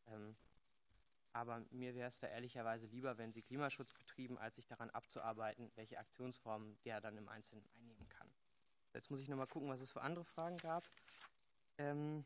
[0.08, 0.36] Ähm,
[1.34, 5.70] aber mir wäre es da ehrlicherweise lieber, wenn sie Klimaschutz betrieben, als sich daran abzuarbeiten,
[5.76, 8.30] welche Aktionsformen der dann im Einzelnen einnehmen kann.
[8.94, 10.90] Jetzt muss ich nochmal gucken, was es für andere Fragen gab.
[11.77, 12.23] Ähm,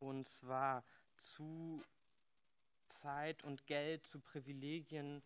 [0.00, 0.82] und zwar
[1.16, 1.82] zu
[2.88, 5.22] Zeit und Geld, zu Privilegien.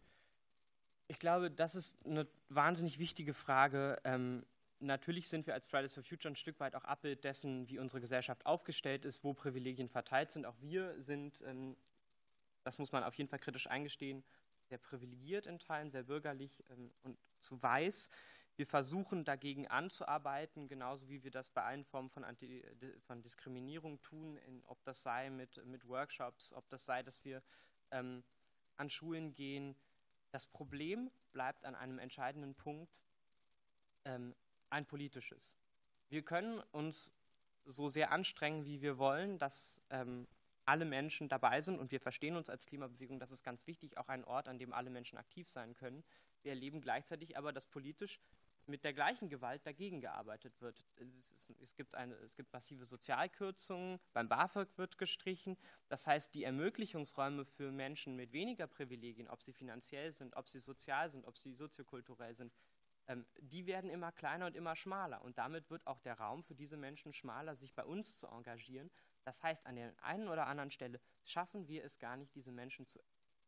[1.09, 4.01] Ich glaube, das ist eine wahnsinnig wichtige Frage.
[4.05, 4.44] Ähm,
[4.80, 8.01] natürlich sind wir als Fridays for Future ein Stück weit auch Abbild dessen, wie unsere
[8.01, 10.47] Gesellschaft aufgestellt ist, wo Privilegien verteilt sind.
[10.47, 11.76] Auch wir sind, ähm,
[12.64, 14.24] das muss man auf jeden Fall kritisch eingestehen,
[14.68, 18.10] sehr privilegiert in Teilen, sehr bürgerlich ähm, und zu weiß.
[18.57, 22.65] Wir versuchen dagegen anzuarbeiten, genauso wie wir das bei allen Formen von, Anti
[23.07, 27.43] von Diskriminierung tun, in, ob das sei mit, mit Workshops, ob das sei, dass wir
[27.91, 28.24] ähm,
[28.77, 29.77] an Schulen gehen.
[30.33, 32.91] Das Problem bleibt an einem entscheidenden Punkt
[34.07, 34.35] ähm,
[34.70, 35.59] ein politisches.
[36.09, 37.12] Wir können uns
[37.66, 40.27] so sehr anstrengen, wie wir wollen, dass ähm,
[40.65, 44.09] alle Menschen dabei sind und wir verstehen uns als Klimabewegung, das ist ganz wichtig, auch
[44.09, 46.03] ein Ort, an dem alle Menschen aktiv sein können.
[46.43, 48.20] Wir erleben gleichzeitig aber, dass politisch
[48.68, 50.84] mit der gleichen Gewalt dagegen gearbeitet wird.
[50.97, 55.56] Es, ist, es, gibt eine, es gibt massive Sozialkürzungen, beim BAföG wird gestrichen.
[55.88, 60.59] Das heißt, die Ermöglichungsräume für Menschen mit weniger Privilegien, ob sie finanziell sind, ob sie
[60.59, 62.52] sozial sind, ob sie soziokulturell sind,
[63.09, 65.22] ähm, die werden immer kleiner und immer schmaler.
[65.22, 68.90] Und damit wird auch der Raum für diese Menschen schmaler, sich bei uns zu engagieren.
[69.24, 72.86] Das heißt, an der einen oder anderen Stelle schaffen wir es gar nicht, diese Menschen
[72.86, 73.01] zu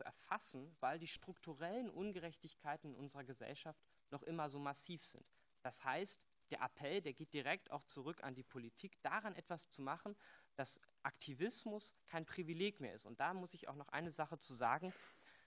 [0.04, 3.80] erfassen, weil die strukturellen Ungerechtigkeiten in unserer Gesellschaft
[4.10, 5.26] noch immer so massiv sind.
[5.62, 6.20] Das heißt,
[6.50, 10.16] der Appell, der geht direkt auch zurück an die Politik, daran etwas zu machen,
[10.56, 13.06] dass Aktivismus kein Privileg mehr ist.
[13.06, 14.92] Und da muss ich auch noch eine Sache zu sagen.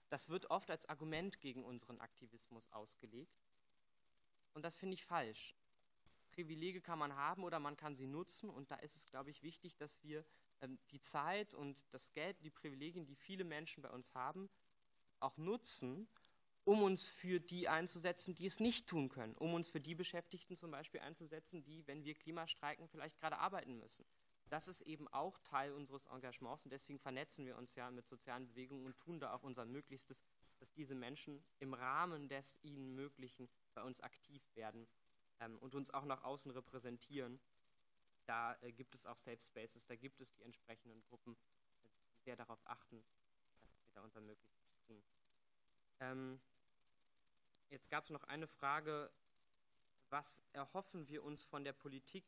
[0.08, 3.34] Das wird oft als Argument gegen unseren Aktivismus ausgelegt.
[4.54, 5.56] Und das finde ich falsch.
[6.30, 8.48] Privilege kann man haben oder man kann sie nutzen.
[8.50, 10.24] Und da ist es, glaube ich, wichtig, dass wir
[10.60, 14.48] ähm, die Zeit und das Geld, die Privilegien, die viele Menschen bei uns haben,
[15.20, 16.08] auch nutzen,
[16.64, 20.56] um uns für die einzusetzen, die es nicht tun können, um uns für die Beschäftigten
[20.56, 24.04] zum Beispiel einzusetzen, die, wenn wir Klimastreiken, vielleicht gerade arbeiten müssen.
[24.48, 28.46] Das ist eben auch Teil unseres Engagements und deswegen vernetzen wir uns ja mit sozialen
[28.46, 30.26] Bewegungen und tun da auch unser Möglichstes,
[30.60, 34.86] dass diese Menschen im Rahmen des ihnen Möglichen bei uns aktiv werden
[35.40, 37.40] ähm, und uns auch nach außen repräsentieren.
[38.26, 41.36] Da äh, gibt es auch Safe Spaces, da gibt es die entsprechenden Gruppen,
[42.14, 43.02] die sehr darauf achten,
[43.54, 45.02] dass wir da unser Möglichstes tun.
[46.00, 46.40] Ähm,
[47.72, 49.10] Jetzt gab es noch eine Frage,
[50.10, 52.22] was erhoffen wir uns von der Politik,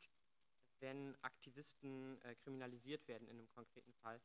[0.80, 4.18] wenn Aktivisten äh, kriminalisiert werden in einem konkreten Fall?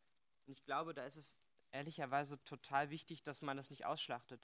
[0.47, 1.35] Und ich glaube, da ist es
[1.71, 4.41] ehrlicherweise total wichtig, dass man das nicht ausschlachtet,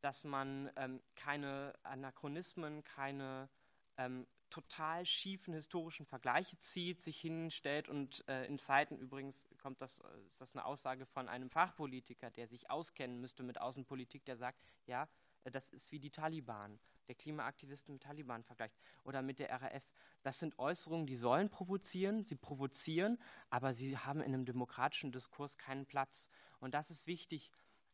[0.00, 3.48] dass man ähm, keine Anachronismen, keine
[3.96, 10.00] ähm, total schiefen historischen Vergleiche zieht, sich hinstellt und äh, in Zeiten übrigens kommt das,
[10.00, 14.36] äh, ist das eine Aussage von einem Fachpolitiker, der sich auskennen müsste mit Außenpolitik, der
[14.36, 15.08] sagt, ja,
[15.50, 19.82] das ist wie die Taliban, der Klimaaktivisten mit Taliban vergleicht oder mit der RAF.
[20.22, 23.18] Das sind Äußerungen, die sollen provozieren, sie provozieren,
[23.50, 26.28] aber sie haben in einem demokratischen Diskurs keinen Platz.
[26.60, 27.50] Und das ist wichtig,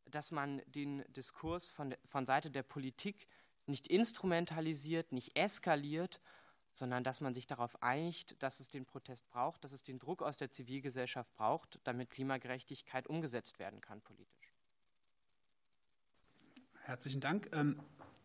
[0.06, 3.26] dass man den Diskurs von, von Seite der Politik
[3.66, 6.20] nicht instrumentalisiert, nicht eskaliert,
[6.72, 10.22] sondern dass man sich darauf einigt, dass es den Protest braucht, dass es den Druck
[10.22, 14.43] aus der Zivilgesellschaft braucht, damit Klimagerechtigkeit umgesetzt werden kann politisch.
[16.86, 17.48] Herzlichen Dank.
[17.52, 17.76] Ähm,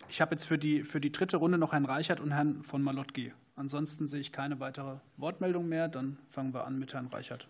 [0.09, 2.83] ich habe jetzt für die, für die dritte Runde noch Herrn Reichert und Herrn von
[2.83, 3.31] Malotki.
[3.55, 5.87] Ansonsten sehe ich keine weitere Wortmeldung mehr.
[5.87, 7.47] Dann fangen wir an mit Herrn Reichert.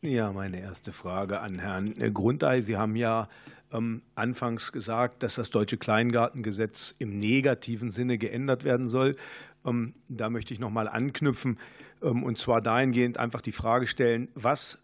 [0.00, 2.62] Ja, meine erste Frage an Herrn Grundei.
[2.62, 3.28] Sie haben ja
[3.70, 9.14] ähm, anfangs gesagt, dass das deutsche Kleingartengesetz im negativen Sinne geändert werden soll.
[9.66, 11.58] Ähm, da möchte ich noch mal anknüpfen
[12.02, 14.78] ähm, und zwar dahingehend einfach die Frage stellen, was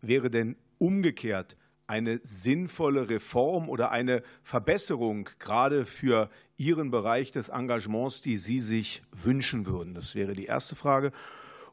[0.00, 1.56] wäre denn umgekehrt
[1.86, 9.02] eine sinnvolle Reform oder eine Verbesserung gerade für Ihren Bereich des Engagements, die Sie sich
[9.12, 9.94] wünschen würden?
[9.94, 11.12] Das wäre die erste Frage.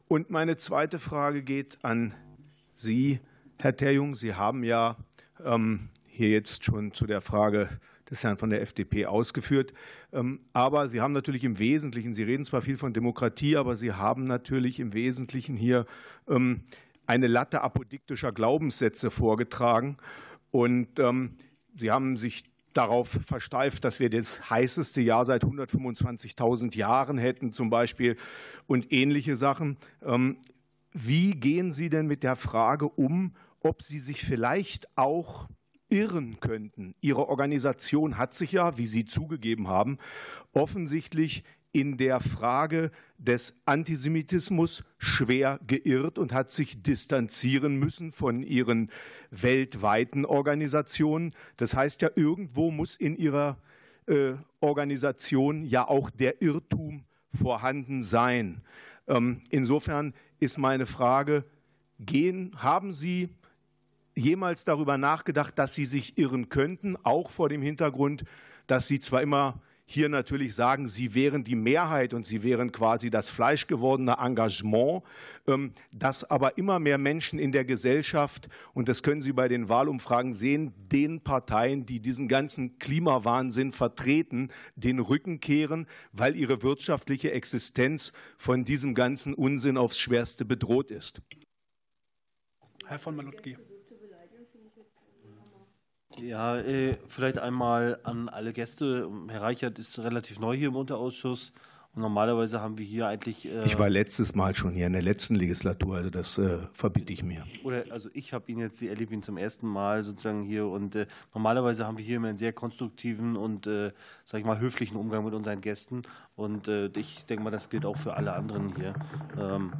[0.06, 2.14] Und meine zweite Frage geht an
[2.76, 3.18] Sie,
[3.58, 4.96] Herr Terjung, Sie haben ja
[5.44, 7.68] ähm, hier jetzt schon zu der Frage
[8.10, 9.72] des Herrn von der FDP ausgeführt.
[10.12, 13.92] Ähm, aber Sie haben natürlich im Wesentlichen, Sie reden zwar viel von Demokratie, aber Sie
[13.92, 15.86] haben natürlich im Wesentlichen hier
[16.28, 16.62] ähm,
[17.10, 19.96] eine Latte apodiktischer Glaubenssätze vorgetragen.
[20.52, 21.36] Und ähm,
[21.74, 27.68] Sie haben sich darauf versteift, dass wir das heißeste Jahr seit 125.000 Jahren hätten zum
[27.68, 28.16] Beispiel
[28.68, 29.76] und ähnliche Sachen.
[30.92, 35.48] Wie gehen Sie denn mit der Frage um, ob Sie sich vielleicht auch
[35.88, 36.94] irren könnten?
[37.00, 39.98] Ihre Organisation hat sich ja, wie Sie zugegeben haben,
[40.52, 41.42] offensichtlich
[41.72, 48.90] in der Frage des Antisemitismus schwer geirrt und hat sich distanzieren müssen von ihren
[49.30, 51.34] weltweiten Organisationen.
[51.56, 53.58] Das heißt ja, irgendwo muss in ihrer
[54.06, 58.62] äh, Organisation ja auch der Irrtum vorhanden sein.
[59.06, 61.44] Ähm, insofern ist meine Frage,
[62.00, 63.28] gehen, haben Sie
[64.16, 68.24] jemals darüber nachgedacht, dass Sie sich irren könnten, auch vor dem Hintergrund,
[68.66, 69.60] dass Sie zwar immer
[69.92, 75.02] hier natürlich sagen, sie wären die Mehrheit und sie wären quasi das fleischgewordene Engagement,
[75.48, 79.68] ähm, dass aber immer mehr Menschen in der Gesellschaft, und das können Sie bei den
[79.68, 87.32] Wahlumfragen sehen, den Parteien, die diesen ganzen Klimawahnsinn vertreten, den Rücken kehren, weil ihre wirtschaftliche
[87.32, 91.20] Existenz von diesem ganzen Unsinn aufs Schwerste bedroht ist.
[92.86, 93.56] Herr von Malutki.
[96.22, 99.08] Ja, äh, vielleicht einmal an alle Gäste.
[99.28, 101.52] Herr Reichert ist relativ neu hier im Unterausschuss.
[101.92, 103.46] Und normalerweise haben wir hier eigentlich.
[103.46, 107.12] Äh ich war letztes Mal schon hier in der letzten Legislatur, also das äh, verbitte
[107.12, 107.44] ich mir.
[107.64, 110.94] Oder also ich habe ihn jetzt, Sie erlebe ihn zum ersten Mal sozusagen hier und
[110.94, 113.90] äh, normalerweise haben wir hier immer einen sehr konstruktiven und, äh,
[114.24, 116.02] sage ich mal, höflichen Umgang mit unseren Gästen
[116.36, 118.94] und äh, ich denke mal, das gilt auch für alle anderen hier.
[119.36, 119.72] Ähm,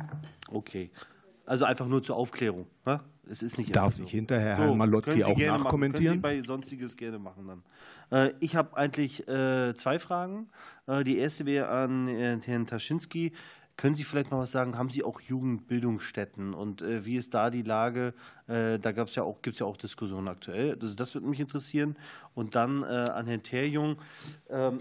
[0.51, 0.91] okay.
[1.47, 2.67] Also einfach nur zur Aufklärung.
[2.87, 3.01] Ne?
[3.29, 4.03] Es ist nicht Darf so.
[4.03, 6.21] ich hinterher Herrn Malotki auch nachkommentieren?
[6.21, 7.63] Können Sie bei Sonstiges gerne machen dann.
[8.11, 10.49] Äh, ich habe eigentlich äh, zwei Fragen.
[10.87, 13.33] Äh, die erste wäre an Herrn Taschinski.
[13.77, 14.77] Können Sie vielleicht mal was sagen?
[14.77, 18.13] Haben Sie auch Jugendbildungsstätten und wie ist da die Lage?
[18.47, 20.77] da gab es ja auch, gibt es ja auch Diskussionen aktuell.
[20.79, 21.97] Also das würde mich interessieren.
[22.35, 23.97] Und dann an Herrn Terjung.
[24.51, 24.81] Ähm,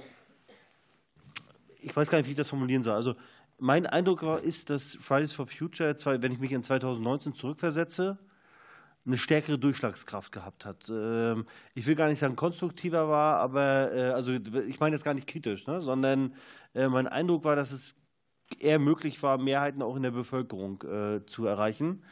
[1.82, 2.96] ich weiß gar nicht, wie ich das formulieren soll.
[2.96, 3.16] Also
[3.60, 8.18] mein Eindruck war, ist, dass Fridays for Future, wenn ich mich in 2019 zurückversetze,
[9.06, 10.90] eine stärkere Durchschlagskraft gehabt hat.
[10.90, 15.14] Ähm, ich will gar nicht sagen konstruktiver war, aber äh, also ich meine jetzt gar
[15.14, 16.36] nicht kritisch, ne, sondern
[16.76, 17.96] äh, mein Eindruck war, dass es
[18.60, 22.04] eher möglich war, Mehrheiten auch in der Bevölkerung äh, zu erreichen.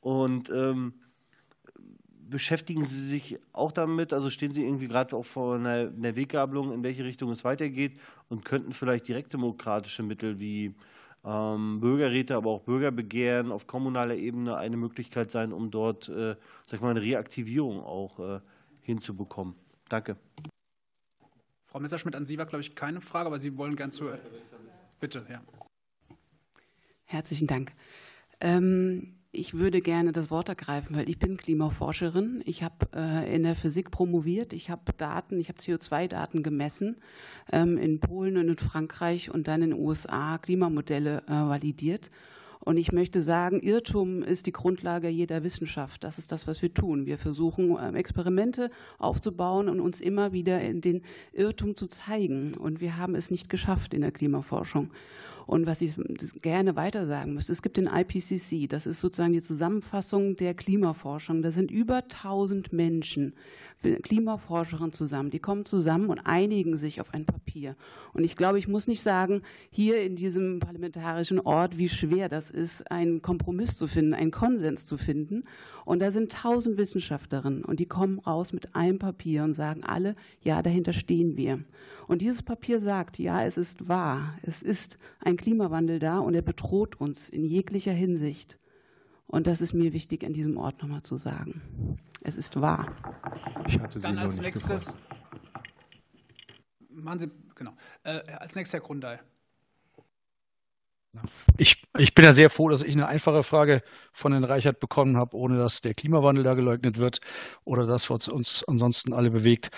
[0.00, 0.94] Und ähm,
[2.28, 4.12] beschäftigen Sie sich auch damit?
[4.12, 8.44] Also stehen Sie irgendwie gerade auch vor einer, Weggabelung, in welche Richtung es weitergeht und
[8.44, 10.74] könnten vielleicht direktdemokratische Mittel wie
[11.26, 16.36] Bürgerräte, aber auch Bürgerbegehren auf kommunaler Ebene eine Möglichkeit sein, um dort, äh,
[16.66, 18.40] sag ich mal, eine Reaktivierung auch äh,
[18.82, 19.56] hinzubekommen.
[19.88, 20.16] Danke.
[21.66, 24.08] Frau Messerschmidt, an Sie war, glaube ich, keine Frage, aber Sie wollen gern zu.
[25.00, 25.42] Bitte, ja.
[27.06, 27.72] Herzlichen Dank.
[28.40, 32.42] Ähm, ich würde gerne das Wort ergreifen, weil ich bin Klimaforscherin.
[32.46, 34.52] Ich habe äh, in der Physik promoviert.
[34.52, 36.96] Ich habe Daten, ich habe CO2-Daten gemessen
[37.52, 42.10] ähm, in Polen und in Frankreich und dann in den USA Klimamodelle äh, validiert.
[42.60, 46.02] Und ich möchte sagen, Irrtum ist die Grundlage jeder Wissenschaft.
[46.02, 47.06] Das ist das, was wir tun.
[47.06, 51.02] Wir versuchen, ähm, Experimente aufzubauen und uns immer wieder in den
[51.32, 52.54] Irrtum zu zeigen.
[52.54, 54.90] Und wir haben es nicht geschafft in der Klimaforschung.
[55.46, 55.94] Und was ich
[56.42, 61.42] gerne weiter sagen müsste, es gibt den IPCC, das ist sozusagen die Zusammenfassung der Klimaforschung.
[61.42, 63.34] Da sind über 1000 Menschen,
[64.02, 67.76] Klimaforscherinnen zusammen, die kommen zusammen und einigen sich auf ein Papier.
[68.12, 72.50] Und ich glaube, ich muss nicht sagen, hier in diesem parlamentarischen Ort, wie schwer das
[72.50, 75.44] ist, einen Kompromiss zu finden, einen Konsens zu finden.
[75.84, 80.14] Und da sind 1000 Wissenschaftlerinnen und die kommen raus mit einem Papier und sagen alle,
[80.42, 81.60] ja, dahinter stehen wir.
[82.06, 86.42] Und dieses Papier sagt, ja, es ist wahr, es ist ein Klimawandel da und er
[86.42, 88.58] bedroht uns in jeglicher Hinsicht.
[89.26, 91.98] Und das ist mir wichtig, an diesem Ort nochmal zu sagen.
[92.22, 92.94] Es ist wahr.
[93.66, 94.86] Ich hatte Sie Dann als nächstes.
[94.86, 95.06] Gefragt.
[96.90, 97.72] Machen Sie, genau.
[98.04, 99.20] Äh, als nächstes Herr Grundei.
[101.56, 105.16] Ich, ich bin ja sehr froh, dass ich eine einfache Frage von Herrn Reichert bekommen
[105.16, 107.20] habe, ohne dass der Klimawandel da geleugnet wird
[107.64, 109.70] oder das, was uns ansonsten alle bewegt.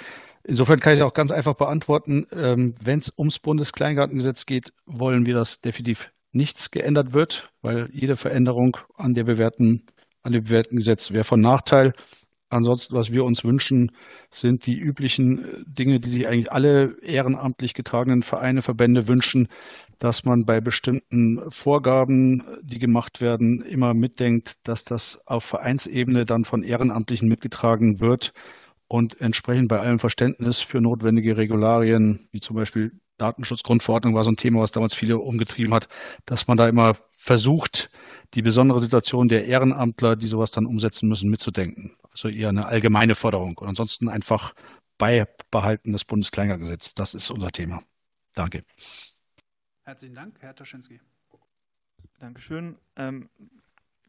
[0.44, 5.35] Insofern kann ich auch ganz einfach beantworten, ähm, wenn es ums Bundeskleingartengesetz geht, wollen wir,
[5.35, 9.86] dass definitiv nichts geändert wird, weil jede Veränderung an, der bewährten,
[10.23, 11.93] an dem bewährten Gesetz wäre von Nachteil.
[12.51, 13.93] Ansonsten, was wir uns wünschen,
[14.31, 19.48] sind die üblichen äh, Dinge, die sich eigentlich alle ehrenamtlich getragenen Vereine, Verbände wünschen,
[19.98, 26.47] dass man bei bestimmten Vorgaben, die gemacht werden, immer mitdenkt, dass das auf Vereinsebene dann
[26.47, 28.32] von Ehrenamtlichen mitgetragen wird
[28.89, 34.36] und entsprechend bei allem Verständnis für notwendige Regularien, wie zum Beispiel Datenschutzgrundverordnung war so ein
[34.36, 35.89] Thema, was damals viele umgetrieben hat,
[36.24, 37.90] dass man da immer versucht,
[38.35, 41.97] die besondere Situation der Ehrenamtler, die sowas dann umsetzen müssen, mitzudenken.
[42.10, 44.55] Also eher eine allgemeine Forderung und ansonsten einfach
[44.98, 46.94] Beibehalten des Bundeskleingartengesetzes.
[46.94, 47.82] Das ist unser Thema.
[48.35, 48.65] Danke.
[49.85, 51.01] Herzlichen Dank, Herr Toschinski.
[52.19, 52.78] Dankeschön.
[52.97, 53.28] Ähm,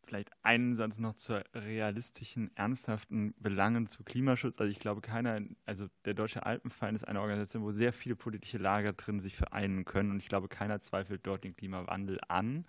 [0.10, 4.60] Vielleicht einen Satz noch zu realistischen, ernsthaften Belangen zu Klimaschutz.
[4.60, 8.58] Also ich glaube, keiner, also der Deutsche Alpenverein ist eine Organisation, wo sehr viele politische
[8.58, 10.10] Lager drin sich vereinen können.
[10.10, 12.66] Und ich glaube, keiner zweifelt dort den Klimawandel an.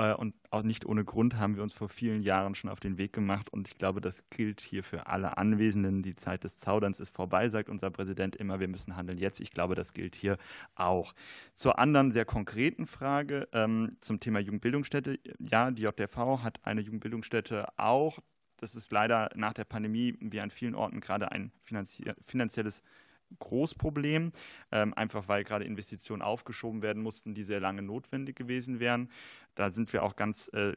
[0.00, 2.96] Äh, und auch nicht ohne Grund haben wir uns vor vielen Jahren schon auf den
[2.96, 3.50] Weg gemacht.
[3.52, 6.02] Und ich glaube, das gilt hier für alle Anwesenden.
[6.02, 8.60] Die Zeit des Zauderns ist vorbei, sagt unser Präsident immer.
[8.60, 9.40] Wir müssen handeln jetzt.
[9.40, 10.38] Ich glaube, das gilt hier
[10.74, 11.14] auch.
[11.54, 15.18] Zur anderen sehr konkreten Frage ähm, zum Thema Jugendbildungsstätte.
[15.38, 18.18] Ja, die JDV hat eine Jugendbildungsstätte auch.
[18.56, 21.52] Das ist leider nach der Pandemie wie an vielen Orten gerade ein
[22.26, 22.82] finanzielles
[23.38, 24.32] Großproblem,
[24.72, 29.10] ähm, einfach weil gerade Investitionen aufgeschoben werden mussten, die sehr lange notwendig gewesen wären.
[29.54, 30.74] Da sind wir auch ganz äh,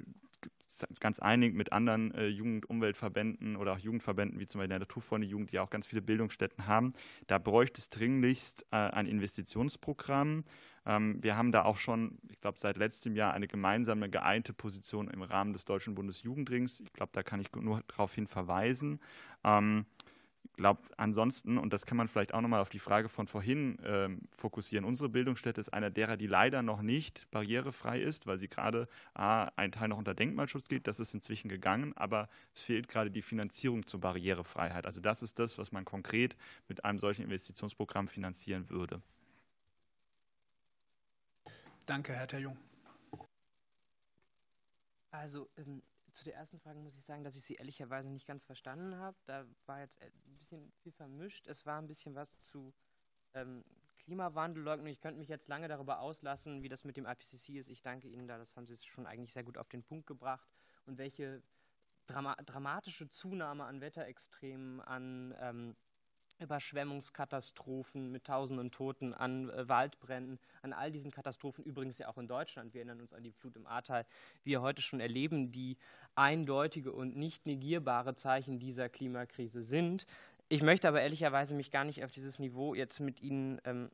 [0.99, 5.51] ganz einig mit anderen äh, Jugend-Umweltverbänden oder auch Jugendverbänden, wie zum Beispiel der Naturfreunde Jugend,
[5.51, 6.93] die auch ganz viele Bildungsstätten haben.
[7.27, 10.43] Da bräuchte es dringlichst äh, ein Investitionsprogramm.
[10.85, 15.09] Ähm, wir haben da auch schon, ich glaube, seit letztem Jahr eine gemeinsame geeinte Position
[15.09, 16.79] im Rahmen des Deutschen Bundesjugendrings.
[16.81, 18.99] Ich glaube, da kann ich nur darauf hin verweisen.
[19.43, 19.85] Ähm,
[20.53, 24.21] glaube ansonsten, und das kann man vielleicht auch nochmal auf die Frage von vorhin ähm,
[24.37, 28.87] fokussieren, unsere Bildungsstätte ist einer derer, die leider noch nicht barrierefrei ist, weil sie gerade
[29.13, 33.11] A, ein Teil noch unter Denkmalschutz gilt, das ist inzwischen gegangen, aber es fehlt gerade
[33.11, 34.85] die Finanzierung zur Barrierefreiheit.
[34.85, 36.35] Also das ist das, was man konkret
[36.67, 39.01] mit einem solchen Investitionsprogramm finanzieren würde.
[41.85, 42.57] Danke, Herr Terjung.
[45.11, 45.81] Also ähm,
[46.13, 49.17] zu der ersten Frage muss ich sagen, dass ich sie ehrlicherweise nicht ganz verstanden habe.
[49.25, 51.47] Da war jetzt ein bisschen viel vermischt.
[51.47, 52.73] Es war ein bisschen was zu
[53.33, 53.63] ähm,
[53.97, 54.87] Klimawandelleugnung.
[54.87, 57.69] Ich könnte mich jetzt lange darüber auslassen, wie das mit dem IPCC ist.
[57.69, 60.47] Ich danke Ihnen da, das haben Sie schon eigentlich sehr gut auf den Punkt gebracht.
[60.85, 61.41] Und welche
[62.05, 65.75] Drama dramatische Zunahme an Wetterextremen, an ähm,
[66.39, 72.27] Überschwemmungskatastrophen mit tausenden Toten, an äh, Waldbränden, an all diesen Katastrophen, übrigens ja auch in
[72.27, 74.05] Deutschland, wir erinnern uns an die Flut im Ahrtal,
[74.43, 75.77] wir heute schon erleben, die
[76.15, 80.05] eindeutige und nicht negierbare Zeichen dieser Klimakrise sind.
[80.49, 83.89] Ich möchte aber ehrlicherweise mich gar nicht auf dieses Niveau jetzt mit Ihnen ähm,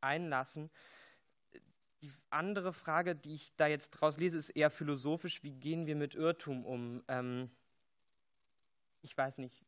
[0.00, 0.70] einlassen.
[2.02, 5.44] Die andere Frage, die ich da jetzt draus lese, ist eher philosophisch.
[5.44, 7.02] Wie gehen wir mit Irrtum um?
[7.06, 7.50] Ähm,
[9.02, 9.62] ich weiß nicht,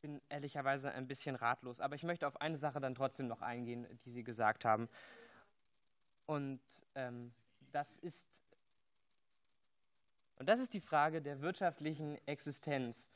[0.00, 1.80] bin ehrlicherweise ein bisschen ratlos.
[1.80, 4.88] Aber ich möchte auf eine Sache dann trotzdem noch eingehen, die Sie gesagt haben.
[6.26, 6.60] Und
[6.94, 7.32] ähm,
[7.72, 8.48] das ist
[10.38, 13.08] und das ist die Frage der wirtschaftlichen Existenz.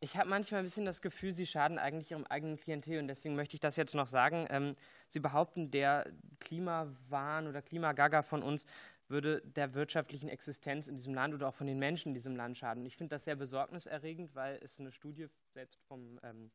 [0.00, 3.34] Ich habe manchmal ein bisschen das Gefühl, Sie schaden eigentlich Ihrem eigenen Klientel und deswegen
[3.34, 4.46] möchte ich das jetzt noch sagen.
[4.50, 4.76] Ähm,
[5.08, 8.66] Sie behaupten, der Klimawahn oder Klimagaga von uns
[9.08, 12.58] würde der wirtschaftlichen Existenz in diesem Land oder auch von den Menschen in diesem Land
[12.58, 12.84] schaden.
[12.86, 16.50] Ich finde das sehr besorgniserregend, weil es eine Studie selbst vom, ähm,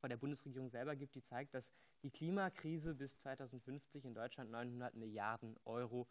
[0.00, 1.72] von der Bundesregierung selber gibt, die zeigt, dass
[2.02, 6.06] die Klimakrise bis 2050 in Deutschland 900 Milliarden Euro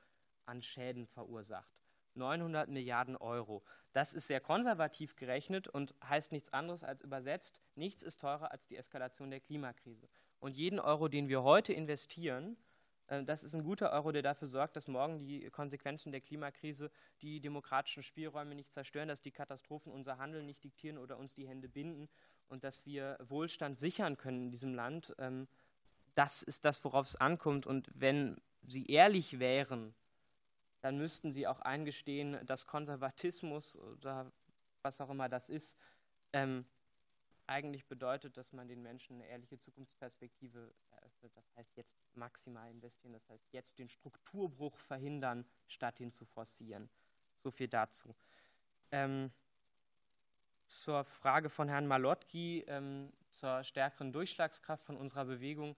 [0.45, 1.71] an Schäden verursacht.
[2.15, 3.63] 900 Milliarden Euro.
[3.93, 8.67] Das ist sehr konservativ gerechnet und heißt nichts anderes als übersetzt, nichts ist teurer als
[8.67, 10.07] die Eskalation der Klimakrise.
[10.39, 12.57] Und jeden Euro, den wir heute investieren,
[13.07, 16.89] das ist ein guter Euro, der dafür sorgt, dass morgen die Konsequenzen der Klimakrise
[17.21, 21.47] die demokratischen Spielräume nicht zerstören, dass die Katastrophen unser Handeln nicht diktieren oder uns die
[21.47, 22.09] Hände binden
[22.49, 25.13] und dass wir Wohlstand sichern können in diesem Land.
[25.19, 25.47] Ähm,
[26.15, 27.67] das ist das, worauf es ankommt.
[27.67, 29.93] Und wenn Sie ehrlich wären,
[30.81, 34.31] dann müssten Sie auch eingestehen, dass Konservatismus oder
[34.81, 35.77] was auch immer das ist,
[36.33, 36.65] ähm,
[37.47, 41.31] eigentlich bedeutet, dass man den Menschen eine ehrliche Zukunftsperspektive eröffnet.
[41.35, 46.89] Das heißt, jetzt maximal investieren, das heißt, jetzt den Strukturbruch verhindern, statt ihn zu forcieren.
[47.37, 48.15] So viel dazu.
[48.91, 49.31] Ähm,
[50.65, 55.75] zur Frage von Herrn Malotki ähm, zur stärkeren Durchschlagskraft von unserer Bewegung.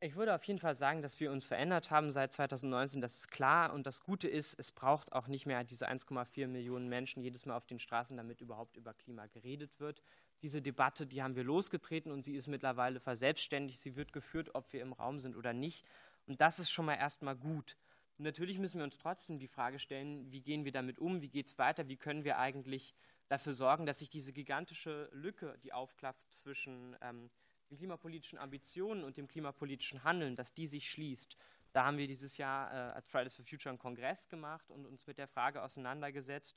[0.00, 3.00] Ich würde auf jeden Fall sagen, dass wir uns verändert haben seit 2019.
[3.00, 3.72] Das ist klar.
[3.72, 7.56] Und das Gute ist, es braucht auch nicht mehr diese 1,4 Millionen Menschen jedes Mal
[7.56, 10.00] auf den Straßen, damit überhaupt über Klima geredet wird.
[10.40, 13.80] Diese Debatte, die haben wir losgetreten und sie ist mittlerweile verselbstständigt.
[13.80, 15.84] Sie wird geführt, ob wir im Raum sind oder nicht.
[16.26, 17.76] Und das ist schon mal erstmal gut.
[18.18, 21.28] Und natürlich müssen wir uns trotzdem die Frage stellen, wie gehen wir damit um, wie
[21.28, 22.94] geht es weiter, wie können wir eigentlich
[23.26, 27.30] dafür sorgen, dass sich diese gigantische Lücke, die aufklafft zwischen ähm,
[27.70, 31.36] den klimapolitischen Ambitionen und dem klimapolitischen Handeln, dass die sich schließt.
[31.72, 35.06] Da haben wir dieses Jahr äh, als Fridays for Future einen Kongress gemacht und uns
[35.06, 36.56] mit der Frage auseinandergesetzt.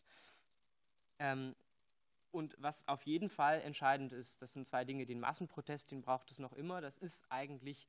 [1.20, 1.56] Ähm,
[2.32, 5.06] und was auf jeden Fall entscheidend ist, das sind zwei Dinge.
[5.06, 6.80] Den Massenprotest, den braucht es noch immer.
[6.80, 7.88] Das ist eigentlich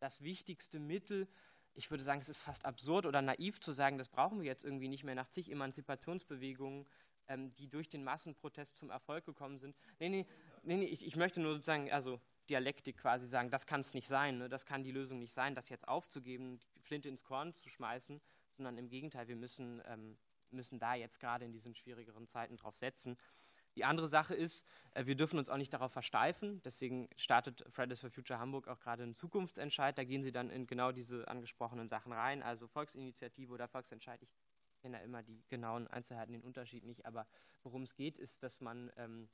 [0.00, 1.28] das wichtigste Mittel.
[1.74, 4.64] Ich würde sagen, es ist fast absurd oder naiv zu sagen, das brauchen wir jetzt
[4.64, 6.86] irgendwie nicht mehr nach zig Emanzipationsbewegungen,
[7.28, 9.76] ähm, die durch den Massenprotest zum Erfolg gekommen sind.
[10.00, 10.26] Nee, nee,
[10.62, 14.08] nee, nee ich, ich möchte nur sozusagen, also Dialektik quasi sagen, das kann es nicht
[14.08, 14.48] sein, ne?
[14.48, 18.20] das kann die Lösung nicht sein, das jetzt aufzugeben, die Flinte ins Korn zu schmeißen,
[18.52, 20.18] sondern im Gegenteil, wir müssen, ähm,
[20.50, 23.16] müssen da jetzt gerade in diesen schwierigeren Zeiten drauf setzen.
[23.76, 26.62] Die andere Sache ist, äh, wir dürfen uns auch nicht darauf versteifen.
[26.62, 29.98] Deswegen startet Fridays for Future Hamburg auch gerade einen Zukunftsentscheid.
[29.98, 34.22] Da gehen sie dann in genau diese angesprochenen Sachen rein, also Volksinitiative oder Volksentscheid.
[34.22, 34.32] Ich
[34.80, 37.04] kenne ja immer die genauen Einzelheiten, den Unterschied nicht.
[37.04, 37.26] Aber
[37.62, 39.28] worum es geht, ist, dass man ähm,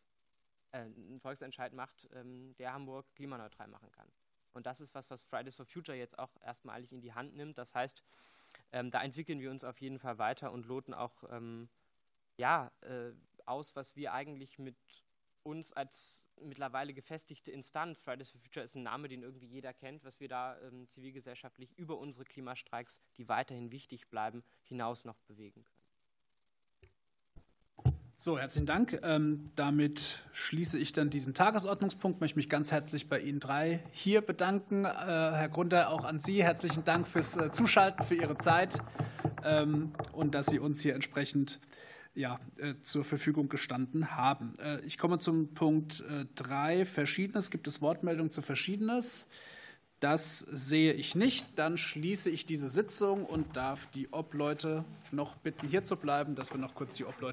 [0.72, 4.08] äh, einen Volksentscheid macht, ähm, der Hamburg klimaneutral machen kann.
[4.52, 7.56] Und das ist was, was Fridays for Future jetzt auch erstmalig in die Hand nimmt.
[7.58, 8.02] Das heißt,
[8.72, 11.68] ähm, da entwickeln wir uns auf jeden Fall weiter und loten auch ähm,
[12.36, 13.12] ja, äh,
[13.46, 14.76] aus, was wir eigentlich mit
[15.42, 20.04] uns als mittlerweile gefestigte Instanz, Fridays for Future ist ein Name, den irgendwie jeder kennt,
[20.04, 25.64] was wir da ähm, zivilgesellschaftlich über unsere Klimastreiks, die weiterhin wichtig bleiben, hinaus noch bewegen
[25.64, 25.79] können.
[28.22, 29.00] So, herzlichen Dank.
[29.02, 32.16] Ähm, damit schließe ich dann diesen Tagesordnungspunkt.
[32.16, 34.84] Ich möchte mich ganz herzlich bei Ihnen drei hier bedanken.
[34.84, 38.78] Äh, Herr Grunder, auch an Sie herzlichen Dank fürs äh, Zuschalten, für Ihre Zeit
[39.42, 41.60] ähm, und dass Sie uns hier entsprechend
[42.14, 44.52] ja, äh, zur Verfügung gestanden haben.
[44.84, 47.50] Ich komme zum Punkt 3, äh, Verschiedenes.
[47.50, 49.28] Gibt es Wortmeldungen zu Verschiedenes?
[50.00, 51.58] Das sehe ich nicht.
[51.58, 56.52] Dann schließe ich diese Sitzung und darf die Obleute noch bitten, hier zu bleiben, dass
[56.52, 57.28] wir noch kurz die Obleute